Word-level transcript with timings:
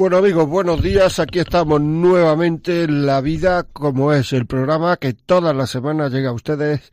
Bueno 0.00 0.16
amigos, 0.16 0.48
buenos 0.48 0.80
días. 0.80 1.18
Aquí 1.18 1.40
estamos 1.40 1.78
nuevamente 1.78 2.84
en 2.84 3.04
La 3.04 3.20
Vida 3.20 3.64
como 3.64 4.14
es, 4.14 4.32
el 4.32 4.46
programa 4.46 4.96
que 4.96 5.12
todas 5.12 5.54
las 5.54 5.68
semanas 5.68 6.10
llega 6.10 6.30
a 6.30 6.32
ustedes 6.32 6.90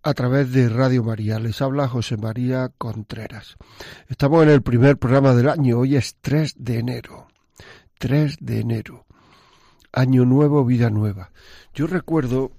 a 0.00 0.14
través 0.14 0.52
de 0.52 0.68
Radio 0.68 1.02
María. 1.02 1.40
Les 1.40 1.60
habla 1.60 1.88
José 1.88 2.16
María 2.16 2.70
Contreras. 2.78 3.56
Estamos 4.08 4.44
en 4.44 4.50
el 4.50 4.62
primer 4.62 4.96
programa 4.96 5.34
del 5.34 5.48
año. 5.48 5.80
Hoy 5.80 5.96
es 5.96 6.14
3 6.20 6.54
de 6.56 6.78
enero. 6.78 7.26
3 7.98 8.36
de 8.38 8.60
enero. 8.60 9.06
Año 9.92 10.24
nuevo, 10.24 10.64
vida 10.64 10.90
nueva. 10.90 11.32
Yo 11.74 11.88
recuerdo 11.88 12.52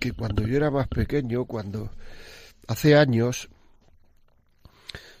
que 0.00 0.10
cuando 0.10 0.44
yo 0.44 0.56
era 0.56 0.72
más 0.72 0.88
pequeño, 0.88 1.44
cuando 1.44 1.92
hace 2.66 2.96
años, 2.96 3.50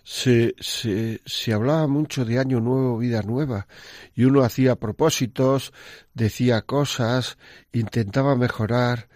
se, 0.04 0.54
se, 0.60 1.20
se, 1.24 1.52
hablaba 1.52 1.86
mucho 1.86 2.24
de 2.24 2.38
año 2.38 2.60
nuevo, 2.60 2.98
vida 2.98 3.22
nueva, 3.22 3.66
y 4.14 4.24
uno 4.24 4.42
hacía 4.42 4.76
propósitos, 4.76 5.72
decía 6.14 6.62
cosas, 6.62 7.38
intentaba 7.72 8.36
mejorar. 8.36 9.08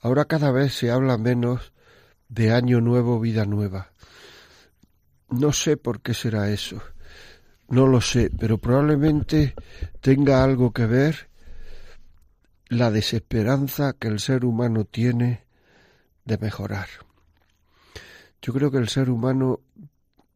Ahora 0.00 0.26
cada 0.26 0.50
vez 0.50 0.74
se 0.74 0.90
habla 0.90 1.18
menos 1.18 1.72
de 2.28 2.52
año 2.52 2.80
nuevo, 2.80 3.20
vida 3.20 3.44
nueva. 3.44 3.90
No 5.28 5.52
sé 5.52 5.76
por 5.76 6.00
qué 6.00 6.14
será 6.14 6.50
eso, 6.50 6.80
no 7.68 7.86
lo 7.86 8.00
sé, 8.00 8.30
pero 8.38 8.58
probablemente 8.58 9.54
tenga 10.00 10.44
algo 10.44 10.72
que 10.72 10.86
ver 10.86 11.28
la 12.68 12.90
desesperanza 12.90 13.94
que 13.94 14.08
el 14.08 14.20
ser 14.20 14.44
humano 14.44 14.84
tiene 14.84 15.44
de 16.24 16.38
mejorar. 16.38 16.88
Yo 18.42 18.52
creo 18.52 18.70
que 18.70 18.78
el 18.78 18.88
ser 18.88 19.10
humano 19.10 19.60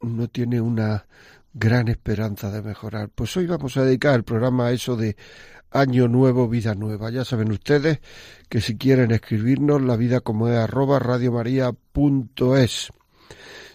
no 0.01 0.29
tiene 0.29 0.61
una 0.61 1.07
gran 1.53 1.89
esperanza 1.89 2.51
de 2.51 2.63
mejorar. 2.63 3.11
Pues 3.15 3.37
hoy 3.37 3.47
vamos 3.47 3.77
a 3.77 3.85
dedicar 3.85 4.15
el 4.15 4.25
programa 4.25 4.67
a 4.67 4.73
eso 4.73 4.97
de 4.97 5.17
Año 5.71 6.09
Nuevo, 6.09 6.49
Vida 6.49 6.75
Nueva. 6.75 7.11
Ya 7.11 7.25
saben 7.25 7.53
ustedes 7.53 8.01
que 8.49 8.61
si 8.61 8.77
quieren 8.77 9.11
escribirnos, 9.11 9.83
la 9.83 9.97
vida 9.97 10.21
como 10.21 10.49
es 10.49 10.57
arroba 10.57 10.99
radiomaria.es. 10.99 12.91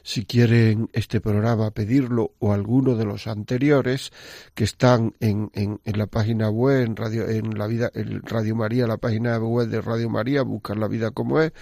Si 0.03 0.23
quieren 0.25 0.87
este 0.93 1.19
programa 1.19 1.71
pedirlo 1.71 2.33
o 2.37 2.53
alguno 2.53 2.95
de 2.95 3.05
los 3.05 3.25
anteriores 3.25 4.11
que 4.53 4.63
están 4.63 5.15
en, 5.19 5.49
en, 5.53 5.79
en 5.83 5.97
la 5.97 6.05
página 6.05 6.49
web, 6.49 6.85
en 6.85 6.95
Radio, 6.95 7.27
en 7.27 7.57
la 7.57 7.65
vida, 7.65 7.89
en 7.95 8.21
Radio 8.21 8.55
María, 8.55 8.85
la 8.85 8.97
página 8.97 9.39
web 9.39 9.67
de 9.67 9.81
Radio 9.81 10.09
María, 10.09 10.43
buscan 10.43 10.79
la 10.79 10.87
vida 10.87 11.09
como 11.09 11.41
es, 11.41 11.53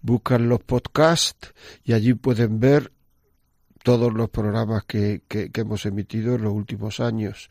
buscan 0.00 0.48
los 0.48 0.60
podcasts 0.60 1.52
y 1.84 1.92
allí 1.92 2.14
pueden 2.14 2.58
ver 2.58 2.90
todos 3.84 4.14
los 4.14 4.30
programas 4.30 4.84
que, 4.84 5.20
que, 5.28 5.50
hemos 5.54 5.84
emitido 5.84 6.34
en 6.34 6.42
los 6.42 6.54
últimos 6.54 7.00
años. 7.00 7.50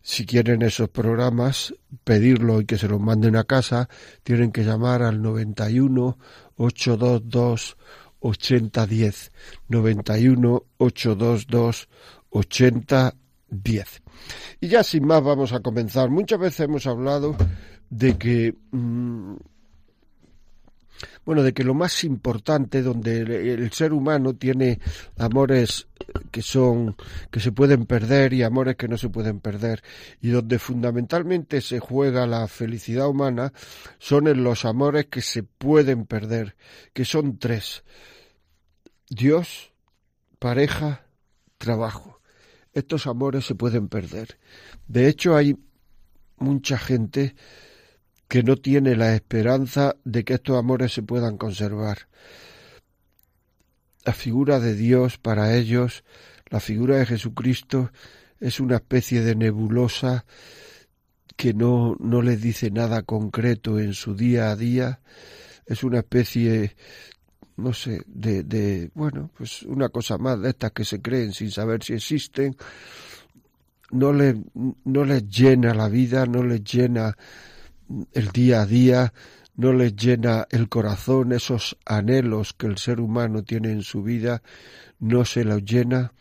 Si 0.00 0.24
quieren 0.24 0.62
esos 0.62 0.88
programas, 0.88 1.74
pedirlo 2.04 2.62
y 2.62 2.64
que 2.64 2.78
se 2.78 2.88
los 2.88 3.00
manden 3.00 3.36
a 3.36 3.44
casa, 3.44 3.90
tienen 4.22 4.50
que 4.50 4.64
llamar 4.64 5.02
al 5.02 5.20
91 5.20 6.18
822 6.56 7.76
8010. 8.20 9.32
91 9.68 10.64
822 10.78 11.88
8010. 12.30 14.02
Y 14.62 14.68
ya 14.68 14.82
sin 14.82 15.06
más 15.06 15.22
vamos 15.22 15.52
a 15.52 15.60
comenzar. 15.60 16.08
Muchas 16.08 16.40
veces 16.40 16.60
hemos 16.60 16.86
hablado 16.86 17.36
de 17.90 18.16
que 18.16 18.54
mmm, 18.70 19.34
bueno, 21.26 21.42
de 21.42 21.52
que 21.52 21.64
lo 21.64 21.74
más 21.74 22.04
importante, 22.04 22.82
donde 22.82 23.18
el, 23.18 23.72
ser 23.72 23.92
humano 23.92 24.36
tiene 24.36 24.78
amores 25.18 25.88
que 26.30 26.40
son, 26.40 26.96
que 27.32 27.40
se 27.40 27.50
pueden 27.50 27.84
perder 27.84 28.32
y 28.32 28.44
amores 28.44 28.76
que 28.76 28.86
no 28.86 28.96
se 28.96 29.08
pueden 29.08 29.40
perder, 29.40 29.82
y 30.20 30.28
donde 30.28 30.60
fundamentalmente 30.60 31.60
se 31.60 31.80
juega 31.80 32.28
la 32.28 32.46
felicidad 32.46 33.08
humana, 33.08 33.52
son 33.98 34.28
en 34.28 34.44
los 34.44 34.64
amores 34.64 35.06
que 35.06 35.20
se 35.20 35.42
pueden 35.42 36.06
perder, 36.06 36.54
que 36.92 37.04
son 37.04 37.38
tres. 37.38 37.82
Dios, 39.10 39.72
pareja, 40.38 41.06
trabajo. 41.58 42.20
Estos 42.72 43.08
amores 43.08 43.44
se 43.44 43.56
pueden 43.56 43.88
perder. 43.88 44.38
De 44.86 45.08
hecho, 45.08 45.34
hay 45.34 45.56
mucha 46.38 46.78
gente 46.78 47.34
que 48.28 48.42
no 48.42 48.56
tiene 48.56 48.96
la 48.96 49.14
esperanza 49.14 49.96
de 50.04 50.24
que 50.24 50.34
estos 50.34 50.56
amores 50.56 50.92
se 50.92 51.02
puedan 51.02 51.36
conservar. 51.36 52.08
La 54.04 54.12
figura 54.12 54.60
de 54.60 54.74
Dios 54.74 55.18
para 55.18 55.56
ellos, 55.56 56.04
la 56.48 56.60
figura 56.60 56.96
de 56.96 57.06
Jesucristo, 57.06 57.90
es 58.40 58.60
una 58.60 58.76
especie 58.76 59.22
de 59.22 59.34
nebulosa 59.34 60.24
que 61.36 61.54
no, 61.54 61.96
no 62.00 62.22
les 62.22 62.40
dice 62.40 62.70
nada 62.70 63.02
concreto 63.02 63.78
en 63.78 63.94
su 63.94 64.14
día 64.14 64.50
a 64.50 64.56
día, 64.56 65.00
es 65.66 65.84
una 65.84 65.98
especie, 65.98 66.76
no 67.56 67.72
sé, 67.72 68.02
de, 68.06 68.42
de, 68.42 68.90
bueno, 68.94 69.30
pues 69.36 69.62
una 69.62 69.88
cosa 69.88 70.18
más 70.18 70.40
de 70.40 70.50
estas 70.50 70.72
que 70.72 70.84
se 70.84 71.02
creen 71.02 71.32
sin 71.32 71.50
saber 71.50 71.82
si 71.82 71.92
existen, 71.92 72.56
no, 73.90 74.12
le, 74.12 74.42
no 74.84 75.04
les 75.04 75.28
llena 75.28 75.74
la 75.74 75.88
vida, 75.88 76.26
no 76.26 76.42
les 76.42 76.62
llena 76.64 77.16
el 78.12 78.28
día 78.28 78.62
a 78.62 78.66
día, 78.66 79.12
no 79.54 79.72
les 79.72 79.96
llena 79.96 80.46
el 80.50 80.68
corazón, 80.68 81.32
esos 81.32 81.78
anhelos 81.84 82.52
que 82.52 82.66
el 82.66 82.78
ser 82.78 83.00
humano 83.00 83.42
tiene 83.42 83.72
en 83.72 83.82
su 83.82 84.02
vida, 84.02 84.42
no 84.98 85.24
se 85.24 85.44
los 85.44 85.64
llena. 85.64 86.12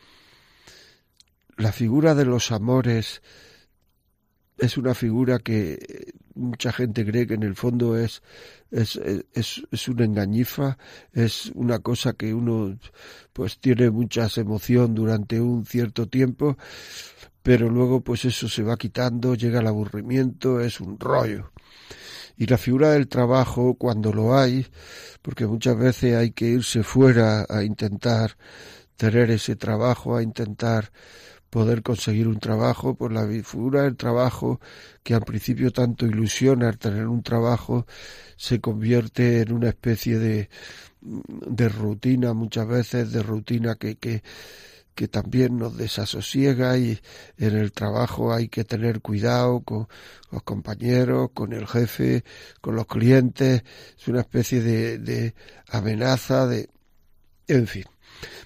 La 1.58 1.72
figura 1.72 2.16
de 2.16 2.26
los 2.26 2.52
amores 2.52 3.22
es 4.58 4.78
una 4.78 4.94
figura 4.94 5.40
que 5.40 6.14
mucha 6.36 6.72
gente 6.72 7.06
cree 7.06 7.28
que 7.28 7.34
en 7.34 7.44
el 7.44 7.56
fondo 7.56 7.98
es, 7.98 8.22
es, 8.72 8.96
es, 9.34 9.64
es 9.72 9.88
una 9.88 10.06
engañifa, 10.06 10.78
es 11.12 11.52
una 11.56 11.80
cosa 11.80 12.14
que 12.14 12.34
uno 12.34 12.78
pues 13.34 13.60
tiene 13.60 13.90
mucha 13.90 14.28
emoción 14.36 14.96
durante 14.96 15.40
un 15.42 15.66
cierto 15.66 16.08
tiempo, 16.08 16.58
pero 17.46 17.70
luego 17.70 18.02
pues 18.02 18.26
eso 18.26 18.50
se 18.50 18.64
va 18.64 18.76
quitando, 18.76 19.36
llega 19.36 19.60
el 19.60 19.68
aburrimiento, 19.68 20.60
es 20.62 20.82
un 20.82 21.00
rollo. 21.00 21.52
Y 22.38 22.48
la 22.48 22.58
figura 22.58 22.90
del 22.94 23.08
trabajo, 23.08 23.76
cuando 23.76 24.12
lo 24.12 24.36
hay, 24.36 24.66
porque 25.22 25.46
muchas 25.46 25.78
veces 25.78 26.16
hay 26.16 26.32
que 26.32 26.48
irse 26.48 26.82
fuera 26.82 27.46
a 27.48 27.64
intentar 27.64 28.36
tener 28.96 29.30
ese 29.30 29.56
trabajo, 29.56 30.16
a 30.18 30.24
intentar 30.24 30.92
poder 31.52 31.84
conseguir 31.84 32.28
un 32.28 32.40
trabajo, 32.40 32.96
pues 32.96 33.12
la 33.14 33.28
figura 33.28 33.84
del 33.84 33.96
trabajo, 33.96 34.60
que 35.04 35.14
al 35.14 35.22
principio 35.22 35.72
tanto 35.72 36.08
ilusiona 36.08 36.70
al 36.70 36.80
tener 36.80 37.06
un 37.08 37.22
trabajo, 37.22 37.86
se 38.38 38.60
convierte 38.60 39.42
en 39.42 39.54
una 39.54 39.70
especie 39.70 40.18
de, 40.18 40.50
de 41.00 41.70
rutina, 41.70 42.34
muchas 42.34 42.68
veces 42.68 43.12
de 43.12 43.22
rutina 43.22 43.76
que, 43.76 43.98
que, 43.98 44.24
que 44.96 45.10
también 45.10 45.58
nos 45.58 45.78
desasosiega 45.78 46.78
y 46.78 47.00
en 47.38 47.58
el 47.58 47.74
trabajo 47.74 48.34
hay 48.34 48.48
que 48.48 48.64
tener 48.64 49.02
cuidado 49.02 49.60
con 49.60 49.88
los 50.32 50.44
compañeros, 50.44 51.32
con 51.34 51.52
el 51.54 51.68
jefe, 51.68 52.24
con 52.62 52.76
los 52.76 52.88
clientes, 52.88 53.64
es 54.00 54.08
una 54.08 54.22
especie 54.22 54.62
de, 54.62 54.98
de 54.98 55.36
amenaza, 55.70 56.48
de, 56.48 56.70
en 57.48 57.68
fin, 57.68 57.84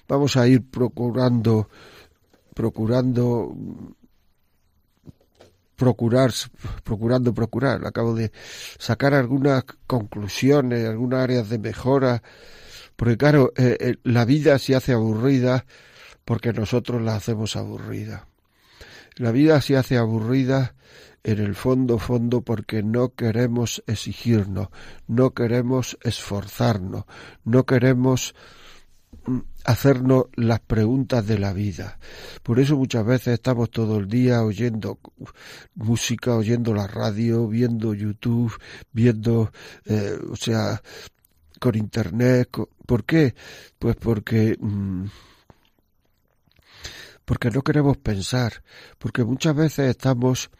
vamos 0.08 0.36
a 0.36 0.48
ir 0.48 0.68
procurando, 0.68 1.68
procurando 2.52 3.54
procurar, 5.76 6.30
procurando 6.84 7.32
procurar. 7.32 7.86
Acabo 7.86 8.14
de 8.14 8.32
sacar 8.78 9.14
algunas 9.14 9.64
conclusiones, 9.86 10.86
algunas 10.86 11.20
áreas 11.20 11.48
de 11.48 11.58
mejora, 11.58 12.22
porque 12.96 13.16
claro, 13.16 13.52
eh, 13.56 13.78
eh, 13.80 13.94
la 14.02 14.26
vida 14.26 14.58
se 14.58 14.74
hace 14.74 14.92
aburrida 14.92 15.64
porque 16.30 16.52
nosotros 16.52 17.02
la 17.02 17.16
hacemos 17.16 17.56
aburrida. 17.56 18.28
La 19.16 19.32
vida 19.32 19.60
se 19.60 19.76
hace 19.76 19.96
aburrida 19.96 20.76
en 21.24 21.40
el 21.40 21.56
fondo, 21.56 21.98
fondo, 21.98 22.42
porque 22.42 22.84
no 22.84 23.16
queremos 23.16 23.82
exigirnos, 23.88 24.68
no 25.08 25.34
queremos 25.34 25.98
esforzarnos, 26.02 27.02
no 27.42 27.66
queremos 27.66 28.36
hacernos 29.64 30.26
las 30.36 30.60
preguntas 30.60 31.26
de 31.26 31.40
la 31.40 31.52
vida. 31.52 31.98
Por 32.44 32.60
eso 32.60 32.76
muchas 32.76 33.04
veces 33.04 33.34
estamos 33.34 33.68
todo 33.68 33.98
el 33.98 34.06
día 34.06 34.44
oyendo 34.44 35.00
música, 35.74 36.36
oyendo 36.36 36.72
la 36.74 36.86
radio, 36.86 37.48
viendo 37.48 37.92
YouTube, 37.92 38.56
viendo, 38.92 39.50
eh, 39.84 40.16
o 40.30 40.36
sea, 40.36 40.80
con 41.58 41.74
internet. 41.74 42.50
¿Por 42.86 43.04
qué? 43.04 43.34
Pues 43.80 43.96
porque... 43.96 44.56
Mm, 44.60 45.06
porque 47.30 47.52
no 47.52 47.62
queremos 47.62 47.96
pensar, 47.96 48.64
porque 48.98 49.22
muchas 49.22 49.54
veces 49.54 49.88
estamos 49.88 50.50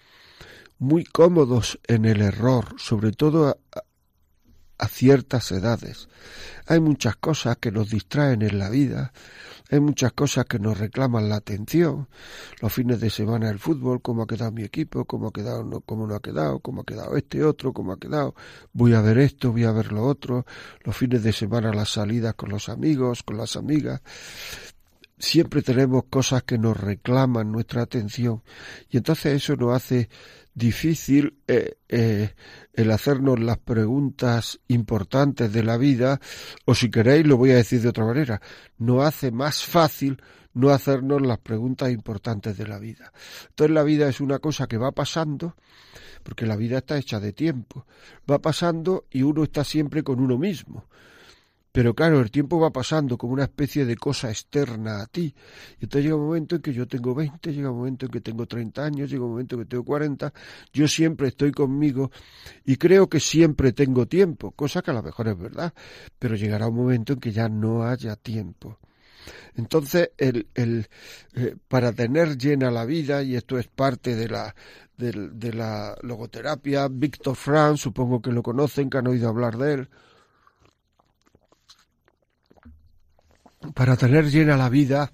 muy 0.78 1.02
cómodos 1.02 1.80
en 1.88 2.04
el 2.04 2.20
error, 2.20 2.76
sobre 2.78 3.10
todo 3.10 3.58
a 4.78 4.86
ciertas 4.86 5.50
edades. 5.50 6.08
Hay 6.68 6.78
muchas 6.78 7.16
cosas 7.16 7.56
que 7.56 7.72
nos 7.72 7.90
distraen 7.90 8.42
en 8.42 8.60
la 8.60 8.70
vida, 8.70 9.12
hay 9.68 9.80
muchas 9.80 10.12
cosas 10.12 10.44
que 10.44 10.60
nos 10.60 10.78
reclaman 10.78 11.28
la 11.28 11.38
atención. 11.38 12.08
Los 12.62 12.72
fines 12.72 13.00
de 13.00 13.10
semana 13.10 13.50
el 13.50 13.58
fútbol, 13.58 14.00
cómo 14.00 14.22
ha 14.22 14.26
quedado 14.28 14.52
mi 14.52 14.62
equipo, 14.62 15.04
cómo 15.06 15.26
ha 15.26 15.32
quedado, 15.32 15.64
no, 15.64 15.80
cómo 15.80 16.06
no 16.06 16.14
ha 16.14 16.20
quedado, 16.20 16.60
cómo 16.60 16.82
ha 16.82 16.84
quedado 16.84 17.16
este 17.16 17.42
otro, 17.42 17.72
cómo 17.72 17.94
ha 17.94 17.98
quedado. 17.98 18.36
Voy 18.72 18.94
a 18.94 19.00
ver 19.00 19.18
esto, 19.18 19.50
voy 19.50 19.64
a 19.64 19.72
ver 19.72 19.90
lo 19.90 20.04
otro. 20.04 20.46
Los 20.84 20.96
fines 20.96 21.24
de 21.24 21.32
semana 21.32 21.72
las 21.72 21.90
salidas 21.90 22.34
con 22.34 22.50
los 22.50 22.68
amigos, 22.68 23.24
con 23.24 23.38
las 23.38 23.56
amigas 23.56 24.02
siempre 25.20 25.62
tenemos 25.62 26.04
cosas 26.10 26.42
que 26.42 26.58
nos 26.58 26.76
reclaman 26.76 27.52
nuestra 27.52 27.82
atención 27.82 28.42
y 28.88 28.96
entonces 28.96 29.34
eso 29.34 29.54
nos 29.54 29.76
hace 29.76 30.08
difícil 30.54 31.38
eh, 31.46 31.76
eh, 31.88 32.34
el 32.74 32.90
hacernos 32.90 33.38
las 33.38 33.58
preguntas 33.58 34.60
importantes 34.68 35.52
de 35.52 35.62
la 35.62 35.76
vida, 35.76 36.20
o 36.64 36.74
si 36.74 36.90
queréis 36.90 37.26
lo 37.26 37.36
voy 37.36 37.52
a 37.52 37.56
decir 37.56 37.80
de 37.80 37.88
otra 37.88 38.04
manera, 38.04 38.40
no 38.78 39.02
hace 39.02 39.30
más 39.30 39.62
fácil 39.62 40.20
no 40.52 40.70
hacernos 40.70 41.22
las 41.22 41.38
preguntas 41.38 41.90
importantes 41.90 42.56
de 42.56 42.66
la 42.66 42.78
vida. 42.78 43.12
Entonces 43.50 43.74
la 43.74 43.84
vida 43.84 44.08
es 44.08 44.20
una 44.20 44.38
cosa 44.40 44.66
que 44.66 44.78
va 44.78 44.90
pasando, 44.92 45.56
porque 46.22 46.46
la 46.46 46.56
vida 46.56 46.78
está 46.78 46.98
hecha 46.98 47.20
de 47.20 47.32
tiempo, 47.32 47.86
va 48.28 48.40
pasando 48.40 49.06
y 49.10 49.22
uno 49.22 49.44
está 49.44 49.64
siempre 49.64 50.02
con 50.02 50.20
uno 50.20 50.38
mismo. 50.38 50.86
Pero 51.72 51.94
claro, 51.94 52.20
el 52.20 52.30
tiempo 52.32 52.58
va 52.58 52.70
pasando 52.72 53.16
como 53.16 53.32
una 53.32 53.44
especie 53.44 53.84
de 53.84 53.96
cosa 53.96 54.28
externa 54.28 55.02
a 55.02 55.06
ti. 55.06 55.34
Y 55.78 55.84
entonces 55.84 56.04
llega 56.04 56.16
un 56.16 56.26
momento 56.26 56.56
en 56.56 56.62
que 56.62 56.72
yo 56.72 56.88
tengo 56.88 57.14
20, 57.14 57.52
llega 57.52 57.70
un 57.70 57.78
momento 57.78 58.06
en 58.06 58.12
que 58.12 58.20
tengo 58.20 58.46
30 58.46 58.84
años, 58.84 59.10
llega 59.10 59.24
un 59.24 59.30
momento 59.30 59.54
en 59.54 59.62
que 59.62 59.68
tengo 59.68 59.84
40. 59.84 60.32
Yo 60.72 60.88
siempre 60.88 61.28
estoy 61.28 61.52
conmigo 61.52 62.10
y 62.64 62.76
creo 62.76 63.08
que 63.08 63.20
siempre 63.20 63.72
tengo 63.72 64.06
tiempo, 64.06 64.50
cosa 64.50 64.82
que 64.82 64.90
a 64.90 64.94
lo 64.94 65.02
mejor 65.02 65.28
es 65.28 65.38
verdad. 65.38 65.72
Pero 66.18 66.34
llegará 66.34 66.66
un 66.66 66.76
momento 66.76 67.12
en 67.12 67.20
que 67.20 67.30
ya 67.30 67.48
no 67.48 67.84
haya 67.84 68.16
tiempo. 68.16 68.78
Entonces, 69.54 70.10
el, 70.18 70.48
el, 70.54 70.88
eh, 71.34 71.54
para 71.68 71.92
tener 71.92 72.36
llena 72.38 72.70
la 72.70 72.84
vida, 72.84 73.22
y 73.22 73.36
esto 73.36 73.58
es 73.58 73.66
parte 73.68 74.16
de 74.16 74.28
la, 74.28 74.54
de, 74.96 75.12
de 75.32 75.52
la 75.52 75.96
logoterapia, 76.02 76.88
Víctor 76.88 77.36
Franz, 77.36 77.80
supongo 77.80 78.22
que 78.22 78.32
lo 78.32 78.42
conocen, 78.42 78.90
que 78.90 78.98
han 78.98 79.06
oído 79.08 79.28
hablar 79.28 79.56
de 79.56 79.74
él, 79.74 79.88
para 83.74 83.96
tener 83.96 84.30
llena 84.30 84.56
la 84.56 84.68
vida 84.68 85.12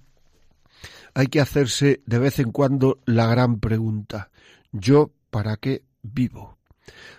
hay 1.14 1.28
que 1.28 1.40
hacerse 1.40 2.02
de 2.06 2.18
vez 2.18 2.38
en 2.38 2.52
cuando 2.52 3.00
la 3.06 3.26
gran 3.26 3.58
pregunta, 3.58 4.30
¿yo 4.70 5.12
para 5.30 5.56
qué 5.56 5.82
vivo? 6.02 6.58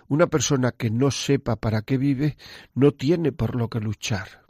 Una 0.08 0.28
persona 0.28 0.72
que 0.72 0.90
no 0.90 1.10
sepa 1.10 1.56
para 1.56 1.82
qué 1.82 1.98
vive 1.98 2.36
no 2.74 2.92
tiene 2.92 3.32
por 3.32 3.56
lo 3.56 3.68
que 3.68 3.80
luchar. 3.80 4.46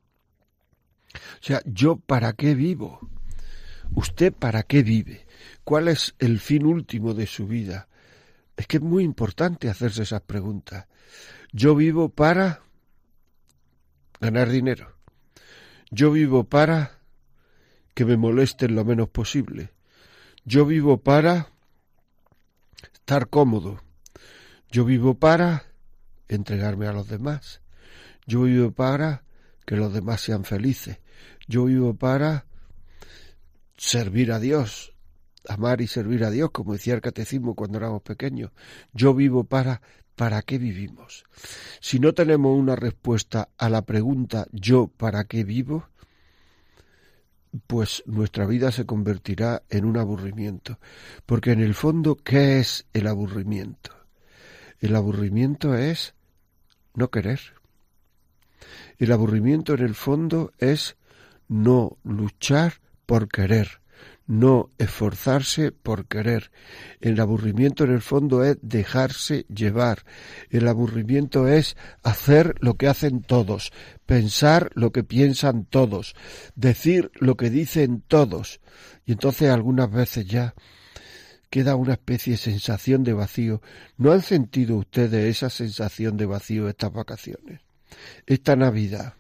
O 1.15 1.19
sea, 1.41 1.63
¿yo 1.65 1.97
para 1.97 2.35
qué 2.35 2.55
vivo? 2.55 3.01
¿Usted 3.95 4.33
para 4.33 4.63
qué 4.63 4.83
vive? 4.83 5.27
¿Cuál 5.65 5.89
es 5.89 6.15
el 6.19 6.39
fin 6.39 6.67
último 6.67 7.15
de 7.15 7.27
su 7.27 7.47
vida? 7.47 7.89
Es 8.57 8.67
que 8.67 8.77
es 8.77 8.83
muy 8.83 9.03
importante 9.03 9.71
hacerse 9.71 10.03
esas 10.03 10.21
preguntas. 10.21 10.87
Yo 11.53 11.75
vivo 11.75 12.11
para 12.11 12.61
ganar 14.21 14.51
dinero. 14.51 14.98
Yo 15.91 16.11
vivo 16.13 16.45
para 16.45 16.99
que 17.95 18.05
me 18.05 18.17
molesten 18.17 18.75
lo 18.75 18.85
menos 18.85 19.09
posible. 19.09 19.71
Yo 20.45 20.67
vivo 20.67 20.99
para 20.99 21.49
estar 22.93 23.29
cómodo. 23.29 23.83
Yo 24.71 24.85
vivo 24.85 25.15
para 25.15 25.65
entregarme 26.29 26.87
a 26.87 26.93
los 26.93 27.09
demás. 27.09 27.63
Yo 28.27 28.43
vivo 28.43 28.71
para 28.71 29.25
que 29.65 29.77
los 29.77 29.93
demás 29.93 30.21
sean 30.21 30.45
felices. 30.45 30.99
Yo 31.47 31.65
vivo 31.65 31.95
para 31.95 32.47
servir 33.79 34.33
a 34.33 34.41
Dios, 34.41 34.95
amar 35.49 35.81
y 35.81 35.87
servir 35.87 36.25
a 36.25 36.31
Dios, 36.31 36.51
como 36.51 36.75
decía 36.75 36.95
el 36.95 37.01
catecismo 37.01 37.55
cuando 37.55 37.79
éramos 37.79 38.03
pequeños. 38.03 38.51
Yo 38.93 39.15
vivo 39.15 39.45
para 39.45 39.81
¿para 40.19 40.43
qué 40.43 40.59
vivimos? 40.59 41.25
Si 41.81 42.01
no 42.01 42.13
tenemos 42.13 42.59
una 42.59 42.75
respuesta 42.75 43.51
a 43.57 43.71
la 43.71 43.83
pregunta 43.83 44.49
yo 44.51 44.89
para 44.89 45.25
qué 45.25 45.45
vivo, 45.45 45.89
pues 47.69 48.03
nuestra 48.05 48.45
vida 48.45 48.73
se 48.73 48.85
convertirá 48.85 49.63
en 49.71 49.85
un 49.85 49.97
aburrimiento. 49.97 50.81
Porque 51.25 51.53
en 51.53 51.61
el 51.61 51.73
fondo, 51.73 52.17
¿qué 52.17 52.59
es 52.59 52.85
el 52.93 53.07
aburrimiento? 53.07 53.93
El 54.81 54.97
aburrimiento 54.97 55.77
es 55.77 56.15
no 56.95 57.11
querer. 57.11 57.41
El 58.99 59.13
aburrimiento 59.13 59.75
en 59.75 59.85
el 59.85 59.95
fondo 59.95 60.53
es 60.59 60.97
no 61.47 61.97
luchar 62.03 62.81
por 63.07 63.29
querer, 63.29 63.81
no 64.29 64.71
esforzarse 64.79 65.73
por 65.73 66.07
querer. 66.07 66.53
El 67.01 67.19
aburrimiento 67.19 67.85
en 67.85 67.93
el 67.93 68.03
fondo 68.03 68.45
es 68.45 68.59
dejarse 68.63 69.47
llevar. 69.53 70.05
El 70.51 70.69
aburrimiento 70.69 71.49
es 71.49 71.77
hacer 72.03 72.55
lo 72.61 72.75
que 72.75 72.87
hacen 72.87 73.23
todos, 73.23 73.73
pensar 74.07 74.71
lo 74.75 74.93
que 74.93 75.03
piensan 75.03 75.65
todos, 75.65 76.15
decir 76.55 77.11
lo 77.15 77.37
que 77.37 77.51
dicen 77.51 78.05
todos. 78.07 78.61
Y 79.07 79.13
entonces 79.13 79.51
algunas 79.51 79.91
veces 79.91 80.27
ya 80.27 80.55
queda 81.51 81.75
una 81.75 81.95
especie 81.95 82.35
de 82.35 82.39
sensación 82.39 83.03
de 83.05 83.15
vacío. 83.15 83.63
¿No 83.97 84.13
han 84.13 84.23
sentido 84.23 84.77
ustedes 84.77 85.37
esa 85.37 85.49
sensación 85.49 86.19
de 86.19 86.27
vacío 86.27 86.69
estas 86.69 86.93
vacaciones? 86.93 87.63
Esta 88.27 88.55
Navidad 88.55 89.18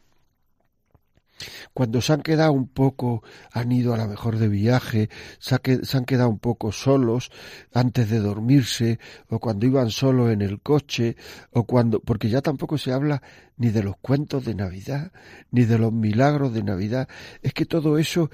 cuando 1.72 2.00
se 2.00 2.12
han 2.12 2.22
quedado 2.22 2.52
un 2.52 2.68
poco, 2.68 3.22
han 3.52 3.72
ido 3.72 3.94
a 3.94 3.96
la 3.96 4.06
mejor 4.06 4.38
de 4.38 4.48
viaje, 4.48 5.08
se, 5.38 5.54
han 5.54 6.04
quedado 6.04 6.28
un 6.28 6.38
poco 6.38 6.72
solos 6.72 7.30
antes 7.72 8.10
de 8.10 8.18
dormirse, 8.18 8.98
o 9.28 9.38
cuando 9.38 9.66
iban 9.66 9.90
solos 9.90 10.30
en 10.30 10.42
el 10.42 10.60
coche, 10.60 11.16
o 11.52 11.64
cuando, 11.64 12.00
porque 12.00 12.28
ya 12.28 12.42
tampoco 12.42 12.78
se 12.78 12.92
habla 12.92 13.22
ni 13.56 13.70
de 13.70 13.82
los 13.82 13.96
cuentos 13.96 14.44
de 14.44 14.54
Navidad, 14.54 15.12
ni 15.50 15.64
de 15.64 15.78
los 15.78 15.92
milagros 15.92 16.52
de 16.52 16.62
Navidad, 16.62 17.08
es 17.42 17.52
que 17.52 17.66
todo 17.66 17.98
eso 17.98 18.30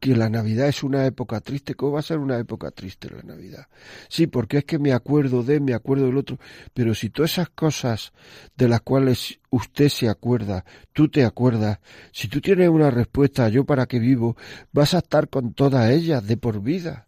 que 0.00 0.16
la 0.16 0.30
Navidad 0.30 0.68
es 0.68 0.82
una 0.82 1.04
época 1.04 1.40
triste, 1.40 1.74
¿cómo 1.74 1.92
va 1.92 2.00
a 2.00 2.02
ser 2.02 2.18
una 2.18 2.38
época 2.38 2.70
triste 2.70 3.10
la 3.10 3.22
Navidad? 3.22 3.68
Sí, 4.08 4.26
porque 4.26 4.58
es 4.58 4.64
que 4.64 4.78
me 4.78 4.92
acuerdo 4.92 5.42
de, 5.42 5.60
me 5.60 5.74
acuerdo 5.74 6.06
del 6.06 6.16
otro, 6.16 6.38
pero 6.72 6.94
si 6.94 7.10
todas 7.10 7.32
esas 7.32 7.50
cosas 7.50 8.12
de 8.56 8.68
las 8.68 8.80
cuales 8.80 9.40
usted 9.50 9.88
se 9.88 10.08
acuerda, 10.08 10.64
tú 10.92 11.08
te 11.08 11.24
acuerdas, 11.24 11.80
si 12.12 12.28
tú 12.28 12.40
tienes 12.40 12.68
una 12.68 12.90
respuesta, 12.90 13.48
yo 13.50 13.64
para 13.64 13.86
qué 13.86 13.98
vivo, 13.98 14.36
vas 14.72 14.94
a 14.94 14.98
estar 14.98 15.28
con 15.28 15.52
todas 15.52 15.90
ellas 15.90 16.26
de 16.26 16.36
por 16.36 16.62
vida. 16.62 17.06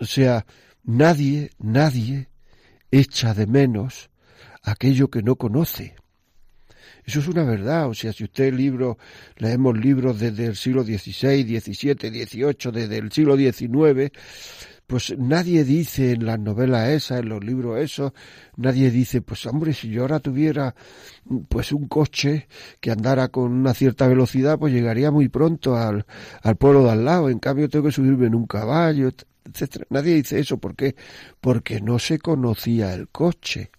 O 0.00 0.04
sea, 0.04 0.44
nadie, 0.84 1.50
nadie 1.58 2.28
echa 2.90 3.34
de 3.34 3.46
menos 3.46 4.10
aquello 4.62 5.08
que 5.08 5.22
no 5.22 5.36
conoce. 5.36 5.96
Eso 7.08 7.20
es 7.20 7.28
una 7.28 7.42
verdad. 7.44 7.88
O 7.88 7.94
sea, 7.94 8.12
si 8.12 8.24
usted 8.24 8.52
libro, 8.52 8.98
leemos 9.38 9.74
libros 9.78 10.20
desde 10.20 10.44
el 10.44 10.56
siglo 10.56 10.84
XVI, 10.84 11.58
XVII, 11.58 12.26
XVIII, 12.26 12.70
desde 12.70 12.98
el 12.98 13.10
siglo 13.10 13.34
XIX, 13.34 14.12
pues 14.86 15.16
nadie 15.16 15.64
dice 15.64 16.12
en 16.12 16.26
las 16.26 16.38
novelas 16.38 16.90
esas, 16.90 17.20
en 17.20 17.30
los 17.30 17.42
libros 17.42 17.78
esos, 17.78 18.12
nadie 18.56 18.90
dice, 18.90 19.22
pues 19.22 19.46
hombre, 19.46 19.72
si 19.72 19.88
yo 19.88 20.02
ahora 20.02 20.20
tuviera 20.20 20.74
pues 21.48 21.72
un 21.72 21.88
coche 21.88 22.46
que 22.78 22.90
andara 22.90 23.28
con 23.28 23.52
una 23.52 23.72
cierta 23.72 24.06
velocidad, 24.06 24.58
pues 24.58 24.74
llegaría 24.74 25.10
muy 25.10 25.30
pronto 25.30 25.78
al, 25.78 26.04
al 26.42 26.56
pueblo 26.56 26.84
de 26.84 26.90
al 26.90 27.06
lado. 27.06 27.30
En 27.30 27.38
cambio 27.38 27.70
tengo 27.70 27.86
que 27.86 27.92
subirme 27.92 28.26
en 28.26 28.34
un 28.34 28.46
caballo, 28.46 29.08
etcétera. 29.50 29.86
Nadie 29.88 30.14
dice 30.14 30.40
eso. 30.40 30.58
¿Por 30.58 30.76
qué? 30.76 30.94
Porque 31.40 31.80
no 31.80 31.98
se 31.98 32.18
conocía 32.18 32.92
el 32.92 33.08
coche. 33.08 33.70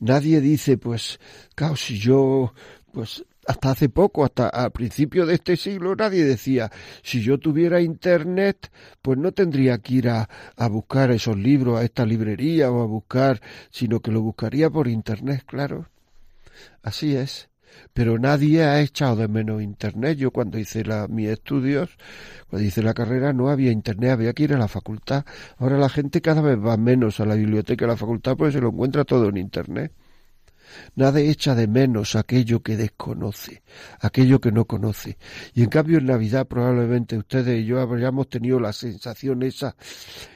Nadie 0.00 0.40
dice, 0.40 0.78
pues, 0.78 1.18
claro, 1.54 1.76
si 1.76 1.98
yo, 1.98 2.52
pues, 2.92 3.24
hasta 3.46 3.70
hace 3.70 3.88
poco, 3.88 4.24
hasta 4.24 4.48
al 4.48 4.70
principio 4.72 5.26
de 5.26 5.34
este 5.34 5.56
siglo, 5.56 5.94
nadie 5.94 6.24
decía, 6.24 6.70
si 7.02 7.22
yo 7.22 7.38
tuviera 7.38 7.80
internet, 7.80 8.70
pues 9.02 9.18
no 9.18 9.32
tendría 9.32 9.78
que 9.78 9.94
ir 9.94 10.08
a, 10.08 10.28
a, 10.56 10.68
buscar 10.68 11.10
esos 11.10 11.36
libros 11.36 11.78
a 11.78 11.84
esta 11.84 12.06
librería 12.06 12.70
o 12.70 12.82
a 12.82 12.86
buscar, 12.86 13.40
sino 13.70 14.00
que 14.00 14.10
lo 14.10 14.22
buscaría 14.22 14.70
por 14.70 14.88
internet, 14.88 15.42
claro. 15.46 15.88
Así 16.82 17.16
es. 17.16 17.48
Pero 17.92 18.18
nadie 18.18 18.64
ha 18.64 18.80
echado 18.80 19.16
de 19.16 19.28
menos 19.28 19.62
Internet. 19.62 20.18
Yo 20.18 20.30
cuando 20.30 20.58
hice 20.58 20.84
la, 20.84 21.08
mis 21.08 21.28
estudios, 21.28 21.90
cuando 22.48 22.66
hice 22.66 22.82
la 22.82 22.94
carrera, 22.94 23.32
no 23.32 23.48
había 23.48 23.70
Internet, 23.70 24.10
había 24.10 24.32
que 24.32 24.44
ir 24.44 24.54
a 24.54 24.58
la 24.58 24.68
facultad. 24.68 25.24
Ahora 25.58 25.78
la 25.78 25.88
gente 25.88 26.20
cada 26.20 26.40
vez 26.40 26.58
va 26.58 26.76
menos 26.76 27.20
a 27.20 27.26
la 27.26 27.34
biblioteca, 27.34 27.84
a 27.84 27.88
la 27.88 27.96
facultad, 27.96 28.36
porque 28.36 28.52
se 28.52 28.60
lo 28.60 28.68
encuentra 28.68 29.04
todo 29.04 29.28
en 29.28 29.36
Internet. 29.36 29.92
Nadie 30.96 31.30
echa 31.30 31.54
de 31.54 31.66
menos 31.66 32.16
aquello 32.16 32.62
que 32.62 32.76
desconoce, 32.76 33.62
aquello 34.00 34.40
que 34.40 34.52
no 34.52 34.64
conoce. 34.64 35.18
Y 35.54 35.62
en 35.62 35.68
cambio 35.68 35.98
en 35.98 36.06
Navidad 36.06 36.46
probablemente 36.46 37.16
ustedes 37.16 37.62
y 37.62 37.64
yo 37.64 37.80
habríamos 37.80 38.28
tenido 38.28 38.60
la 38.60 38.72
sensación 38.72 39.42
esa, 39.42 39.76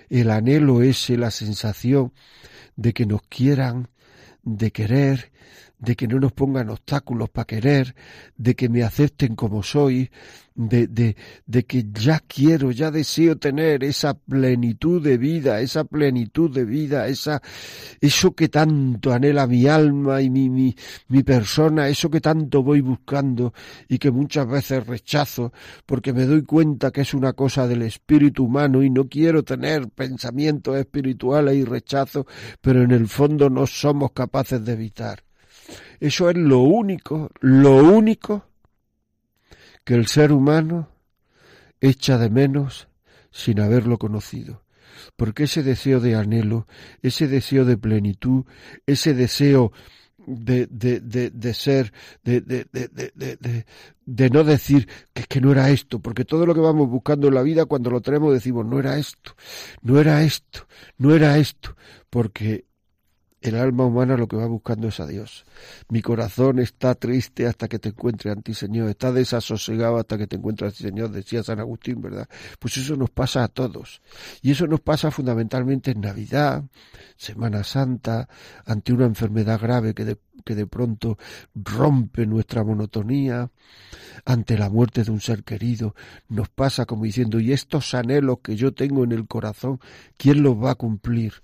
el 0.08 0.30
anhelo 0.30 0.82
ese, 0.82 1.16
la 1.16 1.30
sensación 1.30 2.12
de 2.76 2.92
que 2.92 3.06
nos 3.06 3.22
quieran, 3.22 3.88
de 4.42 4.70
querer, 4.70 5.32
de 5.78 5.94
que 5.94 6.08
no 6.08 6.18
nos 6.18 6.32
pongan 6.32 6.70
obstáculos 6.70 7.30
para 7.30 7.46
querer, 7.46 7.94
de 8.36 8.54
que 8.54 8.68
me 8.68 8.82
acepten 8.82 9.36
como 9.36 9.62
soy, 9.62 10.10
de, 10.58 10.88
de, 10.88 11.16
de 11.46 11.64
que 11.64 11.86
ya 11.92 12.18
quiero, 12.18 12.72
ya 12.72 12.90
deseo 12.90 13.38
tener 13.38 13.84
esa 13.84 14.14
plenitud 14.14 15.00
de 15.00 15.16
vida, 15.16 15.60
esa 15.60 15.84
plenitud 15.84 16.52
de 16.52 16.64
vida, 16.64 17.06
esa, 17.06 17.40
eso 18.00 18.34
que 18.34 18.48
tanto 18.48 19.12
anhela 19.12 19.46
mi 19.46 19.68
alma 19.68 20.20
y 20.20 20.30
mi, 20.30 20.50
mi, 20.50 20.74
mi 21.08 21.22
persona, 21.22 21.88
eso 21.88 22.10
que 22.10 22.20
tanto 22.20 22.64
voy 22.64 22.80
buscando 22.80 23.54
y 23.88 23.98
que 23.98 24.10
muchas 24.10 24.48
veces 24.48 24.84
rechazo 24.84 25.52
porque 25.86 26.12
me 26.12 26.26
doy 26.26 26.42
cuenta 26.42 26.90
que 26.90 27.02
es 27.02 27.14
una 27.14 27.34
cosa 27.34 27.68
del 27.68 27.82
espíritu 27.82 28.44
humano 28.44 28.82
y 28.82 28.90
no 28.90 29.08
quiero 29.08 29.44
tener 29.44 29.88
pensamientos 29.88 30.76
espirituales 30.76 31.54
y 31.54 31.64
rechazo, 31.64 32.26
pero 32.60 32.82
en 32.82 32.90
el 32.90 33.06
fondo 33.06 33.48
no 33.48 33.64
somos 33.64 34.10
capaces 34.10 34.64
de 34.64 34.72
evitar. 34.72 35.27
Eso 36.00 36.30
es 36.30 36.36
lo 36.36 36.60
único, 36.60 37.30
lo 37.40 37.76
único 37.76 38.46
que 39.84 39.94
el 39.94 40.06
ser 40.06 40.32
humano 40.32 40.88
echa 41.80 42.18
de 42.18 42.30
menos 42.30 42.88
sin 43.30 43.60
haberlo 43.60 43.98
conocido. 43.98 44.62
Porque 45.16 45.44
ese 45.44 45.62
deseo 45.62 46.00
de 46.00 46.14
anhelo, 46.14 46.66
ese 47.02 47.28
deseo 47.28 47.64
de 47.64 47.76
plenitud, 47.76 48.44
ese 48.86 49.14
deseo 49.14 49.72
de, 50.28 50.66
de, 50.66 51.00
de, 51.00 51.30
de 51.30 51.54
ser, 51.54 51.92
de, 52.22 52.40
de, 52.40 53.64
de, 54.04 54.30
no 54.30 54.44
decir 54.44 54.88
que, 55.14 55.24
que 55.24 55.40
no 55.40 55.52
era 55.52 55.70
esto, 55.70 56.00
porque 56.00 56.24
todo 56.24 56.44
lo 56.44 56.54
que 56.54 56.60
vamos 56.60 56.88
buscando 56.90 57.28
en 57.28 57.34
la 57.34 57.42
vida, 57.42 57.64
cuando 57.64 57.90
lo 57.90 58.02
tenemos, 58.02 58.34
decimos, 58.34 58.66
no 58.66 58.78
era 58.78 58.98
esto, 58.98 59.34
no 59.80 59.98
era 59.98 60.22
esto, 60.22 60.66
no 60.98 61.14
era 61.14 61.38
esto, 61.38 61.76
porque 62.10 62.66
el 63.40 63.54
alma 63.54 63.84
humana 63.84 64.16
lo 64.16 64.26
que 64.26 64.36
va 64.36 64.46
buscando 64.46 64.88
es 64.88 64.98
a 64.98 65.06
Dios. 65.06 65.44
Mi 65.88 66.02
corazón 66.02 66.58
está 66.58 66.94
triste 66.94 67.46
hasta 67.46 67.68
que 67.68 67.78
te 67.78 67.90
encuentre 67.90 68.30
ante 68.30 68.52
ti, 68.52 68.54
Señor. 68.54 68.88
Está 68.88 69.12
desasosegado 69.12 69.96
hasta 69.98 70.18
que 70.18 70.26
te 70.26 70.36
encuentre 70.36 70.66
ante 70.66 70.78
ti, 70.78 70.84
Señor, 70.84 71.10
decía 71.10 71.42
San 71.42 71.60
Agustín, 71.60 72.00
¿verdad? 72.00 72.28
Pues 72.58 72.76
eso 72.76 72.96
nos 72.96 73.10
pasa 73.10 73.44
a 73.44 73.48
todos. 73.48 74.02
Y 74.42 74.50
eso 74.50 74.66
nos 74.66 74.80
pasa 74.80 75.10
fundamentalmente 75.10 75.92
en 75.92 76.00
Navidad, 76.00 76.64
Semana 77.16 77.62
Santa, 77.62 78.28
ante 78.64 78.92
una 78.92 79.06
enfermedad 79.06 79.60
grave 79.60 79.94
que 79.94 80.04
de, 80.04 80.18
que 80.44 80.54
de 80.56 80.66
pronto 80.66 81.16
rompe 81.54 82.26
nuestra 82.26 82.64
monotonía, 82.64 83.50
ante 84.24 84.58
la 84.58 84.68
muerte 84.68 85.04
de 85.04 85.10
un 85.10 85.20
ser 85.20 85.44
querido. 85.44 85.94
Nos 86.28 86.48
pasa 86.48 86.86
como 86.86 87.04
diciendo, 87.04 87.38
y 87.38 87.52
estos 87.52 87.94
anhelos 87.94 88.38
que 88.42 88.56
yo 88.56 88.74
tengo 88.74 89.04
en 89.04 89.12
el 89.12 89.26
corazón, 89.26 89.80
¿quién 90.16 90.42
los 90.42 90.56
va 90.56 90.72
a 90.72 90.74
cumplir? 90.74 91.34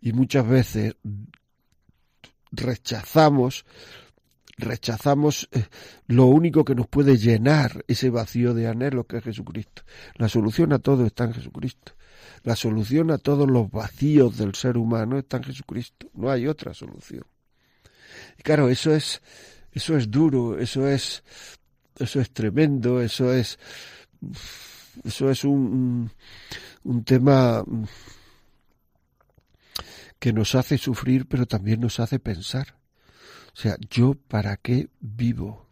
Y 0.00 0.12
muchas 0.12 0.46
veces 0.46 0.96
rechazamos 2.50 3.64
rechazamos 4.58 5.48
eh, 5.52 5.64
lo 6.06 6.26
único 6.26 6.64
que 6.64 6.74
nos 6.74 6.86
puede 6.86 7.16
llenar 7.16 7.84
ese 7.88 8.10
vacío 8.10 8.54
de 8.54 8.68
anhelo 8.68 9.04
que 9.04 9.18
es 9.18 9.24
Jesucristo. 9.24 9.82
La 10.16 10.28
solución 10.28 10.72
a 10.72 10.78
todo 10.78 11.06
está 11.06 11.24
en 11.24 11.34
Jesucristo. 11.34 11.92
La 12.44 12.56
solución 12.56 13.10
a 13.10 13.18
todos 13.18 13.48
los 13.50 13.70
vacíos 13.70 14.36
del 14.38 14.54
ser 14.54 14.76
humano 14.76 15.18
está 15.18 15.38
en 15.38 15.44
Jesucristo. 15.44 16.08
No 16.14 16.30
hay 16.30 16.46
otra 16.46 16.74
solución. 16.74 17.24
Y 18.38 18.42
claro, 18.42 18.68
eso 18.68 18.94
es 18.94 19.22
eso 19.72 19.96
es 19.96 20.10
duro, 20.10 20.58
eso 20.58 20.86
es 20.86 21.24
eso 21.98 22.20
es 22.20 22.30
tremendo, 22.30 23.00
eso 23.00 23.32
es 23.32 23.58
eso 25.04 25.30
es 25.30 25.44
un, 25.44 26.10
un 26.84 27.04
tema 27.04 27.64
que 30.22 30.32
nos 30.32 30.54
hace 30.54 30.78
sufrir, 30.78 31.26
pero 31.26 31.46
también 31.46 31.80
nos 31.80 31.98
hace 31.98 32.20
pensar. 32.20 32.76
O 33.54 33.56
sea, 33.56 33.76
yo 33.90 34.14
para 34.14 34.56
qué 34.56 34.88
vivo. 35.00 35.66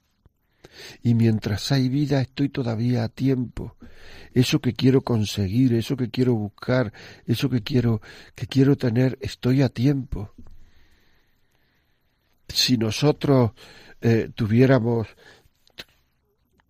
Y 1.04 1.14
mientras 1.14 1.70
hay 1.70 1.88
vida 1.88 2.20
estoy 2.20 2.48
todavía 2.48 3.04
a 3.04 3.08
tiempo. 3.08 3.76
Eso 4.34 4.60
que 4.60 4.72
quiero 4.72 5.02
conseguir, 5.02 5.72
eso 5.74 5.96
que 5.96 6.10
quiero 6.10 6.34
buscar, 6.34 6.92
eso 7.26 7.48
que 7.48 7.62
quiero 7.62 8.02
que 8.34 8.48
quiero 8.48 8.76
tener, 8.76 9.18
estoy 9.20 9.62
a 9.62 9.68
tiempo. 9.68 10.34
Si 12.48 12.76
nosotros 12.76 13.52
eh, 14.00 14.32
tuviéramos 14.34 15.06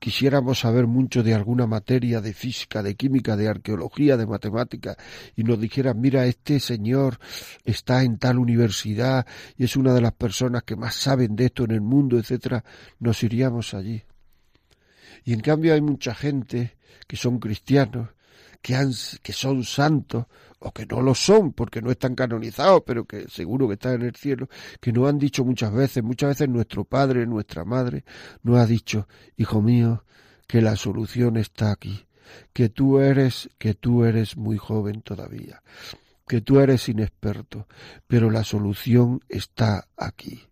quisiéramos 0.01 0.59
saber 0.59 0.87
mucho 0.87 1.23
de 1.23 1.35
alguna 1.35 1.67
materia, 1.67 2.21
de 2.21 2.33
física, 2.33 2.83
de 2.83 2.97
química, 2.97 3.37
de 3.37 3.49
arqueología, 3.49 4.17
de 4.17 4.27
matemática, 4.27 4.97
y 5.37 5.45
nos 5.45 5.61
dijeran, 5.61 6.01
mira, 6.01 6.27
este 6.27 6.59
señor 6.59 7.21
está 7.65 8.03
en 8.03 8.19
tal 8.19 8.39
universidad 8.39 9.27
y 9.57 9.65
es 9.65 9.77
una 9.77 9.93
de 9.95 10.01
las 10.01 10.13
personas 10.13 10.65
que 10.65 10.75
más 10.75 10.95
saben 10.95 11.37
de 11.37 11.45
esto 11.45 11.65
en 11.65 11.73
el 11.73 11.83
mundo, 11.83 12.19
etcétera, 12.19 12.65
nos 12.99 13.23
iríamos 13.23 13.75
allí. 13.75 14.03
Y 15.25 15.35
en 15.35 15.41
cambio 15.41 15.75
hay 15.75 15.83
mucha 15.83 16.15
gente 16.15 16.77
que 17.07 17.17
son 17.17 17.39
cristianos, 17.39 18.09
que, 18.63 18.75
han, 18.75 18.93
que 19.23 19.33
son 19.33 19.65
santos, 19.65 20.27
o 20.61 20.73
que 20.73 20.87
no 20.87 21.01
lo 21.01 21.15
son 21.15 21.53
porque 21.53 21.81
no 21.81 21.91
están 21.91 22.15
canonizados, 22.15 22.83
pero 22.87 23.05
que 23.05 23.29
seguro 23.29 23.67
que 23.67 23.75
están 23.75 23.95
en 23.95 24.03
el 24.03 24.15
cielo, 24.15 24.49
que 24.81 24.93
nos 24.93 25.09
han 25.09 25.19
dicho 25.19 25.45
muchas 25.45 25.73
veces, 25.73 26.03
muchas 26.03 26.31
veces 26.31 26.49
nuestro 26.49 26.85
padre, 26.85 27.27
nuestra 27.27 27.65
madre, 27.65 28.05
nos 28.43 28.59
ha 28.59 28.67
dicho, 28.67 29.09
hijo 29.37 29.63
mío, 29.63 30.05
que 30.47 30.61
la 30.61 30.77
solución 30.77 31.37
está 31.37 31.73
aquí, 31.73 32.07
que 32.53 32.69
tú 32.69 33.01
eres, 33.01 33.49
que 33.59 33.75
tú 33.75 34.05
eres 34.05 34.37
muy 34.37 34.59
joven 34.59 35.01
todavía, 35.01 35.63
que 36.29 36.43
tú 36.43 36.61
eres 36.61 36.89
inexperto, 36.89 37.67
pero 38.07 38.31
la 38.31 38.45
solución 38.45 39.21
está 39.29 39.89
aquí. 39.97 40.50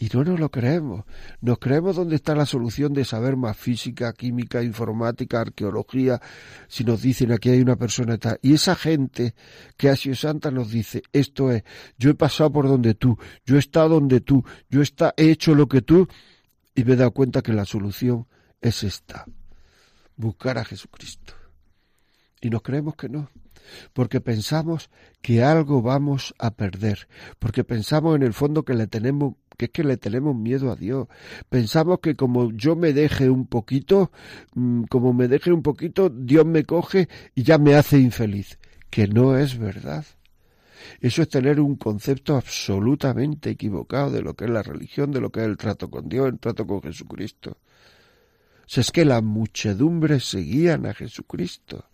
Y 0.00 0.08
no 0.14 0.22
nos 0.22 0.38
lo 0.38 0.48
creemos. 0.48 1.04
Nos 1.40 1.58
creemos 1.58 1.96
dónde 1.96 2.14
está 2.14 2.36
la 2.36 2.46
solución 2.46 2.94
de 2.94 3.04
saber 3.04 3.36
más 3.36 3.56
física, 3.56 4.12
química, 4.12 4.62
informática, 4.62 5.40
arqueología. 5.40 6.20
Si 6.68 6.84
nos 6.84 7.02
dicen 7.02 7.32
aquí 7.32 7.50
hay 7.50 7.60
una 7.60 7.74
persona 7.74 8.16
tal. 8.16 8.38
Y 8.40 8.54
esa 8.54 8.76
gente 8.76 9.34
que 9.76 9.88
ha 9.88 9.96
sido 9.96 10.14
santa 10.14 10.52
nos 10.52 10.70
dice, 10.70 11.02
esto 11.12 11.50
es, 11.50 11.64
yo 11.98 12.10
he 12.10 12.14
pasado 12.14 12.52
por 12.52 12.68
donde 12.68 12.94
tú, 12.94 13.18
yo 13.44 13.56
he 13.56 13.58
estado 13.58 13.88
donde 13.88 14.20
tú, 14.20 14.44
yo 14.70 14.82
he 14.82 15.30
hecho 15.30 15.56
lo 15.56 15.66
que 15.66 15.82
tú, 15.82 16.06
y 16.76 16.84
me 16.84 16.92
he 16.92 16.96
dado 16.96 17.10
cuenta 17.10 17.42
que 17.42 17.52
la 17.52 17.64
solución 17.64 18.28
es 18.60 18.84
esta. 18.84 19.24
Buscar 20.14 20.58
a 20.58 20.64
Jesucristo. 20.64 21.34
Y 22.40 22.50
nos 22.50 22.62
creemos 22.62 22.94
que 22.94 23.08
no 23.08 23.28
porque 23.92 24.22
pensamos 24.22 24.88
que 25.20 25.42
algo 25.42 25.82
vamos 25.82 26.34
a 26.38 26.52
perder, 26.52 27.08
porque 27.38 27.64
pensamos 27.64 28.16
en 28.16 28.22
el 28.22 28.32
fondo 28.32 28.64
que 28.64 28.72
le 28.72 28.86
tenemos 28.86 29.34
que 29.58 29.66
es 29.66 29.70
que 29.72 29.84
le 29.84 29.96
tenemos 29.96 30.36
miedo 30.36 30.70
a 30.70 30.76
Dios. 30.76 31.08
Pensamos 31.48 31.98
que 31.98 32.14
como 32.14 32.52
yo 32.52 32.76
me 32.76 32.92
deje 32.92 33.28
un 33.28 33.46
poquito, 33.46 34.12
mm, 34.54 34.84
como 34.84 35.12
me 35.12 35.26
deje 35.26 35.52
un 35.52 35.62
poquito, 35.62 36.08
Dios 36.08 36.46
me 36.46 36.64
coge 36.64 37.08
y 37.34 37.42
ya 37.42 37.58
me 37.58 37.74
hace 37.74 37.98
infeliz. 37.98 38.58
Que 38.88 39.08
no 39.08 39.36
es 39.36 39.58
verdad. 39.58 40.06
Eso 41.00 41.22
es 41.22 41.28
tener 41.28 41.60
un 41.60 41.76
concepto 41.76 42.36
absolutamente 42.36 43.50
equivocado 43.50 44.12
de 44.12 44.22
lo 44.22 44.34
que 44.34 44.44
es 44.44 44.50
la 44.50 44.62
religión, 44.62 45.10
de 45.10 45.20
lo 45.20 45.30
que 45.30 45.40
es 45.40 45.46
el 45.46 45.56
trato 45.56 45.90
con 45.90 46.08
Dios, 46.08 46.28
el 46.28 46.38
trato 46.38 46.64
con 46.64 46.80
Jesucristo. 46.80 47.58
O 48.64 48.80
es 48.80 48.92
que 48.92 49.04
las 49.04 49.22
muchedumbres 49.22 50.24
seguían 50.24 50.86
a 50.86 50.94
Jesucristo. 50.94 51.84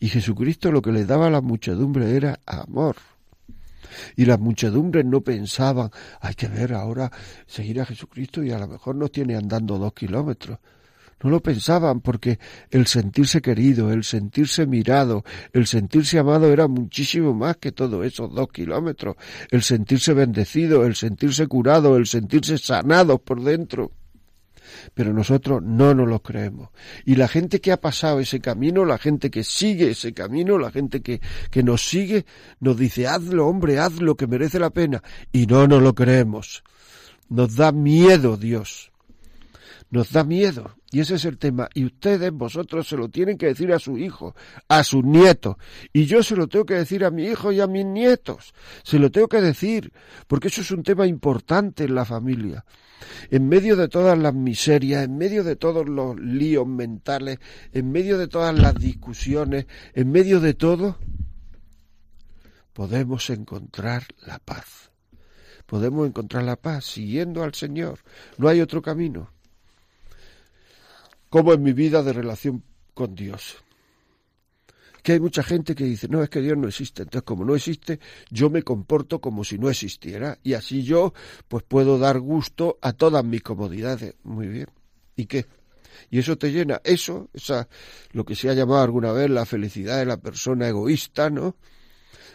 Y 0.00 0.08
Jesucristo 0.08 0.70
lo 0.70 0.82
que 0.82 0.92
le 0.92 1.06
daba 1.06 1.28
a 1.28 1.30
la 1.30 1.40
muchedumbre 1.40 2.14
era 2.14 2.38
amor. 2.44 2.96
Y 4.16 4.24
las 4.24 4.38
muchedumbres 4.38 5.04
no 5.04 5.20
pensaban, 5.20 5.90
hay 6.20 6.34
que 6.34 6.48
ver 6.48 6.74
ahora 6.74 7.10
seguir 7.46 7.80
a 7.80 7.86
Jesucristo 7.86 8.42
y 8.42 8.50
a 8.50 8.58
lo 8.58 8.68
mejor 8.68 8.96
nos 8.96 9.12
tiene 9.12 9.36
andando 9.36 9.78
dos 9.78 9.92
kilómetros. 9.92 10.58
No 11.22 11.30
lo 11.30 11.40
pensaban 11.40 12.00
porque 12.00 12.38
el 12.70 12.86
sentirse 12.86 13.40
querido, 13.40 13.92
el 13.92 14.02
sentirse 14.02 14.66
mirado, 14.66 15.24
el 15.52 15.66
sentirse 15.66 16.18
amado 16.18 16.52
era 16.52 16.66
muchísimo 16.66 17.32
más 17.32 17.58
que 17.58 17.70
todo 17.70 18.02
esos 18.02 18.34
dos 18.34 18.48
kilómetros. 18.48 19.16
El 19.50 19.62
sentirse 19.62 20.14
bendecido, 20.14 20.84
el 20.84 20.96
sentirse 20.96 21.46
curado, 21.46 21.96
el 21.96 22.06
sentirse 22.06 22.58
sanado 22.58 23.18
por 23.18 23.40
dentro 23.40 23.92
pero 24.94 25.12
nosotros 25.12 25.62
no 25.62 25.94
nos 25.94 26.08
lo 26.08 26.22
creemos. 26.22 26.70
Y 27.04 27.16
la 27.16 27.28
gente 27.28 27.60
que 27.60 27.72
ha 27.72 27.80
pasado 27.80 28.20
ese 28.20 28.40
camino, 28.40 28.84
la 28.84 28.98
gente 28.98 29.30
que 29.30 29.44
sigue 29.44 29.90
ese 29.90 30.12
camino, 30.12 30.58
la 30.58 30.70
gente 30.70 31.02
que, 31.02 31.20
que 31.50 31.62
nos 31.62 31.86
sigue, 31.86 32.26
nos 32.60 32.76
dice, 32.76 33.06
hazlo, 33.06 33.46
hombre, 33.46 33.78
hazlo, 33.78 34.16
que 34.16 34.26
merece 34.26 34.58
la 34.58 34.70
pena. 34.70 35.02
Y 35.32 35.46
no 35.46 35.66
nos 35.66 35.82
lo 35.82 35.94
creemos. 35.94 36.62
Nos 37.28 37.56
da 37.56 37.72
miedo 37.72 38.36
Dios. 38.36 38.91
Nos 39.92 40.10
da 40.10 40.24
miedo. 40.24 40.74
Y 40.90 41.00
ese 41.00 41.16
es 41.16 41.26
el 41.26 41.36
tema. 41.36 41.68
Y 41.74 41.84
ustedes, 41.84 42.32
vosotros, 42.32 42.88
se 42.88 42.96
lo 42.96 43.10
tienen 43.10 43.36
que 43.36 43.44
decir 43.44 43.74
a 43.74 43.78
su 43.78 43.98
hijo, 43.98 44.34
a 44.66 44.84
sus 44.84 45.04
nietos. 45.04 45.56
Y 45.92 46.06
yo 46.06 46.22
se 46.22 46.34
lo 46.34 46.48
tengo 46.48 46.64
que 46.64 46.76
decir 46.76 47.04
a 47.04 47.10
mi 47.10 47.24
hijo 47.26 47.52
y 47.52 47.60
a 47.60 47.66
mis 47.66 47.84
nietos. 47.84 48.54
Se 48.84 48.98
lo 48.98 49.10
tengo 49.10 49.28
que 49.28 49.42
decir. 49.42 49.92
Porque 50.26 50.48
eso 50.48 50.62
es 50.62 50.70
un 50.70 50.82
tema 50.82 51.06
importante 51.06 51.84
en 51.84 51.94
la 51.94 52.06
familia. 52.06 52.64
En 53.30 53.46
medio 53.50 53.76
de 53.76 53.88
todas 53.88 54.18
las 54.18 54.32
miserias, 54.32 55.04
en 55.04 55.18
medio 55.18 55.44
de 55.44 55.56
todos 55.56 55.86
los 55.86 56.18
líos 56.18 56.66
mentales, 56.66 57.38
en 57.74 57.92
medio 57.92 58.16
de 58.16 58.28
todas 58.28 58.58
las 58.58 58.74
discusiones, 58.74 59.66
en 59.92 60.10
medio 60.10 60.40
de 60.40 60.54
todo, 60.54 60.96
podemos 62.72 63.28
encontrar 63.28 64.04
la 64.26 64.38
paz. 64.38 64.90
Podemos 65.66 66.08
encontrar 66.08 66.44
la 66.44 66.56
paz 66.56 66.86
siguiendo 66.86 67.42
al 67.42 67.52
Señor. 67.52 67.98
No 68.38 68.48
hay 68.48 68.62
otro 68.62 68.80
camino 68.80 69.30
como 71.32 71.54
en 71.54 71.62
mi 71.62 71.72
vida 71.72 72.02
de 72.02 72.12
relación 72.12 72.62
con 72.92 73.14
Dios. 73.14 73.56
Que 75.02 75.12
hay 75.12 75.20
mucha 75.20 75.42
gente 75.42 75.74
que 75.74 75.84
dice, 75.84 76.06
no, 76.06 76.22
es 76.22 76.28
que 76.28 76.42
Dios 76.42 76.58
no 76.58 76.68
existe. 76.68 77.04
Entonces, 77.04 77.24
como 77.24 77.42
no 77.46 77.56
existe, 77.56 78.00
yo 78.30 78.50
me 78.50 78.62
comporto 78.62 79.18
como 79.18 79.42
si 79.42 79.56
no 79.56 79.70
existiera. 79.70 80.38
Y 80.42 80.52
así 80.52 80.82
yo, 80.82 81.14
pues 81.48 81.64
puedo 81.66 81.98
dar 81.98 82.20
gusto 82.20 82.78
a 82.82 82.92
todas 82.92 83.24
mis 83.24 83.42
comodidades. 83.42 84.14
Muy 84.24 84.46
bien. 84.46 84.66
¿Y 85.16 85.24
qué? 85.24 85.46
Y 86.10 86.18
eso 86.18 86.36
te 86.36 86.52
llena. 86.52 86.82
Eso, 86.84 87.30
esa, 87.32 87.66
lo 88.10 88.26
que 88.26 88.36
se 88.36 88.50
ha 88.50 88.52
llamado 88.52 88.82
alguna 88.82 89.12
vez 89.12 89.30
la 89.30 89.46
felicidad 89.46 90.00
de 90.00 90.04
la 90.04 90.18
persona 90.18 90.68
egoísta, 90.68 91.30
¿no? 91.30 91.56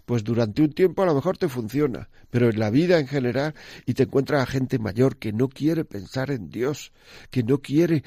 pues 0.08 0.24
durante 0.24 0.62
un 0.62 0.72
tiempo 0.72 1.04
a 1.04 1.06
lo 1.06 1.14
mejor 1.14 1.38
te 1.38 1.50
funciona, 1.50 2.08
pero 2.30 2.50
en 2.50 2.58
la 2.60 2.70
vida 2.70 2.98
en 2.98 3.08
general 3.08 3.54
y 3.86 3.94
te 3.94 4.04
encuentras 4.04 4.42
a 4.42 4.46
gente 4.46 4.80
mayor 4.80 5.18
que 5.18 5.34
no 5.34 5.50
quiere 5.50 5.84
pensar 5.84 6.32
en 6.32 6.50
Dios, 6.50 6.94
que 7.30 7.44
no 7.44 7.60
quiere 7.62 8.06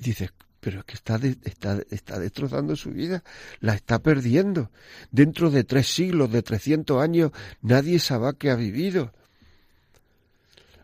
dices, 0.00 0.32
pero 0.60 0.80
es 0.80 0.84
que 0.84 0.94
está, 0.94 1.18
está, 1.44 1.80
está 1.90 2.18
destrozando 2.18 2.76
su 2.76 2.90
vida, 2.90 3.22
la 3.60 3.74
está 3.74 4.00
perdiendo. 4.00 4.70
Dentro 5.10 5.50
de 5.50 5.64
tres 5.64 5.88
siglos, 5.88 6.30
de 6.30 6.42
trescientos 6.42 7.02
años, 7.02 7.32
nadie 7.62 7.98
sabe 7.98 8.34
que 8.36 8.50
ha 8.50 8.56
vivido. 8.56 9.12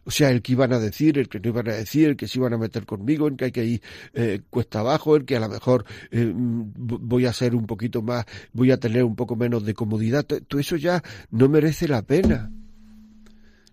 O 0.04 0.12
sea, 0.12 0.30
el 0.30 0.40
que 0.40 0.52
iban 0.52 0.73
a 0.73 0.78
decir, 0.78 1.18
el 1.18 1.28
que 1.28 1.40
no 1.40 1.49
iban 1.49 1.68
a 1.68 1.75
decir, 1.75 2.11
el 2.11 2.16
que 2.16 2.28
se 2.28 2.38
iban 2.38 2.52
a 2.52 2.58
meter 2.58 2.87
conmigo, 2.87 3.26
el 3.26 3.37
que 3.37 3.46
hay 3.46 3.52
que 3.52 3.64
ir 3.64 3.82
eh, 4.14 4.40
cuesta 4.50 4.78
abajo, 4.78 5.16
el 5.16 5.25
que 5.25 5.37
a 5.37 5.40
lo 5.40 5.49
mejor 5.49 5.85
eh, 6.12 6.32
voy 6.32 7.26
a 7.26 7.32
ser 7.32 7.56
un 7.56 7.66
poquito 7.66 8.02
más, 8.02 8.25
voy 8.52 8.70
a 8.70 8.78
tener 8.78 9.02
un 9.02 9.16
poco 9.16 9.35
menos 9.35 9.64
de 9.64 9.75
comodidad. 9.75 10.25
Todo 10.25 10.61
eso 10.61 10.76
ya 10.76 11.02
no 11.32 11.49
merece 11.49 11.88
la 11.88 12.02
pena. 12.02 12.52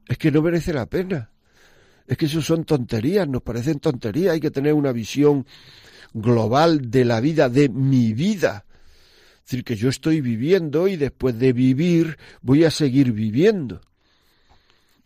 Es 0.08 0.18
que 0.18 0.32
no 0.32 0.42
merece 0.42 0.74
la 0.74 0.88
pena. 0.88 1.30
Es 2.08 2.18
que 2.18 2.26
eso 2.26 2.42
son 2.42 2.66
tonterías, 2.66 3.28
nos 3.28 3.42
parecen 3.42 3.80
tonterías, 3.80 4.34
hay 4.34 4.40
que 4.40 4.52
tener 4.52 4.74
una 4.74 4.92
visión 4.92 5.46
global 6.14 6.92
de 6.92 7.06
la 7.06 7.22
vida, 7.22 7.50
de 7.50 7.70
mi 7.70 8.14
vida. 8.14 8.66
Es 9.38 9.52
decir, 9.52 9.64
que 9.64 9.76
yo 9.76 9.90
estoy 9.90 10.22
viviendo 10.22 10.88
y 10.88 10.96
después 10.96 11.38
de 11.38 11.54
vivir 11.54 12.18
voy 12.42 12.64
a 12.64 12.72
seguir 12.72 13.12
viviendo. 13.12 13.82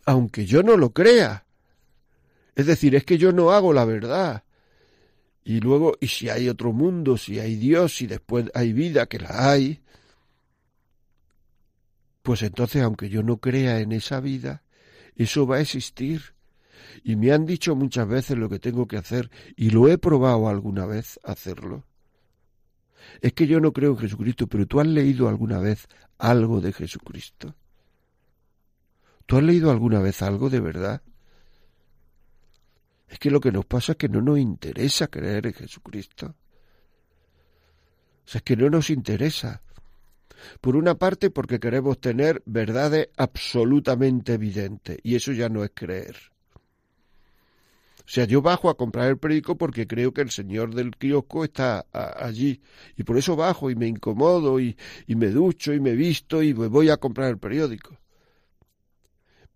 Aunque 0.04 0.46
yo 0.46 0.62
no 0.62 0.76
lo 0.76 0.90
crea. 0.90 1.44
Es 2.54 2.66
decir, 2.66 2.94
es 2.94 3.04
que 3.04 3.18
yo 3.18 3.32
no 3.32 3.52
hago 3.52 3.72
la 3.72 3.84
verdad. 3.84 4.44
Y 5.44 5.60
luego, 5.60 5.96
y 6.00 6.08
si 6.08 6.28
hay 6.28 6.48
otro 6.48 6.72
mundo, 6.72 7.16
si 7.16 7.38
hay 7.38 7.56
Dios, 7.56 7.96
si 7.96 8.06
después 8.06 8.50
hay 8.54 8.72
vida, 8.72 9.06
que 9.06 9.18
la 9.18 9.50
hay, 9.50 9.80
pues 12.22 12.42
entonces, 12.42 12.82
aunque 12.82 13.08
yo 13.08 13.22
no 13.22 13.38
crea 13.38 13.80
en 13.80 13.92
esa 13.92 14.20
vida, 14.20 14.62
eso 15.16 15.46
va 15.46 15.56
a 15.56 15.60
existir 15.60 16.34
y 17.02 17.16
me 17.16 17.32
han 17.32 17.46
dicho 17.46 17.74
muchas 17.74 18.08
veces 18.08 18.36
lo 18.36 18.48
que 18.48 18.58
tengo 18.58 18.86
que 18.86 18.96
hacer 18.96 19.30
y 19.56 19.70
lo 19.70 19.88
he 19.88 19.98
probado 19.98 20.48
alguna 20.48 20.86
vez 20.86 21.18
hacerlo. 21.24 21.84
Es 23.20 23.32
que 23.32 23.46
yo 23.46 23.60
no 23.60 23.72
creo 23.72 23.92
en 23.92 23.98
Jesucristo, 23.98 24.46
pero 24.46 24.66
tú 24.66 24.80
has 24.80 24.86
leído 24.86 25.28
alguna 25.28 25.58
vez 25.58 25.88
algo 26.18 26.60
de 26.60 26.72
Jesucristo. 26.72 27.54
¿Tú 29.26 29.36
has 29.36 29.42
leído 29.42 29.70
alguna 29.70 30.00
vez 30.00 30.22
algo 30.22 30.50
de 30.50 30.60
verdad? 30.60 31.02
Es 33.08 33.18
que 33.18 33.30
lo 33.30 33.40
que 33.40 33.52
nos 33.52 33.64
pasa 33.64 33.92
es 33.92 33.98
que 33.98 34.08
no 34.08 34.20
nos 34.20 34.38
interesa 34.38 35.08
creer 35.08 35.46
en 35.46 35.54
Jesucristo. 35.54 36.34
Es 38.32 38.42
que 38.42 38.56
no 38.56 38.68
nos 38.68 38.90
interesa. 38.90 39.62
Por 40.60 40.76
una 40.76 40.96
parte, 40.96 41.30
porque 41.30 41.58
queremos 41.58 42.00
tener 42.00 42.42
verdades 42.46 43.08
absolutamente 43.16 44.34
evidentes, 44.34 44.98
y 45.02 45.16
eso 45.16 45.32
ya 45.32 45.48
no 45.48 45.64
es 45.64 45.72
creer. 45.74 46.16
O 48.08 48.10
sea, 48.10 48.24
yo 48.24 48.40
bajo 48.40 48.70
a 48.70 48.76
comprar 48.78 49.10
el 49.10 49.18
periódico 49.18 49.58
porque 49.58 49.86
creo 49.86 50.14
que 50.14 50.22
el 50.22 50.30
señor 50.30 50.74
del 50.74 50.96
kiosco 50.96 51.44
está 51.44 51.84
allí. 51.92 52.58
Y 52.96 53.02
por 53.02 53.18
eso 53.18 53.36
bajo 53.36 53.70
y 53.70 53.76
me 53.76 53.86
incomodo 53.86 54.58
y, 54.58 54.78
me 55.08 55.26
ducho 55.26 55.74
y 55.74 55.80
me 55.80 55.92
visto 55.92 56.42
y 56.42 56.54
voy 56.54 56.88
a 56.88 56.96
comprar 56.96 57.28
el 57.28 57.36
periódico. 57.36 57.98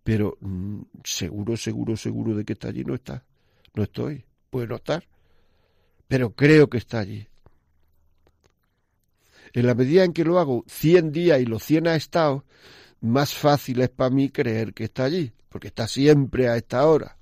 Pero 0.05 0.37
mm, 0.41 0.83
seguro, 1.03 1.57
seguro, 1.57 1.97
seguro 1.97 2.37
de 2.37 2.45
que 2.45 2.53
está 2.53 2.69
allí 2.69 2.85
no 2.85 2.95
está. 2.95 3.25
No 3.73 3.85
estoy. 3.85 4.23
Puede 4.51 4.67
no 4.67 4.77
estar. 4.77 5.03
Pero 6.07 6.35
creo 6.35 6.69
que 6.69 6.77
está 6.77 6.99
allí. 6.99 7.27
En 9.55 9.67
la 9.67 9.75
medida 9.75 10.05
en 10.05 10.13
que 10.13 10.25
lo 10.25 10.39
hago 10.39 10.63
100 10.67 11.11
días 11.11 11.41
y 11.41 11.47
los 11.47 11.63
100 11.63 11.89
ha 11.89 11.97
estado, 11.97 12.45
más 13.01 13.33
fácil 13.33 13.81
es 13.81 13.89
para 13.89 14.11
mí 14.11 14.29
creer 14.29 14.75
que 14.75 14.85
está 14.85 15.05
allí, 15.05 15.33
porque 15.49 15.69
está 15.69 15.89
siempre 15.89 16.51
a 16.51 16.59
esta 16.59 16.87
hora. 16.87 17.17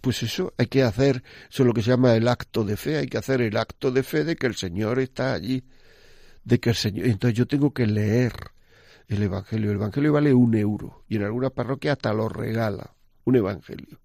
Pues 0.00 0.22
eso 0.22 0.54
hay 0.56 0.66
que 0.66 0.82
hacer, 0.82 1.22
eso 1.50 1.62
es 1.62 1.66
lo 1.66 1.74
que 1.74 1.82
se 1.82 1.90
llama 1.90 2.14
el 2.14 2.26
acto 2.28 2.64
de 2.64 2.76
fe, 2.76 2.96
hay 2.96 3.06
que 3.06 3.18
hacer 3.18 3.42
el 3.42 3.56
acto 3.56 3.90
de 3.90 4.02
fe 4.02 4.24
de 4.24 4.36
que 4.36 4.46
el 4.46 4.54
Señor 4.54 4.98
está 4.98 5.34
allí, 5.34 5.62
de 6.42 6.58
que 6.58 6.70
el 6.70 6.76
Señor, 6.76 7.06
entonces 7.06 7.36
yo 7.36 7.46
tengo 7.46 7.72
que 7.72 7.86
leer 7.86 8.32
el 9.08 9.22
Evangelio, 9.22 9.70
el 9.70 9.76
Evangelio 9.76 10.12
vale 10.12 10.32
un 10.32 10.54
euro 10.54 11.04
y 11.08 11.16
en 11.16 11.24
algunas 11.24 11.52
parroquias 11.52 11.92
hasta 11.92 12.14
lo 12.14 12.28
regala, 12.28 12.94
un 13.24 13.36
Evangelio. 13.36 14.00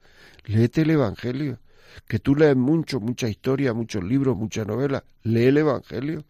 Léete 0.45 0.81
el 0.81 0.91
Evangelio, 0.91 1.59
que 2.07 2.19
tú 2.19 2.35
lees 2.35 2.57
mucho, 2.57 2.99
mucha 2.99 3.29
historia, 3.29 3.73
muchos 3.73 4.03
libros, 4.03 4.35
muchas 4.35 4.67
novelas, 4.67 5.03
lee 5.23 5.45
el 5.45 5.57
Evangelio, 5.57 6.25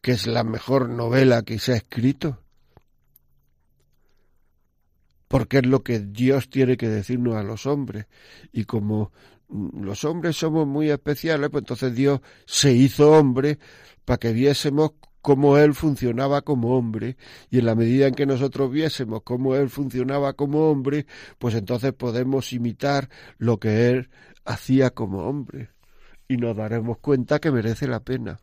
que 0.00 0.12
es 0.12 0.26
la 0.26 0.44
mejor 0.44 0.88
novela 0.88 1.42
que 1.42 1.58
se 1.58 1.72
ha 1.72 1.76
escrito 1.76 2.38
porque 5.30 5.58
es 5.58 5.66
lo 5.66 5.84
que 5.84 6.00
Dios 6.00 6.50
tiene 6.50 6.76
que 6.76 6.88
decirnos 6.88 7.36
a 7.36 7.44
los 7.44 7.64
hombres. 7.64 8.06
Y 8.50 8.64
como 8.64 9.12
mm, 9.48 9.84
los 9.84 10.02
hombres 10.04 10.34
somos 10.36 10.66
muy 10.66 10.90
especiales, 10.90 11.50
pues 11.50 11.62
entonces 11.62 11.94
Dios 11.94 12.20
se 12.46 12.72
hizo 12.72 13.12
hombre 13.12 13.60
para 14.04 14.18
que 14.18 14.32
viésemos 14.32 14.94
cómo 15.22 15.56
Él 15.56 15.74
funcionaba 15.74 16.42
como 16.42 16.76
hombre, 16.76 17.16
y 17.48 17.60
en 17.60 17.66
la 17.66 17.76
medida 17.76 18.08
en 18.08 18.14
que 18.16 18.26
nosotros 18.26 18.72
viésemos 18.72 19.22
cómo 19.22 19.54
Él 19.54 19.70
funcionaba 19.70 20.32
como 20.32 20.68
hombre, 20.68 21.06
pues 21.38 21.54
entonces 21.54 21.92
podemos 21.92 22.52
imitar 22.52 23.08
lo 23.38 23.60
que 23.60 23.88
Él 23.88 24.10
hacía 24.44 24.90
como 24.90 25.28
hombre, 25.28 25.70
y 26.26 26.38
nos 26.38 26.56
daremos 26.56 26.98
cuenta 26.98 27.38
que 27.38 27.52
merece 27.52 27.86
la 27.86 28.00
pena. 28.00 28.40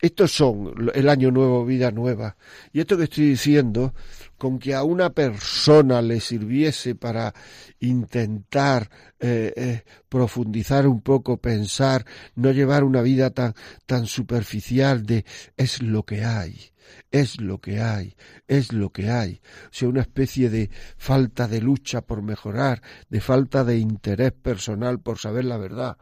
Estos 0.00 0.32
son 0.32 0.90
el 0.94 1.08
año 1.08 1.30
nuevo, 1.30 1.64
vida 1.64 1.90
nueva. 1.90 2.36
Y 2.72 2.80
esto 2.80 2.96
que 2.96 3.04
estoy 3.04 3.30
diciendo, 3.30 3.94
con 4.40 4.58
que 4.58 4.74
a 4.74 4.82
una 4.82 5.10
persona 5.10 6.00
le 6.00 6.18
sirviese 6.18 6.94
para 6.94 7.34
intentar 7.80 8.90
eh, 9.18 9.52
eh, 9.54 9.84
profundizar 10.08 10.86
un 10.86 11.02
poco, 11.02 11.36
pensar, 11.36 12.06
no 12.34 12.50
llevar 12.50 12.84
una 12.84 13.02
vida 13.02 13.30
tan, 13.30 13.54
tan 13.86 14.06
superficial 14.06 15.04
de 15.04 15.24
es 15.56 15.82
lo 15.82 16.04
que 16.04 16.24
hay, 16.24 16.72
es 17.10 17.40
lo 17.40 17.60
que 17.60 17.80
hay, 17.80 18.16
es 18.48 18.72
lo 18.72 18.90
que 18.90 19.10
hay. 19.10 19.40
O 19.66 19.72
sea, 19.72 19.88
una 19.88 20.00
especie 20.00 20.48
de 20.48 20.70
falta 20.96 21.46
de 21.46 21.60
lucha 21.60 22.00
por 22.00 22.22
mejorar, 22.22 22.82
de 23.08 23.20
falta 23.20 23.62
de 23.62 23.78
interés 23.78 24.32
personal 24.32 25.00
por 25.00 25.18
saber 25.18 25.44
la 25.44 25.58
verdad. 25.58 25.98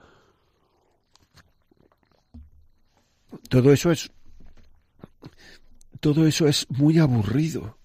Todo 3.49 3.73
eso 3.73 3.91
es 3.91 4.11
todo 6.01 6.27
eso 6.27 6.47
es 6.47 6.67
muy 6.71 6.99
aburrido. 6.99 7.79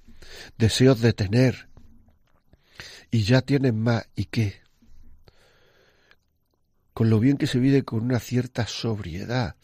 Deseos 0.58 1.02
de 1.02 1.14
tener. 1.14 1.68
Y 3.12 3.24
ya 3.24 3.42
tienen 3.42 3.80
más. 3.80 4.08
¿Y 4.16 4.26
qué? 4.26 4.62
Con 6.94 7.10
lo 7.10 7.20
bien 7.20 7.38
que 7.38 7.48
se 7.48 7.60
vive 7.60 7.84
con 7.84 8.02
una 8.04 8.20
cierta 8.20 8.68
sobriedad. 8.68 9.56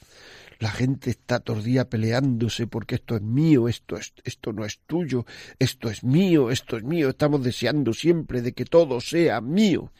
La 0.60 0.72
gente 0.72 1.10
está 1.10 1.40
todo 1.40 1.62
peleándose 1.90 2.68
porque 2.68 2.96
esto 2.96 3.16
es 3.16 3.22
mío, 3.22 3.70
esto, 3.70 3.96
es, 3.96 4.14
esto 4.26 4.52
no 4.52 4.66
es 4.66 4.80
tuyo, 4.86 5.26
esto 5.58 5.90
es 5.90 6.04
mío, 6.04 6.52
esto 6.52 6.76
es 6.76 6.84
mío. 6.84 7.10
Estamos 7.10 7.44
deseando 7.44 7.94
siempre 7.94 8.42
de 8.42 8.52
que 8.52 8.66
todo 8.66 9.00
sea 9.00 9.40
mío. 9.40 9.94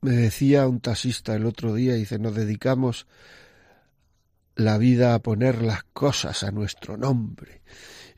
Me 0.00 0.12
decía 0.12 0.66
un 0.66 0.80
taxista 0.80 1.36
el 1.36 1.46
otro 1.46 1.74
día, 1.74 1.94
dice, 1.94 2.18
nos 2.18 2.34
dedicamos 2.34 3.06
la 4.56 4.78
vida 4.78 5.14
a 5.14 5.18
poner 5.20 5.62
las 5.62 5.84
cosas 5.84 6.42
a 6.42 6.50
nuestro 6.50 6.96
nombre. 6.96 7.62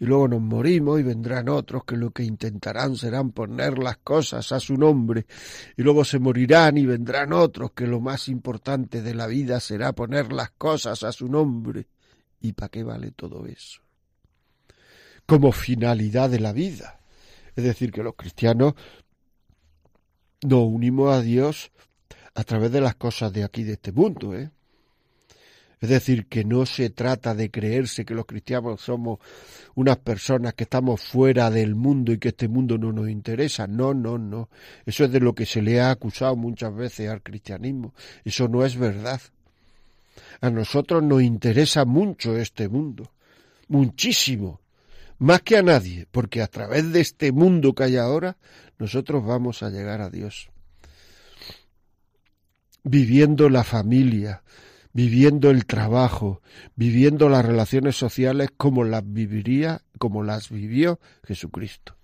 y 0.00 0.04
luego 0.04 0.28
nos 0.28 0.40
morimos 0.40 1.00
y 1.00 1.02
vendrán 1.02 1.48
otros 1.48 1.84
que 1.84 1.96
lo 1.96 2.12
que 2.12 2.22
intentarán 2.22 2.94
serán 2.94 3.32
poner 3.32 3.78
las 3.78 3.96
cosas 3.96 4.52
a 4.52 4.60
su 4.60 4.76
nombre 4.76 5.26
y 5.76 5.82
luego 5.82 6.04
se 6.04 6.20
morirán 6.20 6.78
y 6.78 6.86
vendrán 6.86 7.32
otros 7.32 7.72
que 7.72 7.84
lo 7.88 8.00
más 8.00 8.28
importante 8.28 9.02
de 9.02 9.14
la 9.14 9.26
vida 9.26 9.58
será 9.58 9.92
poner 9.92 10.32
las 10.32 10.52
cosas 10.52 11.02
a 11.02 11.10
su 11.10 11.28
nombre. 11.28 11.88
¿Y 12.40 12.52
para 12.52 12.68
qué 12.68 12.84
vale 12.84 13.10
todo 13.10 13.44
eso? 13.46 13.80
Como 15.26 15.50
finalidad 15.50 16.30
de 16.30 16.38
la 16.38 16.52
vida. 16.52 17.00
Es 17.56 17.64
decir, 17.64 17.90
que 17.90 18.04
los 18.04 18.14
cristianos 18.14 18.74
nos 20.42 20.60
unimos 20.62 21.12
a 21.12 21.20
Dios 21.20 21.72
a 22.34 22.44
través 22.44 22.70
de 22.70 22.80
las 22.80 22.94
cosas 22.94 23.32
de 23.32 23.42
aquí, 23.42 23.64
de 23.64 23.72
este 23.72 23.90
mundo, 23.90 24.32
¿eh? 24.36 24.52
Es 25.80 25.88
decir, 25.88 26.26
que 26.26 26.44
no 26.44 26.66
se 26.66 26.90
trata 26.90 27.34
de 27.34 27.50
creerse 27.50 28.04
que 28.04 28.14
los 28.14 28.26
cristianos 28.26 28.80
somos 28.80 29.20
unas 29.76 29.98
personas 29.98 30.54
que 30.54 30.64
estamos 30.64 31.00
fuera 31.00 31.50
del 31.50 31.76
mundo 31.76 32.12
y 32.12 32.18
que 32.18 32.28
este 32.28 32.48
mundo 32.48 32.78
no 32.78 32.92
nos 32.92 33.08
interesa. 33.08 33.66
No, 33.68 33.94
no, 33.94 34.18
no. 34.18 34.48
Eso 34.84 35.04
es 35.04 35.12
de 35.12 35.20
lo 35.20 35.34
que 35.34 35.46
se 35.46 35.62
le 35.62 35.80
ha 35.80 35.90
acusado 35.90 36.34
muchas 36.34 36.74
veces 36.74 37.08
al 37.08 37.22
cristianismo. 37.22 37.94
Eso 38.24 38.48
no 38.48 38.64
es 38.64 38.76
verdad. 38.76 39.20
A 40.40 40.50
nosotros 40.50 41.02
nos 41.02 41.22
interesa 41.22 41.84
mucho 41.84 42.36
este 42.36 42.68
mundo. 42.68 43.12
Muchísimo. 43.68 44.60
Más 45.18 45.42
que 45.42 45.56
a 45.56 45.62
nadie, 45.62 46.06
porque 46.10 46.42
a 46.42 46.46
través 46.46 46.92
de 46.92 47.00
este 47.00 47.32
mundo 47.32 47.74
que 47.74 47.84
hay 47.84 47.96
ahora, 47.96 48.36
nosotros 48.78 49.24
vamos 49.24 49.62
a 49.62 49.70
llegar 49.70 50.00
a 50.00 50.10
Dios. 50.10 50.50
Viviendo 52.84 53.48
la 53.48 53.64
familia, 53.64 54.42
viviendo 54.92 55.50
el 55.50 55.66
trabajo, 55.66 56.42
viviendo 56.74 57.28
las 57.28 57.44
relaciones 57.44 57.96
sociales 57.96 58.50
como 58.56 58.84
las 58.84 59.02
viviría, 59.04 59.82
como 59.98 60.22
las 60.22 60.50
vivió 60.50 61.00
Jesucristo. 61.24 61.96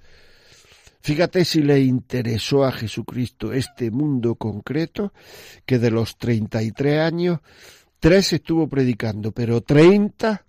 Fíjate 1.01 1.45
si 1.45 1.63
le 1.63 1.81
interesó 1.81 2.65
a 2.65 2.73
Jesucristo 2.73 3.53
este 3.53 3.91
mundo 3.91 4.37
concreto, 4.37 5.13
que 5.67 5.79
de 5.79 5.91
los 5.91 6.17
33 6.17 7.01
años, 7.01 7.41
tres 8.01 8.33
estuvo 8.33 8.69
predicando, 8.69 9.33
pero 9.33 9.61
30 9.61 10.47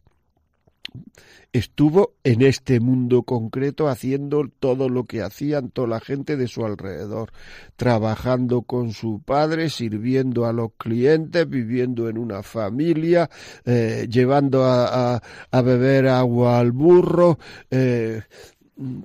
estuvo 1.57 2.15
en 2.25 2.41
este 2.41 2.81
mundo 2.81 3.23
concreto 3.23 3.87
haciendo 3.87 4.43
todo 4.59 4.89
lo 4.89 5.05
que 5.05 5.21
hacían 5.21 5.69
toda 5.69 5.87
la 5.87 5.99
gente 6.01 6.35
de 6.35 6.49
su 6.49 6.65
alrededor, 6.65 7.31
trabajando 7.77 8.63
con 8.63 8.91
su 8.91 9.21
padre, 9.23 9.69
sirviendo 9.69 10.45
a 10.45 10.51
los 10.51 10.71
clientes, 10.77 11.49
viviendo 11.49 12.09
en 12.09 12.17
una 12.17 12.43
familia, 12.43 13.29
eh, 13.63 14.05
llevando 14.09 14.65
a, 14.65 15.21
beber 15.63 16.09
agua 16.09 16.59
al 16.59 16.73
burro, 16.73 17.39
eh, 17.71 18.23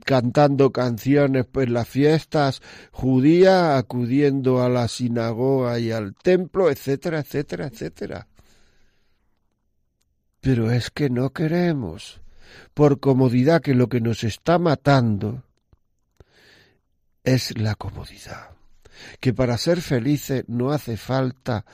cantando 0.04 0.72
canciones 0.72 1.46
en 1.54 1.72
las 1.72 1.88
fiestas 1.88 2.62
judías, 2.90 3.78
acudiendo 3.78 4.60
a 4.60 4.68
la 4.68 4.88
sinagoga 4.88 5.78
y 5.78 5.92
al 5.92 6.16
templo, 6.16 6.68
etcétera, 6.68 7.20
etcétera, 7.20 7.68
etcétera. 7.68 8.26
Pero 10.40 10.72
es 10.72 10.90
que 10.90 11.10
no 11.10 11.30
queremos 11.30 12.20
por 12.74 13.00
comodidad 13.00 13.62
que 13.62 13.74
lo 13.74 13.88
que 13.88 14.00
nos 14.00 14.24
está 14.24 14.58
matando 14.58 15.44
es 17.24 17.58
la 17.58 17.74
comodidad. 17.74 18.50
Que 19.20 19.32
para 19.32 19.56
ser 19.58 19.80
felices 19.80 20.44
no 20.48 20.72
hace 20.72 20.96
falta, 20.96 21.64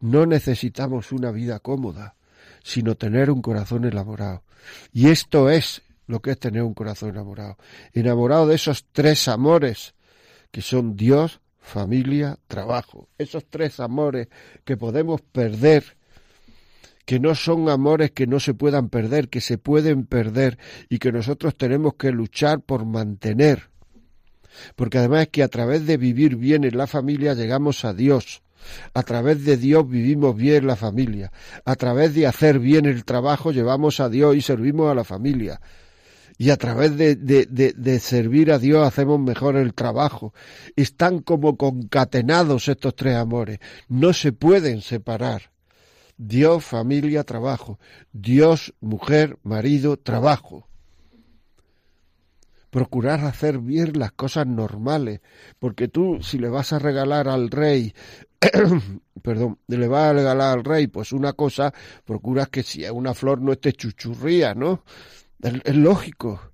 no 0.00 0.26
necesitamos 0.26 1.12
una 1.12 1.30
vida 1.30 1.58
cómoda, 1.58 2.14
sino 2.62 2.96
tener 2.96 3.30
un 3.30 3.42
corazón 3.42 3.84
enamorado. 3.84 4.44
Y 4.92 5.08
esto 5.08 5.50
es 5.50 5.82
lo 6.06 6.20
que 6.20 6.32
es 6.32 6.38
tener 6.38 6.62
un 6.62 6.74
corazón 6.74 7.10
enamorado. 7.10 7.58
Enamorado 7.92 8.46
de 8.46 8.54
esos 8.54 8.86
tres 8.92 9.28
amores 9.28 9.94
que 10.50 10.62
son 10.62 10.96
Dios, 10.96 11.40
familia, 11.60 12.38
trabajo. 12.46 13.08
Esos 13.18 13.44
tres 13.48 13.80
amores 13.80 14.28
que 14.64 14.76
podemos 14.76 15.20
perder 15.20 15.97
que 17.08 17.20
no 17.20 17.34
son 17.34 17.70
amores 17.70 18.10
que 18.10 18.26
no 18.26 18.38
se 18.38 18.52
puedan 18.52 18.90
perder, 18.90 19.30
que 19.30 19.40
se 19.40 19.56
pueden 19.56 20.04
perder 20.04 20.58
y 20.90 20.98
que 20.98 21.10
nosotros 21.10 21.56
tenemos 21.56 21.94
que 21.94 22.12
luchar 22.12 22.60
por 22.60 22.84
mantener. 22.84 23.70
Porque 24.76 24.98
además 24.98 25.22
es 25.22 25.28
que 25.28 25.42
a 25.42 25.48
través 25.48 25.86
de 25.86 25.96
vivir 25.96 26.36
bien 26.36 26.64
en 26.64 26.76
la 26.76 26.86
familia 26.86 27.32
llegamos 27.32 27.86
a 27.86 27.94
Dios. 27.94 28.42
A 28.92 29.02
través 29.04 29.42
de 29.46 29.56
Dios 29.56 29.88
vivimos 29.88 30.36
bien 30.36 30.66
la 30.66 30.76
familia. 30.76 31.32
A 31.64 31.76
través 31.76 32.12
de 32.12 32.26
hacer 32.26 32.58
bien 32.58 32.84
el 32.84 33.06
trabajo 33.06 33.52
llevamos 33.52 34.00
a 34.00 34.10
Dios 34.10 34.36
y 34.36 34.42
servimos 34.42 34.92
a 34.92 34.94
la 34.94 35.04
familia. 35.04 35.62
Y 36.36 36.50
a 36.50 36.58
través 36.58 36.98
de, 36.98 37.16
de, 37.16 37.46
de, 37.46 38.00
servir 38.00 38.52
a 38.52 38.58
Dios 38.58 38.86
hacemos 38.86 39.18
mejor 39.18 39.56
el 39.56 39.72
trabajo. 39.72 40.34
Están 40.76 41.20
como 41.20 41.56
concatenados 41.56 42.68
estos 42.68 42.94
tres 42.94 43.16
amores. 43.16 43.60
No 43.88 44.12
se 44.12 44.32
pueden 44.32 44.82
separar. 44.82 45.50
Dios, 46.18 46.64
familia, 46.64 47.22
trabajo. 47.22 47.78
Dios, 48.12 48.74
mujer, 48.80 49.38
marido, 49.44 49.96
trabajo. 49.96 50.68
Procurar 52.70 53.24
hacer 53.24 53.58
bien 53.60 53.98
las 53.98 54.12
cosas 54.12 54.46
normales, 54.46 55.20
porque 55.58 55.88
tú 55.88 56.18
si 56.20 56.38
le 56.38 56.48
vas 56.48 56.72
a 56.72 56.78
regalar 56.78 57.28
al 57.28 57.50
rey, 57.50 57.94
perdón, 59.22 59.58
le 59.68 59.88
vas 59.88 60.10
a 60.10 60.12
regalar 60.12 60.58
al 60.58 60.64
rey 60.64 60.88
pues 60.88 61.12
una 61.12 61.32
cosa, 61.32 61.72
procuras 62.04 62.48
que 62.48 62.62
si 62.62 62.84
es 62.84 62.90
una 62.90 63.14
flor 63.14 63.40
no 63.40 63.52
esté 63.52 63.72
chuchurría, 63.72 64.54
¿no? 64.54 64.84
es 65.40 65.76
lógico. 65.76 66.47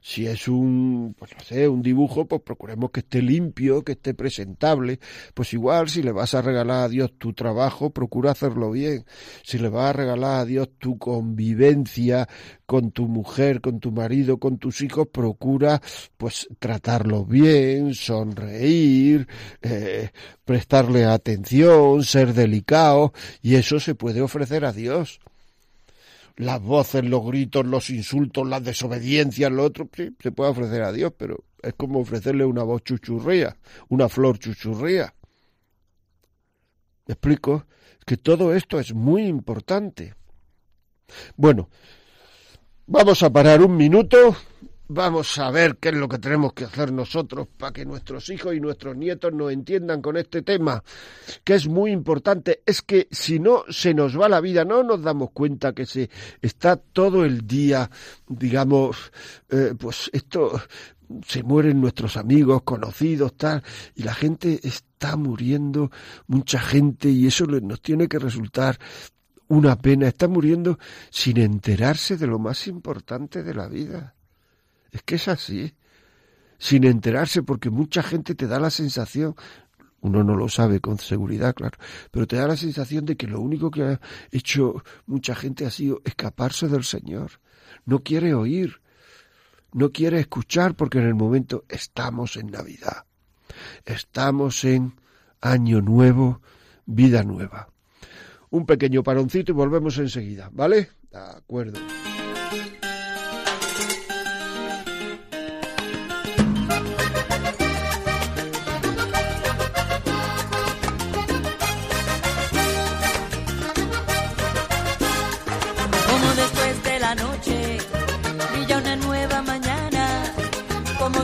Si 0.00 0.26
es 0.26 0.48
un, 0.48 1.14
pues 1.18 1.32
no 1.36 1.40
sé, 1.42 1.68
un 1.68 1.82
dibujo, 1.82 2.26
pues 2.26 2.42
procuremos 2.42 2.90
que 2.90 3.00
esté 3.00 3.22
limpio, 3.22 3.82
que 3.82 3.92
esté 3.92 4.14
presentable. 4.14 5.00
Pues 5.34 5.52
igual, 5.52 5.88
si 5.88 6.02
le 6.02 6.12
vas 6.12 6.34
a 6.34 6.42
regalar 6.42 6.84
a 6.84 6.88
Dios 6.88 7.12
tu 7.18 7.32
trabajo, 7.32 7.90
procura 7.90 8.32
hacerlo 8.32 8.70
bien. 8.70 9.04
Si 9.42 9.58
le 9.58 9.68
vas 9.68 9.90
a 9.90 9.92
regalar 9.92 10.40
a 10.40 10.44
Dios 10.44 10.68
tu 10.78 10.98
convivencia 10.98 12.28
con 12.66 12.90
tu 12.90 13.08
mujer, 13.08 13.60
con 13.60 13.80
tu 13.80 13.92
marido, 13.92 14.38
con 14.38 14.58
tus 14.58 14.80
hijos, 14.82 15.08
procura, 15.08 15.80
pues, 16.16 16.48
tratarlo 16.58 17.24
bien, 17.24 17.94
sonreír, 17.94 19.26
eh, 19.62 20.10
prestarle 20.44 21.04
atención, 21.04 22.02
ser 22.02 22.34
delicado, 22.34 23.12
y 23.42 23.54
eso 23.54 23.80
se 23.80 23.94
puede 23.94 24.20
ofrecer 24.20 24.64
a 24.64 24.72
Dios 24.72 25.20
las 26.36 26.60
voces, 26.60 27.04
los 27.04 27.24
gritos, 27.24 27.66
los 27.66 27.90
insultos, 27.90 28.46
las 28.46 28.62
desobediencias, 28.62 29.50
lo 29.50 29.64
otro, 29.64 29.88
sí, 29.94 30.14
se 30.20 30.32
puede 30.32 30.50
ofrecer 30.50 30.82
a 30.82 30.92
Dios, 30.92 31.12
pero 31.16 31.44
es 31.62 31.74
como 31.74 32.00
ofrecerle 32.00 32.44
una 32.44 32.62
voz 32.62 32.84
chuchurría, 32.84 33.56
una 33.88 34.08
flor 34.08 34.38
chuchurría. 34.38 35.14
¿Me 37.06 37.12
explico? 37.14 37.66
Que 38.04 38.16
todo 38.16 38.54
esto 38.54 38.78
es 38.78 38.94
muy 38.94 39.26
importante. 39.26 40.14
Bueno, 41.36 41.70
vamos 42.86 43.22
a 43.22 43.30
parar 43.30 43.62
un 43.62 43.76
minuto 43.76 44.36
Vamos 44.88 45.36
a 45.38 45.50
ver 45.50 45.78
qué 45.78 45.88
es 45.88 45.96
lo 45.96 46.08
que 46.08 46.20
tenemos 46.20 46.52
que 46.52 46.64
hacer 46.64 46.92
nosotros 46.92 47.48
para 47.58 47.72
que 47.72 47.84
nuestros 47.84 48.28
hijos 48.28 48.54
y 48.54 48.60
nuestros 48.60 48.96
nietos 48.96 49.32
nos 49.32 49.50
entiendan 49.50 50.00
con 50.00 50.16
este 50.16 50.42
tema, 50.42 50.84
que 51.42 51.56
es 51.56 51.66
muy 51.66 51.90
importante. 51.90 52.62
Es 52.64 52.82
que 52.82 53.08
si 53.10 53.40
no 53.40 53.64
se 53.68 53.94
nos 53.94 54.18
va 54.18 54.28
la 54.28 54.40
vida, 54.40 54.64
no 54.64 54.84
nos 54.84 55.02
damos 55.02 55.32
cuenta 55.32 55.72
que 55.72 55.86
se 55.86 56.08
está 56.40 56.76
todo 56.76 57.24
el 57.24 57.48
día, 57.48 57.90
digamos, 58.28 59.10
eh, 59.50 59.74
pues 59.76 60.08
esto 60.12 60.52
se 61.26 61.42
mueren 61.42 61.80
nuestros 61.80 62.16
amigos, 62.16 62.62
conocidos, 62.62 63.36
tal, 63.36 63.64
y 63.96 64.04
la 64.04 64.14
gente 64.14 64.60
está 64.62 65.16
muriendo, 65.16 65.90
mucha 66.28 66.60
gente, 66.60 67.08
y 67.08 67.26
eso 67.26 67.44
nos 67.46 67.80
tiene 67.80 68.06
que 68.06 68.20
resultar 68.20 68.78
una 69.48 69.76
pena. 69.76 70.06
Está 70.06 70.28
muriendo 70.28 70.78
sin 71.10 71.38
enterarse 71.38 72.16
de 72.16 72.28
lo 72.28 72.38
más 72.38 72.68
importante 72.68 73.42
de 73.42 73.54
la 73.54 73.66
vida. 73.66 74.15
Es 74.96 75.02
que 75.02 75.16
es 75.16 75.28
así, 75.28 75.74
sin 76.56 76.84
enterarse, 76.84 77.42
porque 77.42 77.68
mucha 77.68 78.02
gente 78.02 78.34
te 78.34 78.46
da 78.46 78.58
la 78.58 78.70
sensación, 78.70 79.34
uno 80.00 80.24
no 80.24 80.36
lo 80.36 80.48
sabe 80.48 80.80
con 80.80 80.98
seguridad, 80.98 81.54
claro, 81.54 81.76
pero 82.10 82.26
te 82.26 82.36
da 82.36 82.48
la 82.48 82.56
sensación 82.56 83.04
de 83.04 83.14
que 83.14 83.26
lo 83.26 83.42
único 83.42 83.70
que 83.70 83.82
ha 83.82 84.00
hecho 84.30 84.82
mucha 85.04 85.34
gente 85.34 85.66
ha 85.66 85.70
sido 85.70 86.00
escaparse 86.02 86.68
del 86.68 86.82
Señor. 86.82 87.32
No 87.84 87.98
quiere 87.98 88.32
oír, 88.32 88.80
no 89.74 89.92
quiere 89.92 90.18
escuchar, 90.18 90.74
porque 90.74 90.96
en 90.96 91.08
el 91.08 91.14
momento 91.14 91.66
estamos 91.68 92.38
en 92.38 92.46
Navidad, 92.46 93.04
estamos 93.84 94.64
en 94.64 94.98
Año 95.42 95.82
Nuevo, 95.82 96.40
vida 96.86 97.22
nueva. 97.22 97.68
Un 98.48 98.64
pequeño 98.64 99.02
paroncito 99.02 99.52
y 99.52 99.54
volvemos 99.54 99.98
enseguida, 99.98 100.48
¿vale? 100.54 100.88
De 101.10 101.18
acuerdo. 101.18 101.78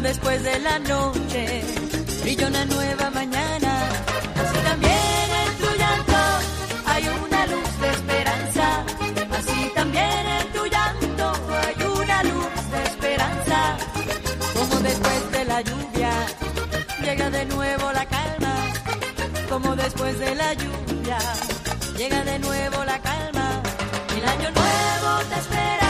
Después 0.03 0.43
de 0.43 0.59
la 0.59 0.79
noche 0.81 1.63
brilla 2.23 2.49
una 2.49 2.65
nueva 2.65 3.11
mañana. 3.11 3.73
Así 4.43 4.59
también 4.65 5.29
en 5.43 5.53
tu 5.61 5.79
llanto 5.79 6.21
hay 6.87 7.05
una 7.25 7.47
luz 7.47 7.81
de 7.81 7.91
esperanza. 7.91 8.85
Así 9.39 9.73
también 9.75 10.27
en 10.39 10.53
tu 10.53 10.67
llanto 10.67 11.33
hay 11.63 11.87
una 12.01 12.23
luz 12.25 12.53
de 12.73 12.83
esperanza. 12.91 13.77
Como 14.59 14.77
después 14.81 15.33
de 15.33 15.45
la 15.45 15.61
lluvia 15.61 16.13
llega 17.03 17.31
de 17.31 17.45
nuevo 17.47 17.93
la 17.93 18.07
calma. 18.07 18.55
Como 19.49 19.77
después 19.77 20.19
de 20.19 20.35
la 20.35 20.55
lluvia 20.55 21.19
llega 21.97 22.25
de 22.25 22.39
nuevo 22.41 22.85
la 22.85 22.99
calma. 23.01 23.63
El 24.17 24.25
año 24.29 24.51
nuevo 24.51 25.11
te 25.31 25.39
espera 25.41 25.82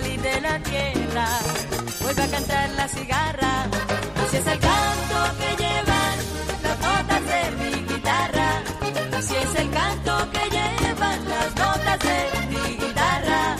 Salir 0.00 0.22
de 0.22 0.40
la 0.40 0.58
tierra, 0.60 1.26
vuelve 2.00 2.22
a 2.22 2.30
cantar 2.30 2.70
la 2.70 2.88
cigarra. 2.88 3.68
Así 4.24 4.36
es 4.38 4.46
el 4.46 4.58
canto 4.58 5.18
que 5.40 5.62
llevan 5.62 6.16
las 6.62 6.78
notas 6.88 7.22
de 7.32 7.42
mi 7.58 7.70
guitarra. 7.84 8.62
Así 9.18 9.34
es 9.34 9.54
el 9.60 9.70
canto 9.70 10.30
que 10.32 10.44
llevan 10.56 11.28
las 11.28 11.54
notas 11.54 11.98
de 12.08 12.46
mi 12.48 12.76
guitarra. 12.78 13.56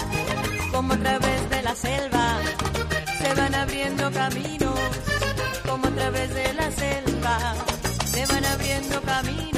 Como 0.72 0.94
a 0.94 0.96
través 0.96 1.50
de 1.50 1.62
la 1.62 1.74
selva 1.74 2.38
se 3.18 3.34
van 3.34 3.54
abriendo 3.54 4.10
caminos 4.10 4.80
como 5.68 5.88
a 5.88 5.90
través 5.90 6.34
de 6.34 6.54
la 6.54 6.70
selva 6.70 7.54
se 8.12 8.24
van 8.24 8.44
abriendo 8.46 9.02
caminos. 9.02 9.49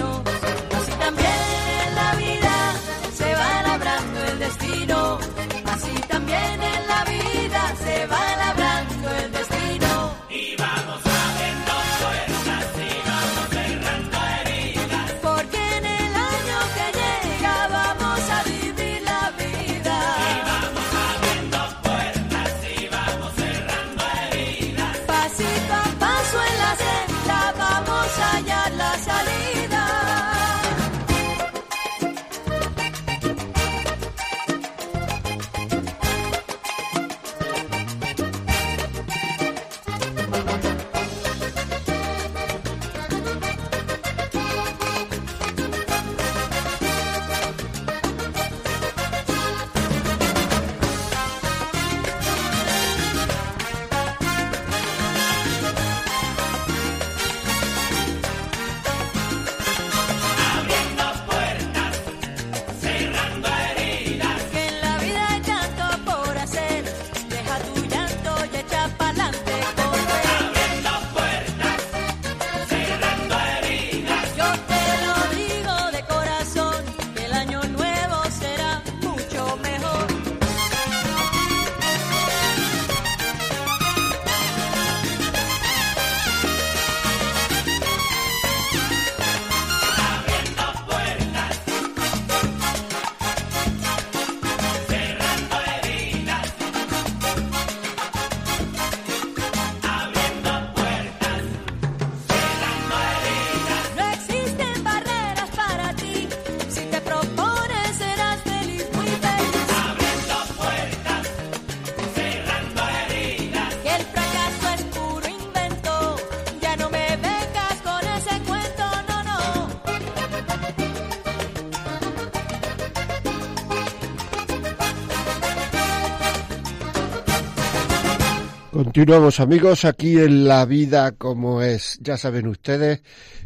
Continuamos 128.94 129.40
amigos 129.40 129.86
aquí 129.86 130.18
en 130.18 130.46
La 130.46 130.66
Vida 130.66 131.12
como 131.12 131.62
es. 131.62 131.98
Ya 132.02 132.18
saben 132.18 132.46
ustedes 132.46 133.00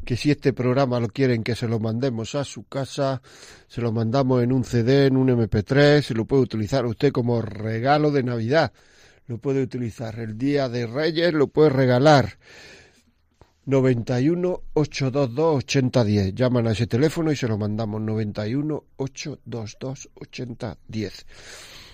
que 0.05 0.17
si 0.17 0.33
este 0.33 0.53
programa 0.53 0.99
lo 0.99 1.07
quieren 1.07 1.45
que 1.45 1.55
se 1.55 1.69
lo 1.69 1.79
mandemos 1.79 2.35
a 2.35 2.43
su 2.43 2.65
casa, 2.65 3.23
se 3.69 3.81
lo 3.81 3.93
mandamos 3.93 4.43
en 4.43 4.51
un 4.51 4.65
CD, 4.65 5.07
en 5.07 5.17
un 5.17 5.29
MP3, 5.29 6.03
se 6.03 6.15
lo 6.15 6.25
puede 6.25 6.43
utilizar 6.43 6.85
usted 6.85 7.13
como 7.13 7.41
regalo 7.43 8.11
de 8.11 8.25
Navidad. 8.25 8.73
Lo 9.29 9.39
puede 9.39 9.63
utilizar 9.63 10.19
el 10.19 10.37
día 10.37 10.69
de 10.69 10.89
Reyes, 10.89 11.33
lo 11.33 11.47
puede 11.47 11.71
regalar. 11.71 12.39
91 13.67 14.63
822 14.75 15.57
8010. 15.57 16.35
Llaman 16.35 16.69
a 16.69 16.73
ese 16.73 16.87
teléfono 16.87 17.33
y 17.33 17.37
se 17.37 17.49
lo 17.49 17.59
mandamos 17.59 18.01
91 18.01 18.85
822 18.97 20.09
8010. 20.15 21.27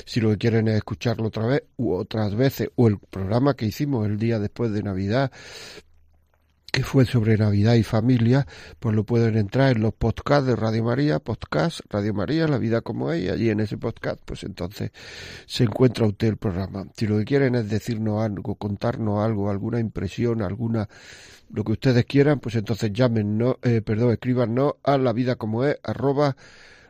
Si 0.05 0.21
lo 0.21 0.31
que 0.31 0.39
quieren 0.39 0.69
es 0.69 0.77
escucharlo 0.77 1.29
otra 1.29 1.47
vez 1.47 1.65
u 1.77 1.93
otras 1.93 2.35
veces 2.35 2.69
o 2.77 2.89
el 2.89 2.99
programa 2.99 3.55
que 3.55 3.67
hicimos 3.67 4.07
el 4.07 4.19
día 4.19 4.39
después 4.39 4.71
de 4.73 4.83
Navidad 4.83 5.33
que 6.73 6.83
fue 6.83 7.05
sobre 7.05 7.37
Navidad 7.37 7.75
y 7.75 7.83
familia, 7.83 8.47
pues 8.81 8.97
lo 8.97 9.05
pueden 9.05 9.37
entrar 9.37 9.77
en 9.77 9.83
los 9.83 9.93
podcasts 9.93 10.47
de 10.47 10.57
Radio 10.57 10.83
María, 10.83 11.19
podcast 11.19 11.81
Radio 11.91 12.15
María, 12.15 12.49
La 12.49 12.57
Vida 12.57 12.81
como 12.81 13.13
es, 13.13 13.25
y 13.25 13.29
allí 13.29 13.51
en 13.51 13.61
ese 13.61 13.77
podcast, 13.77 14.21
pues 14.25 14.43
entonces 14.43 14.91
se 15.45 15.65
encuentra 15.65 16.07
usted 16.07 16.29
el 16.29 16.39
programa. 16.39 16.87
Si 16.97 17.07
lo 17.07 17.19
que 17.19 17.27
quieren 17.27 17.57
es 17.57 17.69
decirnos 17.69 18.23
algo, 18.23 18.55
contarnos 18.55 19.23
algo, 19.23 19.51
alguna 19.51 19.81
impresión, 19.81 20.41
alguna, 20.41 20.89
lo 21.51 21.63
que 21.63 21.73
ustedes 21.73 22.07
quieran, 22.07 22.41
pues 22.41 22.55
entonces 22.55 22.91
llámenos, 22.91 23.57
eh, 23.63 23.83
perdón, 23.83 24.13
escríbanos 24.13 24.77
a 24.83 24.97
la 24.97 25.13
vida 25.13 25.37
como 25.37 25.67
es, 25.67 25.77
arroba 25.83 26.39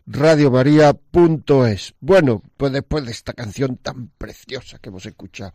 radiomaria.es. 0.06 1.94
Bueno, 1.98 2.40
pues 2.56 2.70
después 2.70 3.04
de 3.04 3.10
esta 3.10 3.32
canción 3.32 3.78
tan 3.78 4.10
preciosa 4.16 4.78
que 4.78 4.90
hemos 4.90 5.06
escuchado, 5.06 5.52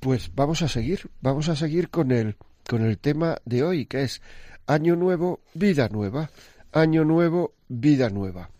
pues 0.00 0.32
vamos 0.34 0.62
a 0.62 0.68
seguir, 0.68 1.08
vamos 1.20 1.48
a 1.48 1.54
seguir 1.54 1.90
con 1.90 2.10
el 2.10 2.36
con 2.68 2.82
el 2.82 2.98
tema 2.98 3.38
de 3.44 3.62
hoy, 3.62 3.86
que 3.86 4.02
es 4.02 4.22
Año 4.66 4.96
Nuevo, 4.96 5.40
Vida 5.54 5.88
Nueva. 5.88 6.30
Año 6.72 7.04
Nuevo, 7.04 7.54
Vida 7.68 8.10
Nueva. 8.10 8.50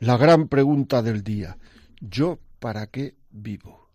La 0.00 0.16
gran 0.16 0.48
pregunta 0.48 1.02
del 1.02 1.22
día. 1.22 1.56
¿Yo 2.00 2.38
para 2.60 2.86
qué 2.86 3.14
vivo? 3.30 3.88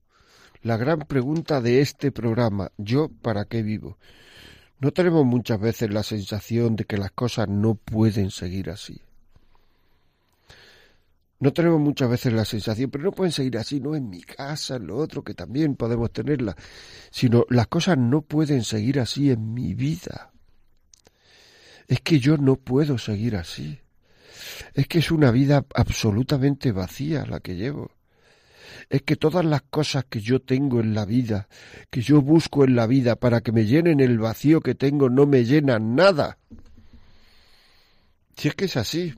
La 0.61 0.75
gran 0.75 0.99
pregunta 0.99 1.61
de 1.61 1.81
este 1.81 2.11
programa. 2.11 2.71
¿Yo 2.77 3.09
para 3.21 3.45
qué 3.45 3.63
vivo? 3.63 3.97
¿No 4.79 4.91
tenemos 4.91 5.25
muchas 5.25 5.59
veces 5.59 5.91
la 5.91 6.03
sensación 6.03 6.75
de 6.75 6.85
que 6.85 6.97
las 6.97 7.11
cosas 7.11 7.47
no 7.47 7.75
pueden 7.75 8.31
seguir 8.31 8.69
así? 8.69 9.01
No 11.39 11.53
tenemos 11.53 11.79
muchas 11.79 12.09
veces 12.09 12.33
la 12.33 12.43
sensación, 12.43 12.91
pero 12.91 13.05
no 13.05 13.11
pueden 13.11 13.31
seguir 13.31 13.57
así, 13.57 13.79
no 13.79 13.95
en 13.95 14.09
mi 14.09 14.21
casa, 14.21 14.75
en 14.75 14.87
lo 14.87 14.97
otro, 14.97 15.23
que 15.23 15.33
también 15.33 15.75
podemos 15.75 16.11
tenerla, 16.11 16.55
sino 17.11 17.45
las 17.49 17.67
cosas 17.67 17.97
no 17.97 18.21
pueden 18.21 18.63
seguir 18.63 18.99
así 18.99 19.31
en 19.31 19.53
mi 19.53 19.73
vida. 19.73 20.31
Es 21.87 22.01
que 22.01 22.19
yo 22.19 22.37
no 22.37 22.57
puedo 22.57 22.97
seguir 22.97 23.37
así. 23.37 23.79
Es 24.73 24.87
que 24.87 24.99
es 24.99 25.11
una 25.11 25.31
vida 25.31 25.65
absolutamente 25.73 26.73
vacía 26.73 27.25
la 27.25 27.39
que 27.39 27.55
llevo. 27.55 27.91
Es 28.89 29.03
que 29.03 29.15
todas 29.15 29.45
las 29.45 29.61
cosas 29.61 30.05
que 30.09 30.19
yo 30.19 30.41
tengo 30.41 30.81
en 30.81 30.93
la 30.93 31.05
vida, 31.05 31.47
que 31.89 32.01
yo 32.01 32.21
busco 32.21 32.65
en 32.65 32.75
la 32.75 32.85
vida 32.85 33.15
para 33.15 33.39
que 33.41 33.51
me 33.51 33.65
llenen 33.65 34.01
el 34.01 34.19
vacío 34.19 34.59
que 34.59 34.75
tengo, 34.75 35.09
no 35.09 35.25
me 35.25 35.45
llenan 35.45 35.95
nada. 35.95 36.37
Si 38.35 38.49
es 38.49 38.55
que 38.55 38.65
es 38.65 38.75
así. 38.75 39.15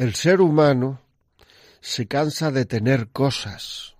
El 0.00 0.14
ser 0.14 0.40
humano 0.40 0.98
se 1.82 2.06
cansa 2.06 2.50
de 2.50 2.64
tener 2.64 3.08
cosas. 3.08 3.96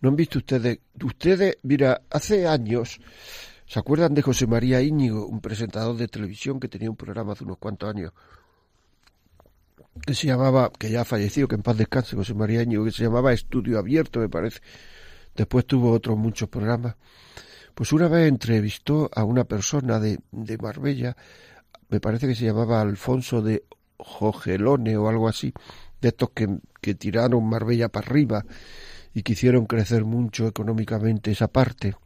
¿No 0.00 0.08
han 0.08 0.16
visto 0.16 0.38
ustedes? 0.38 0.78
Ustedes, 1.04 1.58
mira, 1.64 2.00
hace 2.08 2.48
años, 2.48 2.98
¿se 3.66 3.78
acuerdan 3.78 4.14
de 4.14 4.22
José 4.22 4.46
María 4.46 4.80
Íñigo, 4.80 5.26
un 5.26 5.42
presentador 5.42 5.98
de 5.98 6.08
televisión 6.08 6.58
que 6.58 6.68
tenía 6.68 6.88
un 6.88 6.96
programa 6.96 7.34
hace 7.34 7.44
unos 7.44 7.58
cuantos 7.58 7.94
años? 7.94 8.14
Que 10.06 10.14
se 10.14 10.26
llamaba, 10.26 10.72
que 10.72 10.90
ya 10.90 11.02
ha 11.02 11.04
fallecido, 11.04 11.46
que 11.46 11.56
en 11.56 11.62
paz 11.62 11.76
descanse 11.76 12.16
José 12.16 12.32
María 12.32 12.62
Íñigo, 12.62 12.86
que 12.86 12.92
se 12.92 13.04
llamaba 13.04 13.34
Estudio 13.34 13.78
Abierto, 13.78 14.18
me 14.18 14.30
parece. 14.30 14.60
Después 15.36 15.66
tuvo 15.66 15.92
otros 15.92 16.16
muchos 16.16 16.48
programas. 16.48 16.96
Pues 17.74 17.92
una 17.92 18.08
vez 18.08 18.26
entrevistó 18.26 19.10
a 19.14 19.24
una 19.24 19.44
persona 19.44 20.00
de, 20.00 20.20
de 20.30 20.56
Marbella, 20.56 21.18
me 21.90 22.00
parece 22.00 22.26
que 22.26 22.34
se 22.34 22.46
llamaba 22.46 22.80
Alfonso 22.80 23.42
de 23.42 23.64
Jogelone 23.98 24.96
o 24.96 25.08
algo 25.08 25.28
así, 25.28 25.52
de 26.00 26.08
estos 26.08 26.30
que, 26.30 26.58
que 26.80 26.94
tiraron 26.94 27.48
Marbella 27.48 27.88
para 27.88 28.06
arriba 28.06 28.44
y 29.14 29.22
que 29.22 29.32
hicieron 29.32 29.66
crecer 29.66 30.04
mucho 30.04 30.46
económicamente 30.46 31.30
esa 31.30 31.48
parte. 31.48 31.96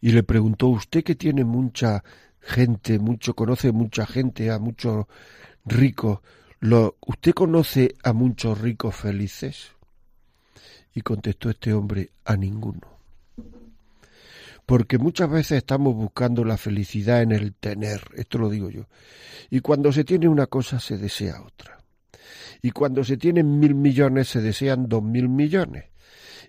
Y 0.00 0.12
le 0.12 0.22
preguntó, 0.22 0.68
usted 0.68 1.02
que 1.02 1.14
tiene 1.14 1.44
mucha 1.44 2.04
gente, 2.40 2.98
mucho, 2.98 3.34
conoce 3.34 3.72
mucha 3.72 4.06
gente, 4.06 4.50
a 4.50 4.58
muchos 4.58 5.06
ricos, 5.64 6.20
lo, 6.60 6.96
¿usted 7.06 7.32
conoce 7.32 7.94
a 8.02 8.12
muchos 8.12 8.60
ricos 8.60 8.94
felices? 8.94 9.70
Y 10.94 11.00
contestó 11.00 11.50
este 11.50 11.72
hombre, 11.72 12.10
a 12.24 12.36
ninguno 12.36 12.93
porque 14.66 14.98
muchas 14.98 15.30
veces 15.30 15.58
estamos 15.58 15.94
buscando 15.94 16.44
la 16.44 16.56
felicidad 16.56 17.22
en 17.22 17.32
el 17.32 17.54
tener, 17.54 18.02
esto 18.14 18.38
lo 18.38 18.48
digo 18.48 18.70
yo, 18.70 18.88
y 19.50 19.60
cuando 19.60 19.92
se 19.92 20.04
tiene 20.04 20.28
una 20.28 20.46
cosa 20.46 20.80
se 20.80 20.96
desea 20.96 21.42
otra, 21.42 21.78
y 22.62 22.70
cuando 22.70 23.04
se 23.04 23.16
tienen 23.16 23.58
mil 23.58 23.74
millones 23.74 24.28
se 24.28 24.40
desean 24.40 24.88
dos 24.88 25.02
mil 25.02 25.28
millones, 25.28 25.84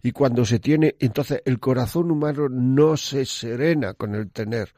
y 0.01 0.11
cuando 0.11 0.45
se 0.45 0.59
tiene, 0.59 0.95
entonces 0.99 1.41
el 1.45 1.59
corazón 1.59 2.11
humano 2.11 2.47
no 2.47 2.95
se 2.95 3.25
serena 3.25 3.93
con 3.93 4.15
el 4.15 4.31
tener, 4.31 4.73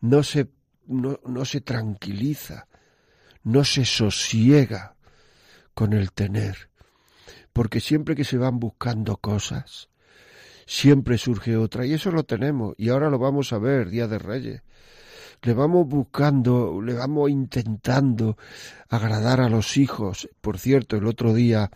no 0.00 0.22
se, 0.22 0.48
no, 0.86 1.20
no 1.26 1.44
se 1.44 1.60
tranquiliza, 1.60 2.68
no 3.42 3.64
se 3.64 3.84
sosiega 3.84 4.96
con 5.74 5.92
el 5.92 6.12
tener, 6.12 6.70
porque 7.52 7.80
siempre 7.80 8.14
que 8.14 8.24
se 8.24 8.38
van 8.38 8.58
buscando 8.58 9.16
cosas, 9.18 9.90
siempre 10.66 11.16
surge 11.16 11.56
otra. 11.56 11.86
Y 11.86 11.94
eso 11.94 12.10
lo 12.10 12.24
tenemos. 12.24 12.74
Y 12.76 12.90
ahora 12.90 13.08
lo 13.08 13.18
vamos 13.18 13.52
a 13.52 13.58
ver, 13.58 13.88
Día 13.88 14.06
de 14.08 14.18
Reyes. 14.18 14.62
Le 15.42 15.54
vamos 15.54 15.86
buscando, 15.86 16.80
le 16.82 16.94
vamos 16.94 17.30
intentando 17.30 18.36
agradar 18.88 19.40
a 19.40 19.48
los 19.48 19.76
hijos. 19.76 20.28
Por 20.40 20.58
cierto, 20.58 20.96
el 20.96 21.06
otro 21.06 21.32
día 21.34 21.70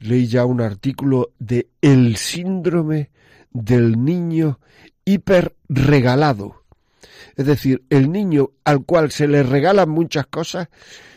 leí 0.00 0.26
ya 0.26 0.44
un 0.44 0.60
artículo 0.60 1.30
de 1.38 1.68
el 1.80 2.16
síndrome 2.16 3.10
del 3.52 4.04
niño 4.04 4.58
hiperregalado. 5.04 6.62
Es 7.36 7.46
decir, 7.46 7.84
el 7.90 8.10
niño 8.10 8.50
al 8.64 8.84
cual 8.84 9.12
se 9.12 9.28
le 9.28 9.42
regalan 9.42 9.90
muchas 9.90 10.26
cosas 10.26 10.68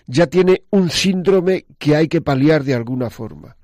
ya 0.05 0.25
tiene 0.25 0.63
un 0.71 0.89
síndrome 0.89 1.65
que 1.77 1.95
hay 1.95 2.07
que 2.07 2.19
paliar 2.19 2.63
de 2.63 2.73
alguna 2.73 3.11
forma 3.11 3.55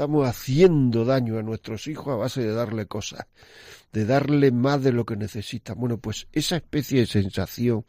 estamos 0.00 0.26
haciendo 0.26 1.04
daño 1.04 1.38
a 1.38 1.42
nuestros 1.42 1.86
hijos 1.86 2.08
a 2.08 2.16
base 2.16 2.40
de 2.40 2.54
darle 2.54 2.86
cosas, 2.86 3.26
de 3.92 4.06
darle 4.06 4.50
más 4.50 4.82
de 4.82 4.92
lo 4.92 5.04
que 5.04 5.14
necesitan. 5.14 5.78
Bueno, 5.78 5.98
pues 5.98 6.26
esa 6.32 6.56
especie 6.56 7.00
de 7.00 7.06
sensación 7.06 7.84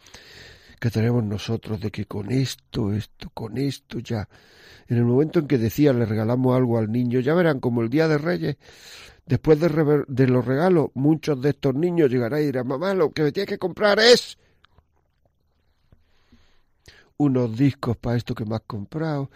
que 0.81 0.91
tenemos 0.91 1.23
nosotros 1.23 1.79
de 1.79 1.89
que 1.89 2.07
con 2.07 2.29
esto, 2.29 2.91
esto, 2.91 3.29
con 3.33 3.57
esto 3.57 3.99
ya, 3.99 4.27
en 4.89 4.97
el 4.97 5.05
momento 5.05 5.39
en 5.39 5.47
que 5.47 5.57
decía 5.57 5.93
le 5.93 6.05
regalamos 6.05 6.53
algo 6.53 6.77
al 6.77 6.91
niño, 6.91 7.21
ya 7.21 7.33
verán 7.33 7.61
como 7.61 7.81
el 7.81 7.89
día 7.89 8.09
de 8.09 8.17
Reyes, 8.17 8.57
después 9.25 9.57
de, 9.61 10.03
de 10.05 10.27
los 10.27 10.43
regalos, 10.43 10.89
muchos 10.95 11.41
de 11.41 11.51
estos 11.51 11.73
niños 11.75 12.11
llegarán 12.11 12.41
y 12.41 12.47
dirán, 12.47 12.67
mamá, 12.67 12.93
lo 12.93 13.13
que 13.13 13.23
me 13.23 13.31
tienes 13.31 13.47
que 13.47 13.57
comprar 13.57 13.99
es 13.99 14.37
unos 17.15 17.55
discos 17.55 17.95
para 17.95 18.17
esto 18.17 18.35
que 18.35 18.43
me 18.43 18.55
has 18.55 18.63
comprado, 18.67 19.29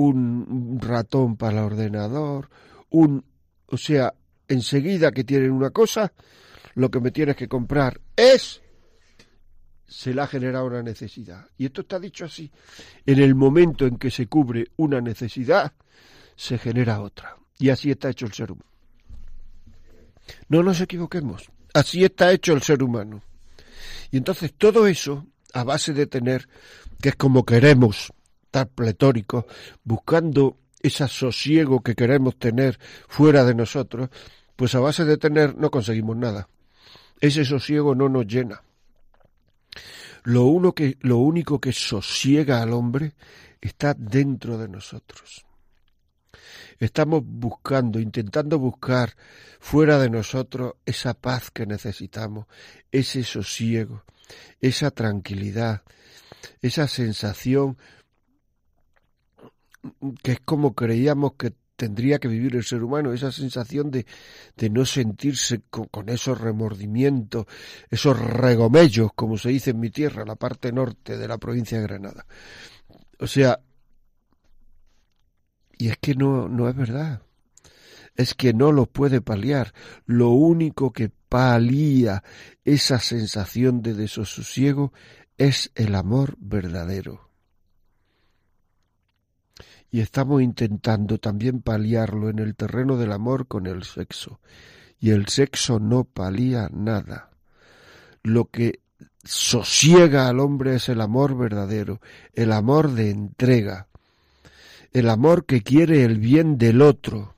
un 0.00 0.78
ratón 0.80 1.36
para 1.36 1.58
el 1.58 1.64
ordenador, 1.64 2.48
un... 2.90 3.24
O 3.66 3.76
sea, 3.76 4.14
enseguida 4.48 5.12
que 5.12 5.24
tienen 5.24 5.52
una 5.52 5.70
cosa, 5.70 6.12
lo 6.74 6.90
que 6.90 7.00
me 7.00 7.10
tienes 7.10 7.36
que 7.36 7.48
comprar 7.48 8.00
es... 8.16 8.62
Se 9.86 10.14
le 10.14 10.22
ha 10.22 10.26
generado 10.26 10.66
una 10.66 10.82
necesidad. 10.82 11.46
Y 11.58 11.66
esto 11.66 11.80
está 11.80 11.98
dicho 11.98 12.24
así. 12.24 12.50
En 13.04 13.18
el 13.18 13.34
momento 13.34 13.86
en 13.86 13.98
que 13.98 14.10
se 14.10 14.28
cubre 14.28 14.68
una 14.76 15.00
necesidad, 15.00 15.72
se 16.36 16.58
genera 16.58 17.00
otra. 17.00 17.36
Y 17.58 17.70
así 17.70 17.90
está 17.90 18.08
hecho 18.08 18.24
el 18.24 18.32
ser 18.32 18.52
humano. 18.52 18.70
No 20.48 20.62
nos 20.62 20.80
equivoquemos. 20.80 21.50
Así 21.74 22.04
está 22.04 22.30
hecho 22.30 22.52
el 22.52 22.62
ser 22.62 22.84
humano. 22.84 23.22
Y 24.12 24.16
entonces 24.16 24.54
todo 24.56 24.86
eso, 24.86 25.26
a 25.52 25.64
base 25.64 25.92
de 25.92 26.06
tener, 26.06 26.48
que 27.02 27.10
es 27.10 27.16
como 27.16 27.44
queremos 27.44 28.12
estar 28.50 28.68
pletóricos, 28.68 29.44
buscando 29.84 30.58
ese 30.82 31.06
sosiego 31.06 31.82
que 31.82 31.94
queremos 31.94 32.36
tener 32.36 32.80
fuera 33.08 33.44
de 33.44 33.54
nosotros, 33.54 34.10
pues 34.56 34.74
a 34.74 34.80
base 34.80 35.04
de 35.04 35.16
tener 35.16 35.56
no 35.56 35.70
conseguimos 35.70 36.16
nada. 36.16 36.48
Ese 37.20 37.44
sosiego 37.44 37.94
no 37.94 38.08
nos 38.08 38.26
llena. 38.26 38.62
Lo, 40.24 40.46
uno 40.46 40.72
que, 40.72 40.98
lo 41.00 41.18
único 41.18 41.60
que 41.60 41.72
sosiega 41.72 42.60
al 42.60 42.72
hombre 42.72 43.14
está 43.60 43.94
dentro 43.94 44.58
de 44.58 44.68
nosotros. 44.68 45.46
Estamos 46.80 47.22
buscando, 47.24 48.00
intentando 48.00 48.58
buscar 48.58 49.14
fuera 49.60 49.98
de 49.98 50.10
nosotros 50.10 50.74
esa 50.84 51.14
paz 51.14 51.50
que 51.52 51.66
necesitamos, 51.66 52.46
ese 52.90 53.22
sosiego, 53.22 54.02
esa 54.60 54.90
tranquilidad, 54.90 55.82
esa 56.62 56.88
sensación 56.88 57.76
que 60.22 60.32
es 60.32 60.40
como 60.40 60.74
creíamos 60.74 61.34
que 61.34 61.54
tendría 61.80 62.18
que 62.18 62.28
vivir 62.28 62.56
el 62.56 62.64
ser 62.64 62.82
humano, 62.82 63.14
esa 63.14 63.32
sensación 63.32 63.90
de, 63.90 64.04
de 64.54 64.68
no 64.68 64.84
sentirse 64.84 65.62
con, 65.70 66.10
esos 66.10 66.38
remordimientos, 66.38 67.46
esos 67.88 68.20
regomellos, 68.20 69.12
como 69.14 69.38
se 69.38 69.48
dice 69.48 69.70
en 69.70 69.80
mi 69.80 69.88
tierra, 69.88 70.26
la 70.26 70.36
parte 70.36 70.72
norte 70.72 71.16
de 71.16 71.26
la 71.26 71.38
provincia 71.38 71.78
de 71.78 71.84
Granada. 71.84 72.26
O 73.18 73.26
sea, 73.26 73.60
y 75.78 75.88
es 75.88 75.96
que 75.96 76.14
no, 76.14 76.50
no 76.50 76.68
es 76.68 76.76
verdad. 76.76 77.22
Es 78.14 78.34
que 78.34 78.52
no 78.52 78.72
lo 78.72 78.84
puede 78.84 79.22
paliar. 79.22 79.72
Lo 80.04 80.28
único 80.28 80.92
que 80.92 81.08
palía 81.08 82.22
esa 82.62 82.98
sensación 82.98 83.80
de 83.80 83.94
desososiego 83.94 84.92
es 85.38 85.72
el 85.74 85.94
amor 85.94 86.36
verdadero 86.38 87.29
y 89.90 90.00
estamos 90.00 90.42
intentando 90.42 91.18
también 91.18 91.62
paliarlo 91.62 92.28
en 92.28 92.38
el 92.38 92.54
terreno 92.54 92.96
del 92.96 93.12
amor 93.12 93.46
con 93.46 93.66
el 93.66 93.84
sexo. 93.84 94.40
Y 95.00 95.10
el 95.10 95.28
sexo 95.28 95.80
no 95.80 96.04
palía 96.04 96.68
nada. 96.72 97.30
Lo 98.22 98.46
que 98.46 98.80
sosiega 99.24 100.28
al 100.28 100.40
hombre 100.40 100.76
es 100.76 100.88
el 100.88 101.00
amor 101.00 101.36
verdadero, 101.36 102.00
el 102.34 102.52
amor 102.52 102.92
de 102.92 103.10
entrega, 103.10 103.88
el 104.92 105.08
amor 105.08 105.44
que 105.44 105.62
quiere 105.62 106.04
el 106.04 106.18
bien 106.18 106.56
del 106.58 106.82
otro. 106.82 107.34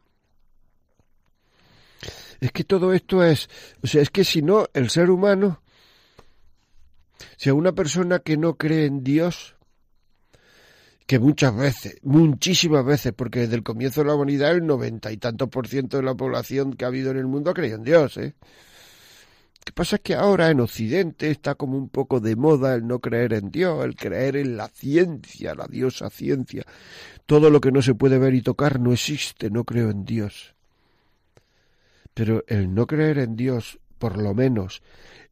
Es 2.40 2.52
que 2.52 2.64
todo 2.64 2.92
esto 2.92 3.22
es, 3.24 3.48
o 3.82 3.86
sea, 3.86 4.02
es 4.02 4.10
que 4.10 4.24
si 4.24 4.42
no, 4.42 4.66
el 4.74 4.90
ser 4.90 5.10
humano, 5.10 5.62
si 7.36 7.48
a 7.48 7.54
una 7.54 7.72
persona 7.72 8.18
que 8.18 8.36
no 8.36 8.56
cree 8.56 8.86
en 8.86 9.04
Dios, 9.04 9.54
que 11.06 11.18
muchas 11.18 11.54
veces, 11.56 11.98
muchísimas 12.02 12.84
veces, 12.84 13.12
porque 13.12 13.40
desde 13.40 13.56
el 13.56 13.62
comienzo 13.62 14.00
de 14.00 14.08
la 14.08 14.14
humanidad 14.14 14.52
el 14.52 14.66
noventa 14.66 15.12
y 15.12 15.16
tantos 15.16 15.48
por 15.48 15.68
ciento 15.68 15.96
de 15.96 16.02
la 16.02 16.14
población 16.14 16.74
que 16.74 16.84
ha 16.84 16.88
habido 16.88 17.10
en 17.10 17.18
el 17.18 17.26
mundo 17.26 17.50
ha 17.50 17.54
creído 17.54 17.76
en 17.76 17.84
Dios, 17.84 18.16
¿eh? 18.16 18.34
Lo 19.62 19.64
que 19.66 19.72
pasa 19.74 19.96
es 19.96 20.02
que 20.02 20.16
ahora 20.16 20.50
en 20.50 20.58
Occidente 20.58 21.30
está 21.30 21.54
como 21.54 21.78
un 21.78 21.88
poco 21.88 22.18
de 22.18 22.34
moda 22.34 22.74
el 22.74 22.84
no 22.84 22.98
creer 22.98 23.32
en 23.32 23.52
Dios, 23.52 23.84
el 23.84 23.94
creer 23.94 24.34
en 24.34 24.56
la 24.56 24.66
ciencia, 24.66 25.54
la 25.54 25.68
diosa 25.68 26.10
ciencia. 26.10 26.64
Todo 27.26 27.48
lo 27.48 27.60
que 27.60 27.70
no 27.70 27.80
se 27.80 27.94
puede 27.94 28.18
ver 28.18 28.34
y 28.34 28.42
tocar 28.42 28.80
no 28.80 28.92
existe, 28.92 29.50
no 29.50 29.62
creo 29.62 29.90
en 29.90 30.04
Dios. 30.04 30.56
Pero 32.12 32.42
el 32.48 32.74
no 32.74 32.88
creer 32.88 33.18
en 33.18 33.36
Dios, 33.36 33.78
por 33.98 34.20
lo 34.20 34.34
menos, 34.34 34.82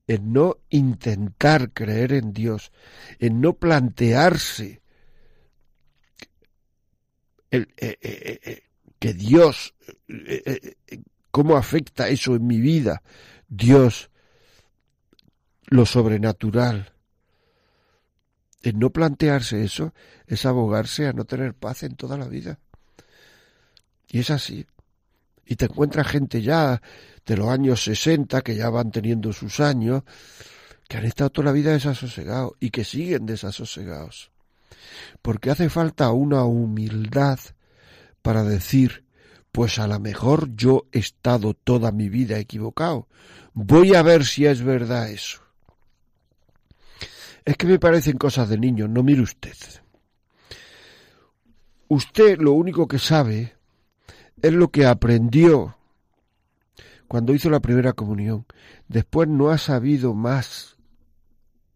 el 0.07 0.33
no 0.33 0.59
intentar 0.69 1.73
creer 1.73 2.13
en 2.13 2.33
Dios, 2.33 2.71
el 3.19 3.41
no 3.41 3.55
plantearse 3.55 4.81
el, 7.51 7.73
eh, 7.77 7.99
eh, 8.01 8.41
eh, 8.43 8.63
que 8.99 9.15
Dios, 9.15 9.75
cómo 11.31 11.57
afecta 11.57 12.09
eso 12.09 12.35
en 12.35 12.47
mi 12.47 12.61
vida, 12.61 13.03
Dios, 13.49 14.11
lo 15.67 15.87
sobrenatural. 15.87 16.93
El 18.63 18.79
no 18.79 18.91
plantearse 18.91 19.65
eso 19.65 19.95
es 20.27 20.45
abogarse 20.45 21.07
a 21.07 21.15
no 21.15 21.25
tener 21.25 21.55
paz 21.55 21.83
en 21.83 21.97
toda 21.97 22.19
la 22.19 22.29
vida. 22.29 22.59
Y 24.09 24.19
es 24.19 24.31
así. 24.31 24.67
Y 25.47 25.57
te 25.57 25.65
encuentras 25.65 26.07
gente 26.07 26.43
ya 26.43 26.83
de 27.25 27.37
los 27.37 27.49
años 27.49 27.83
60 27.83 28.43
que 28.43 28.55
ya 28.55 28.69
van 28.69 28.91
teniendo 28.91 29.33
sus 29.33 29.61
años, 29.61 30.03
que 30.87 30.99
han 30.99 31.07
estado 31.07 31.31
toda 31.31 31.47
la 31.47 31.53
vida 31.53 31.73
desasosegados 31.73 32.53
y 32.61 32.71
que 32.71 32.85
siguen 32.85 33.25
desasosegados. 33.25 34.31
Porque 35.23 35.51
hace 35.51 35.69
falta 35.69 36.11
una 36.13 36.45
humildad 36.45 37.39
para 38.23 38.43
decir, 38.43 39.05
pues 39.53 39.79
a 39.79 39.87
lo 39.87 39.99
mejor 39.99 40.55
yo 40.55 40.87
he 40.93 40.99
estado 40.99 41.55
toda 41.55 41.93
mi 41.93 42.09
vida 42.09 42.39
equivocado. 42.39 43.09
Voy 43.53 43.95
a 43.95 44.03
ver 44.03 44.25
si 44.25 44.47
es 44.47 44.63
verdad 44.63 45.11
eso. 45.11 45.41
Es 47.45 47.57
que 47.57 47.67
me 47.67 47.79
parecen 47.79 48.19
cosas 48.19 48.49
de 48.49 48.59
niño, 48.59 48.87
no 48.87 49.03
mire 49.03 49.23
usted. 49.23 49.57
Usted 51.89 52.39
lo 52.39 52.53
único 52.53 52.87
que 52.87 52.99
sabe 52.99 53.55
es 54.41 54.53
lo 54.53 54.69
que 54.69 54.87
aprendió 54.87 55.77
cuando 57.09 57.35
hizo 57.35 57.51
la 57.51 57.61
primera 57.61 57.93
comunión. 57.93 58.47
Después 58.87 59.29
no 59.29 59.51
ha 59.51 59.59
sabido 59.59 60.15
más 60.15 60.77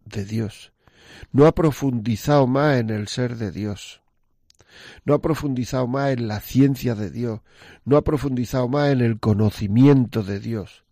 de 0.05 0.25
Dios. 0.25 0.74
No 1.33 1.47
ha 1.47 1.53
profundizado 1.53 2.47
más 2.47 2.79
en 2.79 2.91
el 2.91 3.09
ser 3.09 3.37
de 3.37 3.51
Dios. 3.51 4.03
No 5.05 5.15
ha 5.15 5.21
profundizado 5.21 5.87
más 5.87 6.11
en 6.11 6.29
la 6.29 6.41
ciencia 6.41 6.95
de 6.95 7.11
Dios. 7.11 7.41
No 7.85 7.97
ha 7.97 8.03
profundizado 8.03 8.69
más 8.69 8.91
en 8.91 9.01
el 9.01 9.21
conocimiento 9.21 10.23
de 10.23 10.41
Dios. 10.41 10.85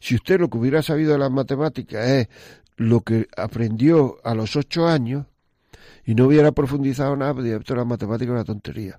Si 0.00 0.14
usted 0.14 0.40
lo 0.40 0.48
que 0.48 0.58
hubiera 0.58 0.82
sabido 0.82 1.12
de 1.12 1.18
las 1.18 1.30
matemáticas 1.30 2.06
es 2.06 2.28
lo 2.76 3.00
que 3.00 3.28
aprendió 3.36 4.18
a 4.24 4.34
los 4.34 4.56
ocho 4.56 4.86
años 4.86 5.26
y 6.04 6.14
no 6.14 6.26
hubiera 6.26 6.52
profundizado 6.52 7.16
nada, 7.16 7.34
pues 7.34 7.46
esto 7.46 7.74
la 7.74 7.84
matemática 7.84 8.30
es 8.30 8.34
una 8.34 8.44
tontería. 8.44 8.98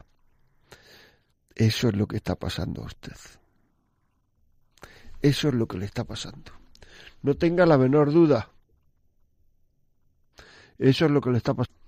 Eso 1.56 1.90
es 1.90 1.96
lo 1.96 2.08
que 2.08 2.18
está 2.18 2.36
pasando 2.36 2.82
a 2.82 2.86
usted. 2.86 3.14
Eso 5.22 5.48
es 5.48 5.54
lo 5.54 5.68
que 5.68 5.78
le 5.78 5.86
está 5.86 6.04
pasando. 6.04 6.52
No 7.22 7.36
tenga 7.36 7.66
la 7.66 7.78
menor 7.78 8.12
duda. 8.12 8.50
Eso 10.78 11.06
es 11.06 11.12
lo 11.12 11.22
que 11.22 11.32
le 11.32 11.38
está 11.38 11.54
pasando. 11.54 11.80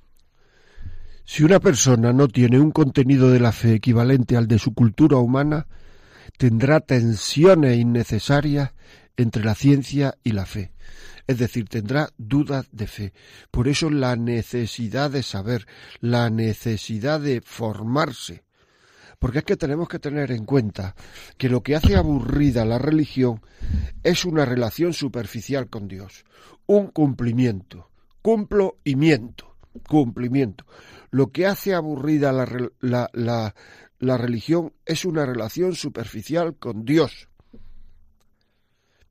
Si 1.27 1.43
una 1.43 1.59
persona 1.59 2.13
no 2.13 2.27
tiene 2.27 2.59
un 2.59 2.71
contenido 2.71 3.31
de 3.31 3.39
la 3.39 3.51
fe 3.51 3.73
equivalente 3.73 4.38
al 4.38 4.47
de 4.47 4.59
su 4.59 4.75
cultura 4.75 5.17
humana, 5.17 5.65
tendrá 6.38 6.79
tensiones 6.81 7.77
innecesarias 7.77 8.73
entre 9.17 9.43
la 9.43 9.55
ciencia 9.55 10.15
y 10.23 10.33
la 10.33 10.45
fe. 10.45 10.71
Es 11.27 11.39
decir, 11.39 11.67
tendrá 11.67 12.09
dudas 12.17 12.67
de 12.71 12.86
fe. 12.86 13.13
Por 13.49 13.67
eso 13.67 13.89
la 13.89 14.15
necesidad 14.15 15.09
de 15.09 15.23
saber, 15.23 15.65
la 15.99 16.29
necesidad 16.29 17.19
de 17.19 17.41
formarse. 17.41 18.43
Porque 19.17 19.39
es 19.39 19.45
que 19.45 19.57
tenemos 19.57 19.88
que 19.88 19.97
tener 19.97 20.31
en 20.31 20.45
cuenta 20.45 20.95
que 21.38 21.49
lo 21.49 21.63
que 21.63 21.75
hace 21.75 21.95
aburrida 21.95 22.65
la 22.65 22.77
religión 22.77 23.41
es 24.03 24.25
una 24.25 24.45
relación 24.45 24.93
superficial 24.93 25.69
con 25.69 25.88
Dios, 25.88 26.25
un 26.67 26.88
cumplimiento, 26.88 27.89
cumplo 28.26 28.80
y 28.84 28.95
miento, 28.95 29.55
cumplimiento. 29.88 30.65
Lo 31.11 31.28
que 31.28 31.45
hace 31.45 31.76
aburrida 31.76 32.32
la, 32.32 32.47
la, 32.80 33.07
la, 33.13 33.53
la 33.99 34.17
religión 34.17 34.73
es 34.84 35.05
una 35.05 35.28
relación 35.28 35.76
superficial 35.76 36.55
con 36.55 36.86
Dios. 36.86 37.30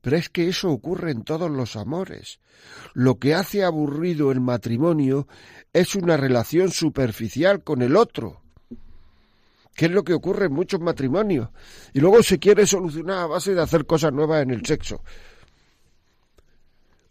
Pero 0.01 0.17
es 0.17 0.27
que 0.27 0.49
eso 0.49 0.69
ocurre 0.69 1.11
en 1.11 1.23
todos 1.23 1.49
los 1.49 1.77
amores. 1.77 2.41
Lo 2.93 3.17
que 3.17 3.33
hace 3.33 3.63
aburrido 3.63 4.33
el 4.33 4.41
matrimonio 4.41 5.29
es 5.71 5.95
una 5.95 6.17
relación 6.17 6.71
superficial 6.71 7.63
con 7.63 7.83
el 7.83 7.95
otro. 7.95 8.41
¿Qué 9.75 9.85
es 9.85 9.91
lo 9.91 10.03
que 10.03 10.13
ocurre 10.13 10.47
en 10.47 10.53
muchos 10.53 10.81
matrimonios? 10.81 11.51
Y 11.93 12.01
luego 12.01 12.21
se 12.21 12.37
quiere 12.37 12.67
solucionar 12.67 13.19
a 13.19 13.27
base 13.27 13.55
de 13.55 13.61
hacer 13.61 13.85
cosas 13.85 14.11
nuevas 14.11 14.43
en 14.43 14.51
el 14.51 14.65
sexo. 14.65 15.01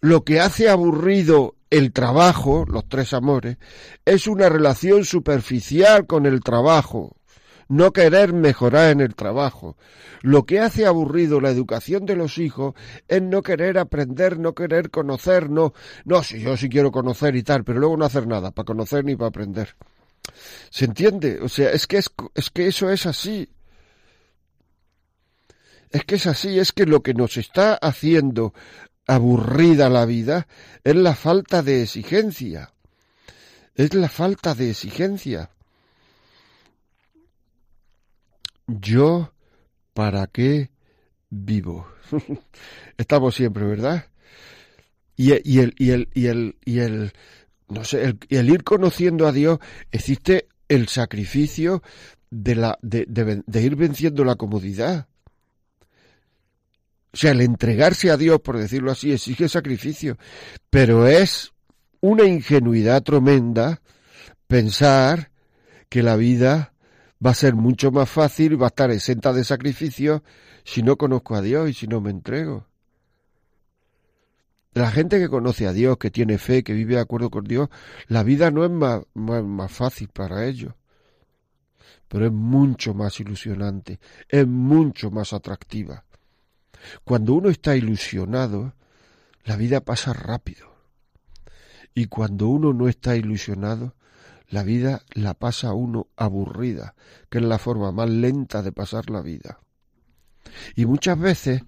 Lo 0.05 0.23
que 0.23 0.39
hace 0.39 0.69
aburrido 0.69 1.57
el 1.71 1.95
trabajo, 1.95 2.67
los 2.69 2.87
tres 2.87 3.15
amores, 3.15 3.57
es 4.05 4.27
una 4.27 4.51
relación 4.51 5.07
superficial 5.07 6.07
con 6.07 6.27
el 6.27 6.41
trabajo 6.41 7.17
no 7.69 7.95
querer 7.95 8.35
mejorar 8.35 8.91
en 8.91 9.01
el 9.01 9.15
trabajo. 9.15 9.79
Lo 10.21 10.45
que 10.45 10.61
hace 10.61 10.85
aburrido 10.85 11.41
la 11.41 11.49
educación 11.49 12.05
de 12.05 12.17
los 12.17 12.37
hijos 12.37 12.75
es 13.09 13.23
no 13.23 13.43
querer 13.43 13.79
aprender, 13.79 14.39
no 14.39 14.55
querer 14.55 14.91
conocer, 14.91 15.49
no, 15.49 15.73
no, 16.05 16.23
si 16.23 16.39
yo 16.39 16.59
sí 16.59 16.69
quiero 16.69 16.93
conocer 16.93 17.35
y 17.35 17.43
tal, 17.43 17.65
pero 17.65 17.81
luego 17.81 17.97
no 17.97 18.05
hacer 18.05 18.27
nada 18.27 18.51
para 18.51 18.67
conocer 18.67 19.07
ni 19.07 19.17
para 19.17 19.29
aprender. 19.29 19.75
¿Se 20.69 20.85
entiende? 20.85 21.41
O 21.41 21.49
sea, 21.49 21.71
es 21.71 21.87
que 21.87 21.97
es, 21.97 22.11
es 22.35 22.51
que 22.51 22.67
eso 22.67 22.91
es 22.91 23.07
así. 23.07 23.49
Es 25.95 26.05
que 26.05 26.17
es 26.17 26.27
así, 26.27 26.59
es 26.59 26.73
que 26.73 26.87
lo 26.87 27.05
que 27.05 27.15
nos 27.15 27.37
está 27.37 27.75
haciendo 27.75 28.53
aburrida 29.07 29.89
la 29.89 30.07
vida 30.07 30.47
es 30.83 30.97
la 30.97 31.15
falta 31.15 31.63
de 31.63 31.83
exigencia. 31.83 32.73
Es 33.75 33.95
la 33.95 34.09
falta 34.09 34.55
de 34.55 34.71
exigencia. 34.71 35.51
Yo, 38.67 39.33
¿para 39.93 40.27
qué 40.27 40.71
vivo? 41.29 41.89
Estamos 42.97 43.35
siempre, 43.35 43.65
¿verdad? 43.65 44.07
Y, 45.17 45.33
el, 45.33 45.43
y 45.45 45.91
el, 45.91 46.09
y 46.15 46.27
el, 46.27 46.57
y 46.65 46.79
el, 46.79 47.13
no 47.69 47.85
sé, 47.85 48.17
el, 48.29 48.51
ir 48.51 48.65
conociendo 48.65 49.27
a 49.27 49.33
Dios, 49.33 49.59
existe 49.93 50.49
el 50.69 50.89
sacrificio 50.89 51.83
de, 52.31 52.57
la, 52.57 52.79
de 52.83 53.63
ir 53.63 53.77
venciendo 53.77 54.25
la 54.25 54.37
comodidad. 54.37 55.09
O 57.15 57.17
sea, 57.17 57.31
el 57.31 57.43
entregarse 57.43 58.11
a 58.11 58.17
Dios, 58.17 58.41
por 58.41 58.59
decirlo 58.59 58.91
así, 58.91 59.13
exige 59.13 59.49
sacrificio, 59.49 60.19
pero 60.69 61.07
es 61.07 61.53
una 62.01 62.25
ingenuidad 62.25 63.05
tremenda 63.05 63.81
pensar 64.49 65.31
que 65.89 66.03
la 66.03 66.17
vida 66.17 66.75
va 67.25 67.31
a 67.31 67.35
ser 67.35 67.55
mucho 67.55 67.93
más 67.93 68.11
fácil, 68.11 68.61
va 68.61 68.67
a 68.67 68.75
estar 68.75 68.91
exenta 68.91 69.33
de 69.33 69.45
sacrificios 69.45 70.23
si 70.65 70.83
no 70.83 70.97
conozco 70.97 71.37
a 71.37 71.41
Dios 71.41 71.71
y 71.71 71.73
si 71.73 71.87
no 71.87 72.01
me 72.01 72.11
entrego. 72.11 72.67
La 74.73 74.91
gente 74.91 75.21
que 75.21 75.29
conoce 75.29 75.69
a 75.69 75.73
Dios, 75.73 75.99
que 75.99 76.11
tiene 76.11 76.37
fe, 76.37 76.65
que 76.65 76.73
vive 76.73 76.97
de 76.97 77.01
acuerdo 77.01 77.31
con 77.31 77.45
Dios, 77.45 77.69
la 78.09 78.25
vida 78.25 78.51
no 78.51 78.65
es 78.65 78.73
más, 78.73 79.03
más, 79.15 79.71
fácil 79.71 80.09
para 80.09 80.47
ellos, 80.47 80.75
pero 82.09 82.27
es 82.27 82.33
mucho 82.33 82.93
más 82.93 83.21
ilusionante, 83.21 84.01
es 84.29 84.49
mucho 84.49 85.13
más 85.13 85.33
atractiva. 85.33 86.05
Cuando 87.05 87.35
uno 87.35 87.51
está 87.51 87.77
ilusionado, 87.77 88.75
la 89.45 89.57
vida 89.57 89.81
pasa 89.81 90.13
rápido. 90.13 90.75
Y 91.95 92.07
cuando 92.07 92.49
uno 92.49 92.73
no 92.73 92.89
está 92.89 93.17
ilusionado, 93.17 93.95
la 94.49 94.63
vida 94.63 95.03
la 95.15 95.35
pasa 95.35 95.73
uno 95.73 96.09
aburrida, 96.17 96.95
que 97.31 97.39
es 97.39 97.45
la 97.45 97.59
forma 97.59 97.93
más 97.93 98.11
lenta 98.11 98.63
de 98.63 98.73
pasar 98.73 99.11
la 99.11 99.23
vida. 99.23 99.61
Y 100.77 100.87
muchas 100.87 101.19
veces, 101.19 101.63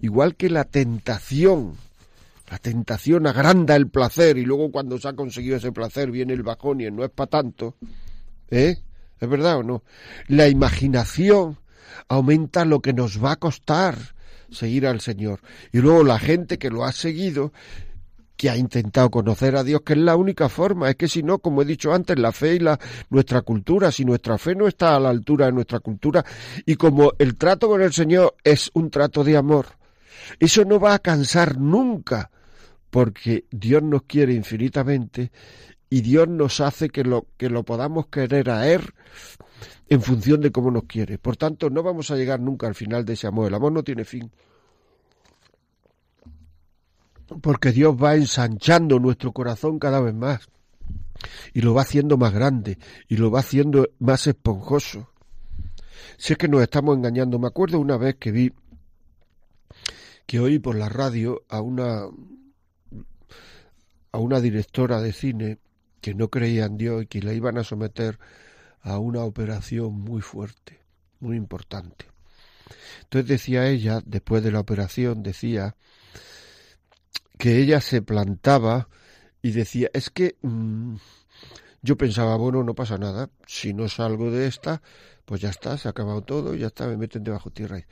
igual 0.00 0.36
que 0.36 0.50
la 0.50 0.64
tentación, 0.64 1.74
la 2.50 2.58
tentación 2.58 3.26
agranda 3.26 3.76
el 3.76 3.88
placer 3.88 4.38
y 4.38 4.44
luego 4.44 4.70
cuando 4.70 4.98
se 4.98 5.08
ha 5.08 5.14
conseguido 5.14 5.56
ese 5.56 5.72
placer 5.72 6.10
viene 6.10 6.32
el 6.32 6.42
bajón 6.42 6.80
y 6.80 6.90
no 6.90 7.04
es 7.04 7.10
para 7.10 7.30
tanto, 7.30 7.76
¿eh? 8.50 8.78
¿Es 9.18 9.28
verdad 9.28 9.58
o 9.58 9.62
no? 9.62 9.82
La 10.28 10.48
imaginación 10.48 11.58
aumenta 12.08 12.64
lo 12.64 12.80
que 12.80 12.92
nos 12.92 13.22
va 13.22 13.32
a 13.32 13.36
costar 13.36 13.96
seguir 14.50 14.86
al 14.86 15.00
Señor. 15.00 15.40
Y 15.72 15.78
luego 15.78 16.04
la 16.04 16.18
gente 16.18 16.58
que 16.58 16.70
lo 16.70 16.84
ha 16.84 16.92
seguido 16.92 17.52
que 18.36 18.50
ha 18.50 18.56
intentado 18.56 19.10
conocer 19.10 19.56
a 19.56 19.64
Dios, 19.64 19.80
que 19.82 19.94
es 19.94 19.98
la 19.98 20.16
única 20.16 20.48
forma. 20.48 20.90
Es 20.90 20.96
que 20.96 21.08
si 21.08 21.22
no, 21.22 21.38
como 21.38 21.62
he 21.62 21.64
dicho 21.64 21.92
antes, 21.92 22.18
la 22.18 22.32
fe 22.32 22.56
y 22.56 22.58
la, 22.58 22.78
nuestra 23.08 23.42
cultura, 23.42 23.90
si 23.90 24.04
nuestra 24.04 24.36
fe 24.38 24.54
no 24.54 24.68
está 24.68 24.94
a 24.94 25.00
la 25.00 25.08
altura 25.08 25.46
de 25.46 25.52
nuestra 25.52 25.80
cultura, 25.80 26.24
y 26.64 26.76
como 26.76 27.12
el 27.18 27.36
trato 27.36 27.68
con 27.68 27.80
el 27.80 27.92
Señor 27.92 28.34
es 28.44 28.70
un 28.74 28.90
trato 28.90 29.24
de 29.24 29.36
amor, 29.36 29.66
Eso 30.40 30.64
no 30.64 30.80
va 30.80 30.94
a 30.94 30.98
cansar 30.98 31.58
nunca, 31.58 32.30
porque 32.90 33.44
Dios 33.50 33.82
nos 33.82 34.02
quiere 34.02 34.32
infinitamente 34.32 35.30
y 35.88 36.00
Dios 36.00 36.26
nos 36.28 36.60
hace 36.60 36.88
que 36.88 37.04
lo, 37.04 37.26
que 37.36 37.48
lo 37.48 37.62
podamos 37.64 38.08
querer 38.08 38.50
a 38.50 38.66
Él 38.68 38.82
en 39.88 40.02
función 40.02 40.40
de 40.40 40.50
cómo 40.50 40.70
nos 40.70 40.84
quiere. 40.84 41.18
Por 41.18 41.36
tanto, 41.36 41.70
no 41.70 41.82
vamos 41.82 42.10
a 42.10 42.16
llegar 42.16 42.40
nunca 42.40 42.66
al 42.66 42.74
final 42.74 43.04
de 43.04 43.12
ese 43.12 43.26
amor. 43.26 43.48
El 43.48 43.54
amor 43.54 43.72
no 43.72 43.84
tiene 43.84 44.04
fin. 44.04 44.30
Porque 47.40 47.72
Dios 47.72 47.96
va 48.00 48.14
ensanchando 48.14 48.98
nuestro 48.98 49.32
corazón 49.32 49.78
cada 49.78 50.00
vez 50.00 50.14
más. 50.14 50.48
Y 51.52 51.60
lo 51.60 51.74
va 51.74 51.82
haciendo 51.82 52.16
más 52.16 52.32
grande. 52.32 52.78
Y 53.08 53.16
lo 53.16 53.30
va 53.30 53.40
haciendo 53.40 53.88
más 53.98 54.26
esponjoso. 54.26 55.10
Si 56.16 56.32
es 56.32 56.38
que 56.38 56.48
nos 56.48 56.62
estamos 56.62 56.96
engañando. 56.96 57.38
Me 57.38 57.46
acuerdo 57.46 57.78
una 57.78 57.96
vez 57.96 58.16
que 58.16 58.32
vi, 58.32 58.52
que 60.26 60.40
oí 60.40 60.58
por 60.58 60.76
la 60.76 60.88
radio 60.88 61.42
a 61.48 61.60
una, 61.60 62.06
a 64.12 64.18
una 64.18 64.40
directora 64.40 65.00
de 65.00 65.12
cine 65.12 65.58
que 66.00 66.14
no 66.14 66.28
creía 66.28 66.66
en 66.66 66.76
Dios 66.76 67.04
y 67.04 67.06
que 67.06 67.22
la 67.22 67.32
iban 67.32 67.58
a 67.58 67.64
someter 67.64 68.18
a 68.86 68.98
una 68.98 69.24
operación 69.24 69.94
muy 69.94 70.22
fuerte, 70.22 70.78
muy 71.18 71.36
importante. 71.36 72.06
Entonces 73.02 73.28
decía 73.28 73.66
ella, 73.66 74.00
después 74.06 74.44
de 74.44 74.52
la 74.52 74.60
operación, 74.60 75.24
decía 75.24 75.74
que 77.36 77.58
ella 77.58 77.80
se 77.80 78.00
plantaba 78.00 78.88
y 79.42 79.50
decía, 79.50 79.90
es 79.92 80.08
que 80.10 80.36
mm, 80.40 80.94
yo 81.82 81.96
pensaba, 81.96 82.36
bueno, 82.36 82.62
no 82.62 82.74
pasa 82.74 82.96
nada, 82.96 83.28
si 83.44 83.74
no 83.74 83.88
salgo 83.88 84.30
de 84.30 84.46
esta, 84.46 84.80
pues 85.24 85.40
ya 85.40 85.50
está, 85.50 85.76
se 85.76 85.88
ha 85.88 85.90
acabado 85.90 86.22
todo, 86.22 86.54
ya 86.54 86.68
está, 86.68 86.86
me 86.86 86.96
meten 86.96 87.24
debajo 87.24 87.50
tierra. 87.50 87.84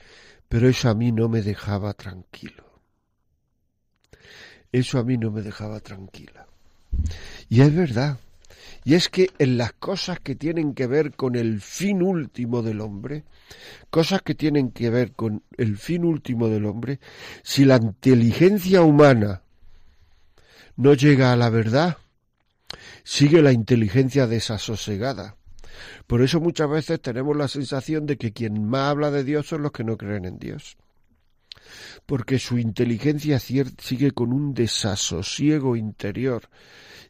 Pero 0.49 0.68
eso 0.68 0.88
a 0.88 0.95
mí 0.95 1.11
no 1.11 1.28
me 1.28 1.42
dejaba 1.42 1.92
tranquilo. 1.95 2.64
Eso 4.70 5.01
a 5.01 5.05
mí 5.05 5.18
no 5.18 5.32
me 5.32 5.42
dejaba 5.42 5.80
tranquila. 5.80 6.47
Y 7.49 7.62
es 7.62 7.74
verdad, 7.74 8.18
y 8.85 8.95
es 8.95 9.09
que 9.09 9.30
en 9.39 9.57
las 9.57 9.72
cosas 9.72 10.20
que 10.20 10.35
tienen 10.35 10.74
que 10.74 10.87
ver 10.87 11.12
con 11.16 11.37
el 11.37 11.62
fin 11.62 12.03
último 12.03 12.62
del 12.62 12.82
hombre, 12.82 13.24
cosas 13.89 14.20
que 14.20 14.35
tienen 14.35 14.72
que 14.72 14.91
ver 14.91 15.12
con 15.12 15.43
el 15.57 15.78
fin 15.78 16.05
último 16.05 16.49
del 16.49 16.66
hombre, 16.66 17.01
si 17.43 17.64
la 17.64 17.76
inteligencia 17.76 18.82
humana 18.82 19.43
no 20.76 20.93
llega 20.93 21.32
a 21.32 21.37
la 21.37 21.49
verdad, 21.49 21.97
sigue 23.05 23.41
la 23.41 23.53
inteligencia 23.53 24.26
desasosegada. 24.26 25.37
Por 26.07 26.20
eso 26.20 26.41
muchas 26.41 26.68
veces 26.68 27.01
tenemos 27.01 27.37
la 27.37 27.49
sensación 27.49 28.05
de 28.05 28.18
que 28.18 28.32
quien 28.32 28.66
más 28.66 28.91
habla 28.91 29.11
de 29.11 29.24
Dios 29.24 29.47
son 29.47 29.62
los 29.62 29.72
que 29.72 29.85
no 29.85 29.97
creen 29.97 30.26
en 30.26 30.39
Dios. 30.39 30.76
Porque 32.05 32.39
su 32.39 32.59
inteligencia 32.59 33.39
sigue 33.39 34.11
con 34.11 34.32
un 34.32 34.53
desasosiego 34.53 35.74
interior 35.74 36.51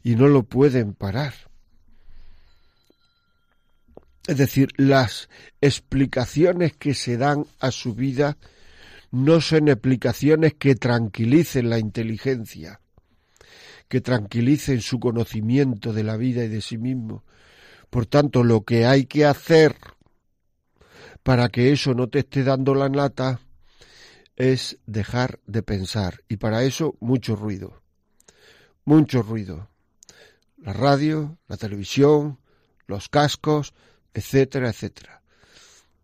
y 0.03 0.15
no 0.15 0.29
lo 0.29 0.43
pueden 0.43 0.93
parar. 0.93 1.33
Es 4.27 4.37
decir, 4.37 4.69
las 4.77 5.29
explicaciones 5.61 6.73
que 6.73 6.93
se 6.93 7.17
dan 7.17 7.45
a 7.59 7.71
su 7.71 7.93
vida 7.93 8.37
no 9.11 9.39
son 9.39 9.67
explicaciones 9.67 10.55
que 10.55 10.75
tranquilicen 10.75 11.69
la 11.69 11.77
inteligencia, 11.77 12.81
que 13.87 14.01
tranquilicen 14.01 14.81
su 14.81 14.99
conocimiento 14.99 15.93
de 15.93 16.03
la 16.03 16.17
vida 16.17 16.43
y 16.43 16.47
de 16.47 16.61
sí 16.61 16.77
mismo. 16.77 17.23
Por 17.89 18.07
tanto, 18.07 18.43
lo 18.43 18.63
que 18.63 18.85
hay 18.85 19.05
que 19.05 19.25
hacer 19.25 19.75
para 21.21 21.49
que 21.49 21.71
eso 21.71 21.93
no 21.93 22.07
te 22.07 22.19
esté 22.19 22.43
dando 22.43 22.75
la 22.75 22.89
nata 22.89 23.39
es 24.35 24.77
dejar 24.85 25.39
de 25.45 25.63
pensar. 25.63 26.21
Y 26.27 26.37
para 26.37 26.63
eso 26.63 26.95
mucho 26.99 27.35
ruido. 27.35 27.81
Mucho 28.83 29.21
ruido. 29.21 29.69
La 30.57 30.73
radio, 30.73 31.37
la 31.47 31.57
televisión, 31.57 32.39
los 32.87 33.07
cascos, 33.07 33.73
etcétera, 34.15 34.69
etcétera. 34.69 35.21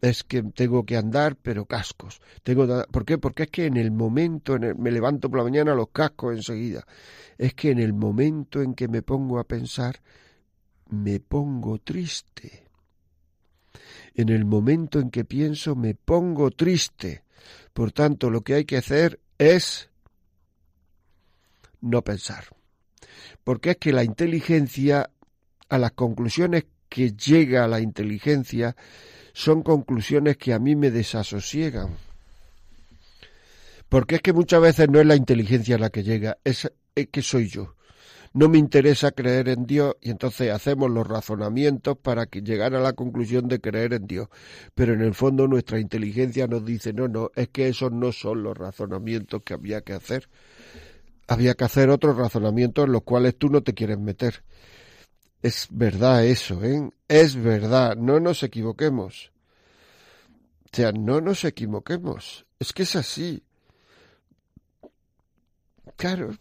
Es 0.02 0.24
que 0.24 0.44
tengo 0.44 0.86
que 0.86 0.98
andar, 0.98 1.38
pero 1.38 1.66
cascos. 1.66 2.22
Tengo 2.44 2.68
¿Por 2.86 3.06
qué? 3.06 3.18
Porque 3.18 3.44
es 3.44 3.50
que 3.50 3.66
en 3.68 3.78
el 3.78 3.92
momento, 3.92 4.56
en 4.56 4.80
me 4.82 4.92
levanto 4.92 5.30
por 5.30 5.40
la 5.40 5.46
mañana, 5.46 5.74
los 5.74 5.90
cascos 5.90 6.36
enseguida. 6.36 6.86
Es 7.38 7.54
que 7.54 7.72
en 7.72 7.80
el 7.80 7.94
momento 7.94 8.62
en 8.62 8.74
que 8.74 8.88
me 8.88 9.02
pongo 9.02 9.40
a 9.40 9.46
pensar, 9.46 10.02
me 10.90 11.20
pongo 11.20 11.78
triste. 11.78 12.68
En 14.14 14.30
el 14.30 14.44
momento 14.44 15.00
en 15.00 15.10
que 15.10 15.24
pienso, 15.24 15.76
me 15.76 15.96
pongo 15.96 16.52
triste. 16.52 17.24
Por 17.72 17.94
tanto, 17.94 18.30
lo 18.30 18.42
que 18.42 18.56
hay 18.56 18.66
que 18.66 18.78
hacer 18.78 19.22
es 19.38 19.90
no 21.80 22.02
pensar. 22.04 22.44
Porque 23.46 23.72
es 23.72 23.78
que 23.78 23.94
la 23.94 24.04
inteligencia, 24.04 25.10
a 25.70 25.78
las 25.78 25.92
conclusiones 25.94 26.66
que 26.92 27.14
llega 27.14 27.64
a 27.64 27.70
la 27.70 27.80
inteligencia 27.80 28.76
son 29.32 29.64
conclusiones 29.64 30.36
que 30.36 30.52
a 30.52 30.60
mí 30.60 30.76
me 30.76 30.92
desasosiegan. 30.92 31.96
Porque 33.88 34.16
es 34.16 34.22
que 34.22 34.34
muchas 34.34 34.62
veces 34.62 34.90
no 34.90 35.00
es 35.00 35.06
la 35.06 35.16
inteligencia 35.16 35.78
la 35.78 35.90
que 35.90 36.04
llega, 36.04 36.38
es, 36.44 36.70
que 36.94 37.22
soy 37.22 37.48
yo. 37.48 37.76
No 38.34 38.50
me 38.50 38.58
interesa 38.58 39.12
creer 39.12 39.48
en 39.48 39.66
Dios 39.66 39.96
y 40.02 40.10
entonces 40.10 40.52
hacemos 40.52 40.92
los 40.92 41.08
razonamientos 41.08 41.98
para 41.98 42.26
que 42.26 42.42
llegar 42.42 42.76
a 42.76 42.82
la 42.82 42.92
conclusión 42.92 43.48
de 43.48 43.62
creer 43.62 43.94
en 43.94 44.08
Dios. 44.08 44.28
Pero 44.76 44.94
en 44.94 45.02
el 45.02 45.14
fondo 45.14 45.48
nuestra 45.48 45.80
inteligencia 45.80 46.48
nos 46.48 46.66
dice, 46.66 46.92
no, 46.92 47.08
no, 47.08 47.32
es 47.36 47.48
que 47.48 47.70
esos 47.70 47.94
no 47.94 48.12
son 48.12 48.44
los 48.44 48.58
razonamientos 48.58 49.42
que 49.46 49.54
había 49.54 49.80
que 49.80 49.94
hacer. 49.94 50.28
Había 51.28 51.54
que 51.54 51.64
hacer 51.64 51.90
otros 51.90 52.18
razonamientos 52.18 52.86
en 52.86 52.92
los 52.92 53.04
cuales 53.04 53.38
tú 53.38 53.50
no 53.50 53.62
te 53.62 53.74
quieres 53.74 53.98
meter. 53.98 54.44
Es 55.42 55.68
verdad 55.72 56.24
eso, 56.24 56.64
¿eh? 56.64 56.92
Es 57.08 57.36
verdad, 57.36 57.96
no 57.96 58.20
nos 58.20 58.44
equivoquemos. 58.44 59.32
O 60.66 60.76
sea, 60.76 60.92
no 60.92 61.20
nos 61.20 61.44
equivoquemos. 61.46 62.46
Es 62.60 62.72
que 62.74 62.84
es 62.84 62.96
así. 62.96 63.44
Claro. 65.96 66.38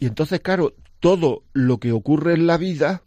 Y 0.00 0.06
entonces, 0.06 0.40
claro, 0.40 0.74
todo 0.98 1.44
lo 1.52 1.78
que 1.78 1.92
ocurre 1.92 2.32
en 2.32 2.46
la 2.46 2.56
vida, 2.56 3.02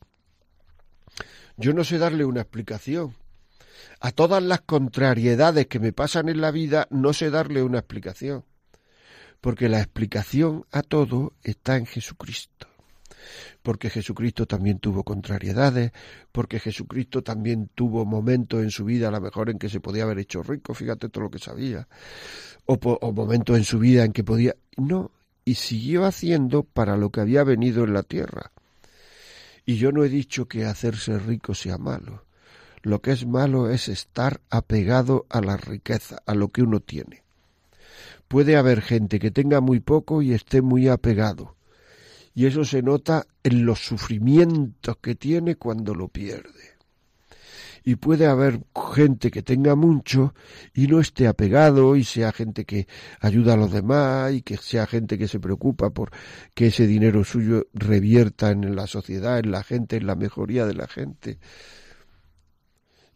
yo 1.57 1.73
no 1.73 1.83
sé 1.83 1.97
darle 1.97 2.23
una 2.23 2.41
explicación. 2.41 3.15
A 3.99 4.11
todas 4.11 4.43
las 4.43 4.61
contrariedades 4.61 5.67
que 5.67 5.79
me 5.79 5.91
pasan 5.91 6.29
en 6.29 6.39
la 6.39 6.51
vida, 6.51 6.87
no 6.91 7.13
sé 7.13 7.31
darle 7.31 7.63
una 7.63 7.79
explicación. 7.79 8.45
Porque 9.41 9.69
la 9.69 9.79
explicación 9.79 10.65
a 10.71 10.83
todo 10.83 11.33
está 11.43 11.77
en 11.77 11.87
Jesucristo 11.87 12.68
porque 13.61 13.89
Jesucristo 13.89 14.45
también 14.45 14.79
tuvo 14.79 15.03
contrariedades, 15.03 15.91
porque 16.31 16.59
Jesucristo 16.59 17.21
también 17.21 17.69
tuvo 17.75 18.05
momentos 18.05 18.61
en 18.61 18.71
su 18.71 18.85
vida, 18.85 19.09
a 19.09 19.11
lo 19.11 19.21
mejor 19.21 19.49
en 19.49 19.59
que 19.59 19.69
se 19.69 19.79
podía 19.79 20.03
haber 20.03 20.19
hecho 20.19 20.43
rico, 20.43 20.73
fíjate 20.73 21.09
todo 21.09 21.25
lo 21.25 21.31
que 21.31 21.39
sabía, 21.39 21.87
o, 22.65 22.73
o 22.73 23.11
momentos 23.11 23.57
en 23.57 23.63
su 23.63 23.79
vida 23.79 24.03
en 24.03 24.13
que 24.13 24.23
podía... 24.23 24.55
No, 24.77 25.11
y 25.45 25.55
siguió 25.55 26.05
haciendo 26.05 26.63
para 26.63 26.97
lo 26.97 27.09
que 27.09 27.21
había 27.21 27.43
venido 27.43 27.83
en 27.83 27.93
la 27.93 28.03
tierra. 28.03 28.51
Y 29.65 29.77
yo 29.77 29.91
no 29.91 30.03
he 30.03 30.09
dicho 30.09 30.47
que 30.47 30.65
hacerse 30.65 31.17
rico 31.19 31.53
sea 31.53 31.77
malo. 31.77 32.25
Lo 32.81 33.01
que 33.01 33.11
es 33.11 33.25
malo 33.25 33.69
es 33.69 33.87
estar 33.87 34.41
apegado 34.49 35.25
a 35.29 35.41
la 35.41 35.57
riqueza, 35.57 36.21
a 36.25 36.33
lo 36.33 36.49
que 36.49 36.61
uno 36.61 36.79
tiene. 36.79 37.23
Puede 38.27 38.55
haber 38.55 38.81
gente 38.81 39.19
que 39.19 39.31
tenga 39.31 39.59
muy 39.59 39.79
poco 39.79 40.21
y 40.21 40.33
esté 40.33 40.61
muy 40.61 40.87
apegado 40.87 41.55
y 42.39 42.45
eso 42.45 42.63
se 42.63 42.81
nota 42.81 43.27
en 43.43 43.65
los 43.65 43.79
sufrimientos 43.79 44.95
que 45.01 45.15
tiene 45.15 45.57
cuando 45.57 45.93
lo 45.93 46.07
pierde. 46.07 46.77
Y 47.83 47.95
puede 47.95 48.27
haber 48.27 48.61
gente 48.95 49.29
que 49.29 49.41
tenga 49.41 49.75
mucho 49.75 50.33
y 50.73 50.87
no 50.87 51.01
esté 51.01 51.27
apegado 51.27 51.97
y 51.97 52.05
sea 52.05 52.31
gente 52.31 52.63
que 52.63 52.87
ayuda 53.19 53.55
a 53.55 53.57
los 53.57 53.73
demás 53.73 54.31
y 54.31 54.41
que 54.41 54.55
sea 54.55 54.87
gente 54.87 55.17
que 55.17 55.27
se 55.27 55.41
preocupa 55.41 55.89
por 55.89 56.11
que 56.53 56.67
ese 56.67 56.87
dinero 56.87 57.25
suyo 57.25 57.67
revierta 57.73 58.51
en 58.51 58.73
la 58.73 58.87
sociedad, 58.87 59.39
en 59.39 59.51
la 59.51 59.61
gente, 59.61 59.97
en 59.97 60.07
la 60.07 60.15
mejoría 60.15 60.65
de 60.65 60.75
la 60.75 60.87
gente 60.87 61.39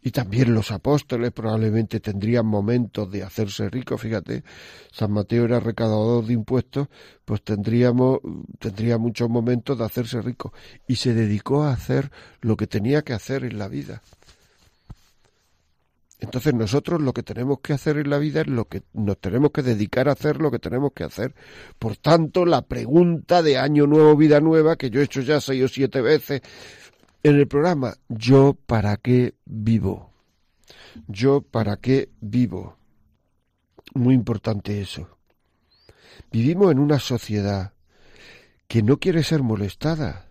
y 0.06 0.10
también 0.10 0.52
los 0.52 0.70
apóstoles 0.70 1.32
probablemente 1.32 1.98
tendrían 1.98 2.44
momentos 2.44 3.10
de 3.10 3.22
hacerse 3.22 3.70
ricos, 3.70 4.02
fíjate, 4.02 4.44
San 4.92 5.10
Mateo 5.10 5.46
era 5.46 5.60
recaudador 5.60 6.26
de 6.26 6.34
impuestos, 6.34 6.88
pues 7.24 7.42
tendríamos, 7.42 8.18
tendría 8.58 8.98
muchos 8.98 9.30
momentos 9.30 9.78
de 9.78 9.84
hacerse 9.86 10.20
rico 10.20 10.52
y 10.86 10.96
se 10.96 11.14
dedicó 11.14 11.62
a 11.62 11.72
hacer 11.72 12.12
lo 12.42 12.54
que 12.58 12.66
tenía 12.66 13.00
que 13.00 13.14
hacer 13.14 13.44
en 13.44 13.58
la 13.58 13.66
vida. 13.66 14.02
Entonces 16.20 16.52
nosotros 16.52 17.00
lo 17.00 17.14
que 17.14 17.22
tenemos 17.22 17.60
que 17.60 17.72
hacer 17.72 17.96
en 17.96 18.10
la 18.10 18.18
vida 18.18 18.42
es 18.42 18.46
lo 18.46 18.66
que 18.66 18.82
nos 18.92 19.18
tenemos 19.18 19.52
que 19.52 19.62
dedicar 19.62 20.10
a 20.10 20.12
hacer 20.12 20.40
lo 20.40 20.50
que 20.50 20.58
tenemos 20.58 20.92
que 20.94 21.04
hacer. 21.04 21.34
Por 21.78 21.96
tanto, 21.96 22.44
la 22.44 22.62
pregunta 22.62 23.42
de 23.42 23.56
año 23.56 23.86
nuevo, 23.86 24.16
vida 24.16 24.40
nueva, 24.40 24.76
que 24.76 24.90
yo 24.90 25.00
he 25.00 25.04
hecho 25.04 25.22
ya 25.22 25.40
seis 25.40 25.64
o 25.64 25.68
siete 25.68 26.02
veces, 26.02 26.42
en 27.24 27.36
el 27.36 27.48
programa 27.48 27.96
Yo 28.08 28.54
para 28.66 28.98
qué 28.98 29.34
vivo. 29.46 30.12
Yo 31.08 31.40
para 31.40 31.78
qué 31.78 32.10
vivo. 32.20 32.76
muy 33.94 34.14
importante 34.14 34.80
eso. 34.80 35.18
Vivimos 36.30 36.70
en 36.70 36.78
una 36.78 36.98
sociedad 36.98 37.72
que 38.68 38.82
no 38.82 38.98
quiere 38.98 39.22
ser 39.24 39.42
molestada. 39.42 40.26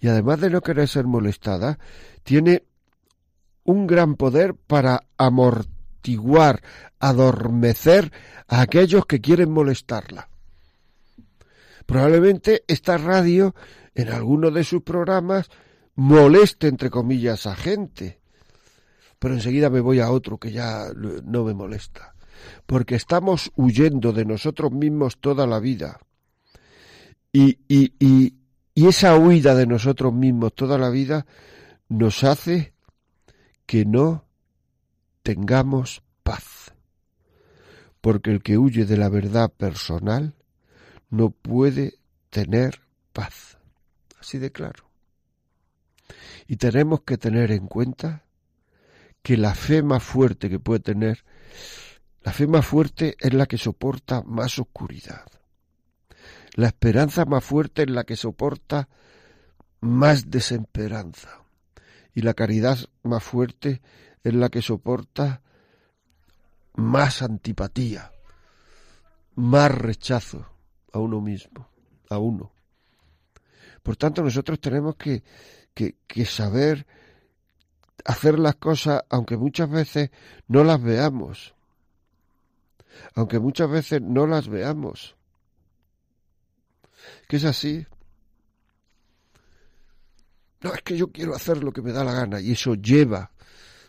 Y 0.00 0.08
además 0.08 0.40
de 0.40 0.50
no 0.50 0.60
querer 0.60 0.88
ser 0.88 1.04
molestada, 1.04 1.78
tiene 2.22 2.64
un 3.64 3.86
gran 3.86 4.16
poder 4.16 4.54
para 4.54 5.04
amortiguar, 5.16 6.62
adormecer 6.98 8.12
a 8.48 8.62
aquellos 8.62 9.06
que 9.06 9.20
quieren 9.20 9.50
molestarla. 9.50 10.28
Probablemente 11.86 12.64
esta 12.66 12.98
radio, 12.98 13.54
en 13.94 14.08
alguno 14.10 14.50
de 14.50 14.64
sus 14.64 14.82
programas, 14.82 15.50
moleste, 15.98 16.68
entre 16.68 16.90
comillas, 16.90 17.46
a 17.46 17.56
gente. 17.56 18.20
Pero 19.18 19.34
enseguida 19.34 19.68
me 19.68 19.80
voy 19.80 19.98
a 19.98 20.10
otro 20.10 20.38
que 20.38 20.52
ya 20.52 20.86
no 20.94 21.44
me 21.44 21.54
molesta. 21.54 22.14
Porque 22.66 22.94
estamos 22.94 23.50
huyendo 23.56 24.12
de 24.12 24.24
nosotros 24.24 24.70
mismos 24.70 25.18
toda 25.18 25.46
la 25.46 25.58
vida. 25.58 25.98
Y, 27.32 27.58
y, 27.68 27.92
y, 27.98 28.34
esa 28.74 29.16
huida 29.18 29.56
de 29.56 29.66
nosotros 29.66 30.14
mismos 30.14 30.54
toda 30.54 30.78
la 30.78 30.88
vida 30.88 31.26
nos 31.88 32.22
hace 32.22 32.74
que 33.66 33.84
no 33.84 34.24
tengamos 35.24 36.04
paz. 36.22 36.72
Porque 38.00 38.30
el 38.30 38.40
que 38.40 38.56
huye 38.56 38.86
de 38.86 38.96
la 38.96 39.08
verdad 39.08 39.50
personal 39.50 40.36
no 41.10 41.30
puede 41.30 41.98
tener 42.30 42.82
paz. 43.12 43.58
Así 44.20 44.38
de 44.38 44.52
claro. 44.52 44.87
Y 46.46 46.56
tenemos 46.56 47.02
que 47.02 47.18
tener 47.18 47.50
en 47.52 47.66
cuenta 47.66 48.24
que 49.22 49.36
la 49.36 49.54
fe 49.54 49.82
más 49.82 50.02
fuerte 50.02 50.48
que 50.48 50.58
puede 50.58 50.80
tener, 50.80 51.24
la 52.22 52.32
fe 52.32 52.46
más 52.46 52.66
fuerte 52.66 53.16
es 53.18 53.34
la 53.34 53.46
que 53.46 53.58
soporta 53.58 54.22
más 54.22 54.58
oscuridad. 54.58 55.26
La 56.54 56.68
esperanza 56.68 57.24
más 57.24 57.44
fuerte 57.44 57.82
es 57.82 57.90
la 57.90 58.04
que 58.04 58.16
soporta 58.16 58.88
más 59.80 60.30
desesperanza. 60.30 61.42
Y 62.14 62.22
la 62.22 62.34
caridad 62.34 62.78
más 63.02 63.22
fuerte 63.22 63.80
es 64.24 64.34
la 64.34 64.48
que 64.48 64.62
soporta 64.62 65.42
más 66.74 67.22
antipatía, 67.22 68.12
más 69.34 69.70
rechazo 69.72 70.46
a 70.92 70.98
uno 70.98 71.20
mismo, 71.20 71.68
a 72.08 72.18
uno. 72.18 72.52
Por 73.82 73.96
tanto, 73.96 74.22
nosotros 74.22 74.60
tenemos 74.60 74.96
que, 74.96 75.22
que, 76.06 76.24
saber 76.24 76.86
hacer 78.04 78.38
las 78.38 78.56
cosas 78.56 79.04
aunque 79.08 79.36
muchas 79.36 79.70
veces 79.70 80.10
no 80.48 80.64
las 80.64 80.82
veamos. 80.82 81.54
Aunque 83.14 83.38
muchas 83.38 83.70
veces 83.70 84.02
no 84.02 84.26
las 84.26 84.48
veamos. 84.48 85.16
Que 87.28 87.36
es 87.36 87.44
así. 87.44 87.86
No, 90.60 90.74
es 90.74 90.82
que 90.82 90.96
yo 90.96 91.12
quiero 91.12 91.36
hacer 91.36 91.62
lo 91.62 91.72
que 91.72 91.82
me 91.82 91.92
da 91.92 92.02
la 92.02 92.12
gana 92.12 92.40
y 92.40 92.52
eso 92.52 92.74
lleva 92.74 93.30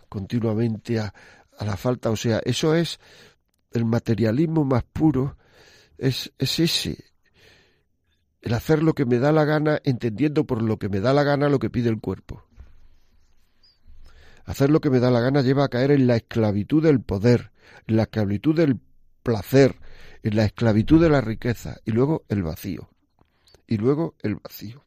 continuamente 0.08 1.00
a, 1.00 1.12
a 1.58 1.66
la 1.66 1.76
falta. 1.76 2.12
O 2.12 2.16
sea, 2.16 2.40
eso 2.46 2.76
es 2.76 3.00
el 3.72 3.86
materialismo 3.86 4.64
más 4.64 4.84
puro, 4.84 5.38
es, 5.98 6.32
es 6.38 6.60
ese. 6.60 7.09
El 8.42 8.54
hacer 8.54 8.84
lo 8.84 8.94
que 8.94 9.06
me 9.06 9.20
da 9.20 9.32
la 9.32 9.44
gana, 9.44 9.80
entendiendo 9.84 10.46
por 10.46 10.62
lo 10.62 10.78
que 10.78 10.90
me 10.90 11.00
da 11.00 11.14
la 11.14 11.24
gana 11.24 11.50
lo 11.50 11.60
que 11.60 11.70
pide 11.70 11.90
el 11.90 12.00
cuerpo. 12.00 12.44
Hacer 14.46 14.70
lo 14.70 14.82
que 14.82 14.90
me 14.90 15.00
da 15.00 15.12
la 15.12 15.20
gana 15.20 15.42
lleva 15.42 15.66
a 15.66 15.70
caer 15.70 15.92
en 15.92 16.08
la 16.08 16.16
esclavitud 16.16 16.82
del 16.82 17.02
poder, 17.02 17.52
en 17.88 17.98
la 17.98 18.04
esclavitud 18.04 18.56
del 18.56 18.80
placer, 19.22 19.80
en 20.24 20.36
la 20.36 20.46
esclavitud 20.46 21.02
de 21.02 21.10
la 21.10 21.22
riqueza 21.22 21.78
y 21.86 21.92
luego 21.92 22.24
el 22.30 22.44
vacío. 22.44 22.90
Y 23.68 23.78
luego 23.78 24.16
el 24.24 24.36
vacío. 24.36 24.84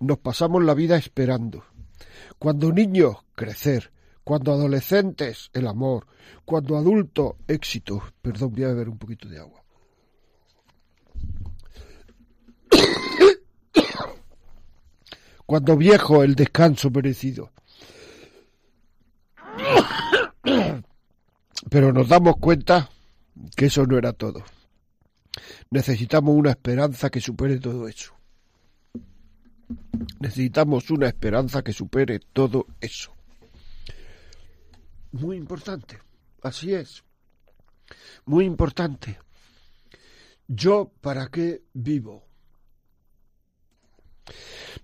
Nos 0.00 0.18
pasamos 0.18 0.64
la 0.64 0.74
vida 0.74 0.96
esperando. 0.96 1.64
Cuando 2.38 2.72
niños, 2.72 3.16
crecer. 3.34 3.92
Cuando 4.24 4.52
adolescentes, 4.52 5.50
el 5.52 5.66
amor. 5.66 6.06
Cuando 6.44 6.76
adultos, 6.76 7.34
éxito. 7.46 8.02
Perdón, 8.22 8.52
voy 8.52 8.64
a 8.64 8.68
beber 8.68 8.88
un 8.88 8.98
poquito 8.98 9.28
de 9.28 9.38
agua. 9.38 9.59
Cuando 15.50 15.76
viejo, 15.76 16.22
el 16.22 16.36
descanso 16.36 16.90
merecido. 16.90 17.50
Pero 21.68 21.92
nos 21.92 22.08
damos 22.08 22.36
cuenta 22.36 22.88
que 23.56 23.66
eso 23.66 23.84
no 23.84 23.98
era 23.98 24.12
todo. 24.12 24.44
Necesitamos 25.70 26.36
una 26.36 26.50
esperanza 26.50 27.10
que 27.10 27.20
supere 27.20 27.58
todo 27.58 27.88
eso. 27.88 28.14
Necesitamos 30.20 30.88
una 30.88 31.08
esperanza 31.08 31.62
que 31.62 31.72
supere 31.72 32.20
todo 32.20 32.68
eso. 32.80 33.12
Muy 35.10 35.36
importante. 35.36 35.98
Así 36.44 36.74
es. 36.74 37.02
Muy 38.24 38.44
importante. 38.44 39.18
Yo 40.46 40.92
para 41.00 41.26
qué 41.26 41.64
vivo. 41.72 42.29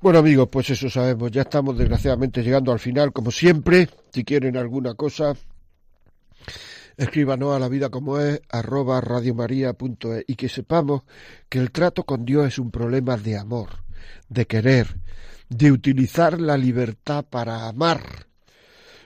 Bueno 0.01 0.19
amigos, 0.19 0.49
pues 0.51 0.71
eso 0.71 0.91
sabemos, 0.91 1.31
ya 1.31 1.43
estamos 1.43 1.77
desgraciadamente 1.79 2.43
llegando 2.43 2.73
al 2.73 2.79
final, 2.79 3.13
como 3.13 3.31
siempre, 3.31 3.89
si 4.13 4.25
quieren 4.25 4.57
alguna 4.57 4.95
cosa, 4.95 5.35
escríbanos 6.97 7.55
a 7.55 7.59
la 7.59 7.69
vida 7.69 7.89
como 7.89 8.19
es, 8.19 8.41
arroba 8.51 9.01
radiomaria.es, 9.01 10.25
y 10.27 10.35
que 10.35 10.49
sepamos 10.49 11.03
que 11.49 11.59
el 11.59 11.71
trato 11.71 12.05
con 12.05 12.25
Dios 12.25 12.47
es 12.47 12.59
un 12.59 12.71
problema 12.71 13.17
de 13.17 13.39
amor, 13.39 13.71
de 14.29 14.47
querer, 14.47 14.97
de 15.49 15.73
utilizar 15.73 16.41
la 16.41 16.57
libertad 16.57 17.25
para 17.25 17.67
amar. 17.67 18.27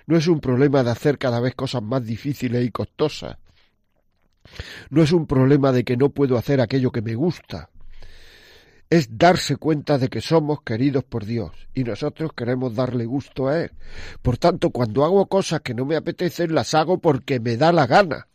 No 0.07 0.16
es 0.16 0.26
un 0.26 0.41
problema 0.41 0.82
de 0.82 0.91
hacer 0.91 1.18
cada 1.18 1.41
vez 1.41 1.55
cosas 1.55 1.82
más 1.82 2.05
difíciles 2.05 2.64
y 2.66 2.70
costosas. 2.70 3.36
No 4.88 5.03
es 5.03 5.12
un 5.12 5.26
problema 5.26 5.70
de 5.70 5.84
que 5.84 5.97
no 5.97 6.09
puedo 6.09 6.36
hacer 6.36 6.61
aquello 6.61 6.91
que 6.91 7.03
me 7.03 7.14
gusta 7.14 7.70
es 8.91 9.16
darse 9.16 9.57
cuenta 9.57 9.99
de 9.99 10.09
que 10.09 10.20
somos 10.20 10.62
queridos 10.62 11.05
por 11.05 11.24
Dios 11.24 11.53
y 11.74 11.84
nosotros 11.84 12.32
queremos 12.36 12.74
darle 12.74 13.07
gusto 13.07 13.47
a 13.47 13.61
Él. 13.61 13.70
Por 14.20 14.36
tanto, 14.36 14.70
cuando 14.70 15.05
hago 15.05 15.26
cosas 15.26 15.61
que 15.61 15.74
no 15.74 15.86
me 15.86 15.95
apetecen, 15.95 16.55
las 16.55 16.74
hago 16.74 16.99
porque 16.99 17.38
me 17.38 17.57
da 17.57 17.72
la 17.72 17.86
gana. 17.86 18.26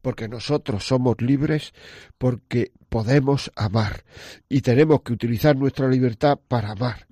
Porque 0.00 0.28
nosotros 0.28 0.86
somos 0.86 1.20
libres, 1.20 1.74
porque 2.16 2.72
podemos 2.88 3.52
amar 3.54 4.04
y 4.48 4.62
tenemos 4.62 5.02
que 5.02 5.12
utilizar 5.12 5.56
nuestra 5.56 5.88
libertad 5.88 6.38
para 6.48 6.70
amar. 6.70 7.06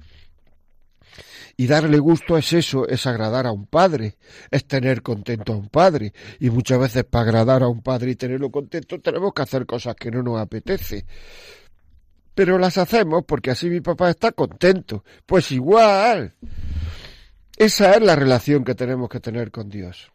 Y 1.56 1.66
darle 1.66 1.98
gusto 1.98 2.36
es 2.36 2.52
eso, 2.52 2.88
es 2.88 3.06
agradar 3.06 3.46
a 3.46 3.52
un 3.52 3.66
padre, 3.66 4.16
es 4.50 4.66
tener 4.66 5.02
contento 5.02 5.52
a 5.52 5.56
un 5.56 5.68
padre. 5.68 6.12
Y 6.40 6.50
muchas 6.50 6.80
veces 6.80 7.04
para 7.04 7.24
agradar 7.24 7.62
a 7.62 7.68
un 7.68 7.82
padre 7.82 8.12
y 8.12 8.16
tenerlo 8.16 8.50
contento 8.50 9.00
tenemos 9.00 9.32
que 9.34 9.42
hacer 9.42 9.66
cosas 9.66 9.94
que 9.94 10.10
no 10.10 10.22
nos 10.22 10.40
apetece 10.40 11.04
pero 12.34 12.58
las 12.58 12.78
hacemos 12.78 13.24
porque 13.26 13.50
así 13.50 13.70
mi 13.70 13.80
papá 13.80 14.10
está 14.10 14.32
contento. 14.32 15.04
Pues 15.26 15.52
igual. 15.52 16.34
Esa 17.56 17.94
es 17.94 18.02
la 18.02 18.16
relación 18.16 18.64
que 18.64 18.74
tenemos 18.74 19.08
que 19.08 19.20
tener 19.20 19.50
con 19.50 19.68
Dios. 19.68 20.10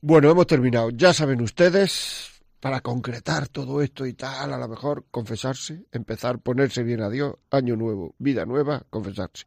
Bueno, 0.00 0.30
hemos 0.30 0.46
terminado. 0.46 0.90
Ya 0.90 1.12
saben 1.12 1.42
ustedes, 1.42 2.29
para 2.60 2.82
concretar 2.82 3.48
todo 3.48 3.80
esto 3.80 4.04
y 4.04 4.12
tal, 4.12 4.52
a 4.52 4.58
lo 4.58 4.68
mejor 4.68 5.06
confesarse, 5.10 5.86
empezar, 5.92 6.38
ponerse 6.40 6.82
bien 6.82 7.00
a 7.00 7.08
Dios, 7.08 7.36
año 7.50 7.74
nuevo, 7.74 8.14
vida 8.18 8.44
nueva, 8.44 8.82
confesarse. 8.90 9.46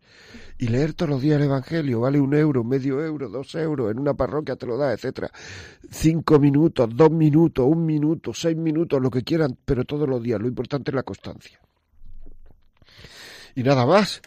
Y 0.57 0.69
leer 0.69 0.93
todos 0.93 1.11
los 1.11 1.21
días 1.21 1.37
el 1.37 1.43
Evangelio, 1.43 1.99
vale 1.99 2.19
un 2.19 2.33
euro, 2.33 2.63
medio 2.63 3.05
euro, 3.05 3.29
dos 3.29 3.53
euros, 3.53 3.91
en 3.91 3.99
una 3.99 4.15
parroquia 4.15 4.55
te 4.55 4.65
lo 4.65 4.77
da, 4.77 4.91
etcétera. 4.91 5.31
Cinco 5.91 6.39
minutos, 6.39 6.89
dos 6.95 7.11
minutos, 7.11 7.65
un 7.67 7.85
minuto, 7.85 8.33
seis 8.33 8.57
minutos, 8.57 8.99
lo 8.99 9.11
que 9.11 9.21
quieran, 9.21 9.57
pero 9.63 9.85
todos 9.85 10.09
los 10.09 10.21
días. 10.21 10.41
Lo 10.41 10.47
importante 10.47 10.89
es 10.89 10.95
la 10.95 11.03
constancia. 11.03 11.59
Y 13.55 13.63
nada 13.63 13.85
más. 13.85 14.21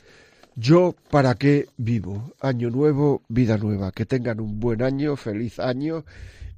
Yo, 0.59 0.95
¿para 1.11 1.34
qué 1.34 1.68
vivo? 1.76 2.32
Año 2.41 2.70
nuevo, 2.70 3.20
vida 3.28 3.59
nueva. 3.59 3.93
Que 3.93 4.07
tengan 4.07 4.41
un 4.41 4.59
buen 4.59 4.80
año, 4.80 5.14
feliz 5.16 5.59
año 5.59 6.07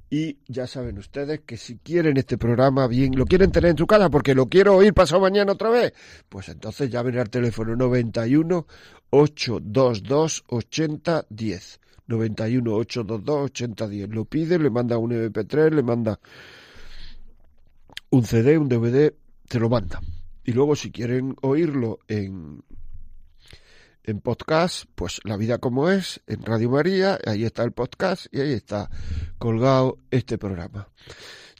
y 0.09 0.37
ya 0.47 0.65
saben 0.65 0.97
ustedes 0.97 1.41
que 1.41 1.57
si 1.57 1.77
quieren 1.77 2.17
este 2.17 2.37
programa 2.37 2.87
bien, 2.87 3.15
lo 3.15 3.25
quieren 3.25 3.51
tener 3.51 3.71
en 3.71 3.77
su 3.77 3.85
casa 3.85 4.09
porque 4.09 4.33
lo 4.33 4.47
quiero 4.47 4.75
oír 4.75 4.93
pasado 4.93 5.21
mañana 5.21 5.51
otra 5.51 5.69
vez, 5.69 5.93
pues 6.27 6.49
entonces 6.49 6.89
llamen 6.89 7.19
al 7.19 7.29
teléfono 7.29 7.75
91 7.75 8.65
822 9.11 10.43
8010. 10.47 11.79
91 12.07 12.73
822 12.73 13.43
8010. 13.51 14.09
Lo 14.09 14.25
pide, 14.25 14.57
le 14.57 14.71
manda 14.71 14.97
un 14.97 15.11
MP3, 15.11 15.71
le 15.71 15.83
manda 15.83 16.19
un 18.09 18.25
CD, 18.25 18.57
un 18.57 18.67
DVD, 18.67 19.13
te 19.47 19.59
lo 19.59 19.69
manda. 19.69 20.01
Y 20.43 20.53
luego 20.53 20.75
si 20.75 20.91
quieren 20.91 21.35
oírlo 21.41 21.99
en 22.07 22.63
En 24.03 24.21
podcast, 24.21 24.85
pues 24.95 25.19
La 25.23 25.37
vida 25.37 25.57
como 25.57 25.89
es, 25.89 26.21
en 26.27 26.41
Radio 26.41 26.69
María, 26.69 27.19
ahí 27.25 27.43
está 27.43 27.63
el 27.63 27.71
podcast 27.71 28.25
y 28.31 28.39
ahí 28.39 28.53
está 28.53 28.89
colgado 29.37 29.97
este 30.09 30.37
programa. 30.37 30.87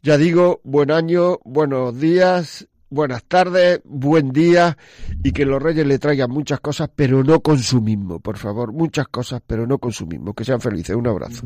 Ya 0.01 0.17
digo, 0.17 0.61
buen 0.63 0.91
año, 0.91 1.39
buenos 1.43 1.99
días, 1.99 2.67
buenas 2.89 3.23
tardes, 3.23 3.81
buen 3.83 4.31
día 4.31 4.77
y 5.23 5.31
que 5.31 5.45
los 5.45 5.61
reyes 5.61 5.85
le 5.85 5.99
traigan 5.99 6.31
muchas 6.31 6.59
cosas, 6.59 6.89
pero 6.95 7.23
no 7.23 7.41
consumismo, 7.41 8.19
por 8.19 8.37
favor, 8.37 8.71
muchas 8.73 9.07
cosas, 9.07 9.41
pero 9.45 9.67
no 9.67 9.77
consumismo. 9.77 10.33
Que 10.33 10.45
sean 10.45 10.61
felices. 10.61 10.95
Un 10.95 11.07
abrazo. 11.07 11.45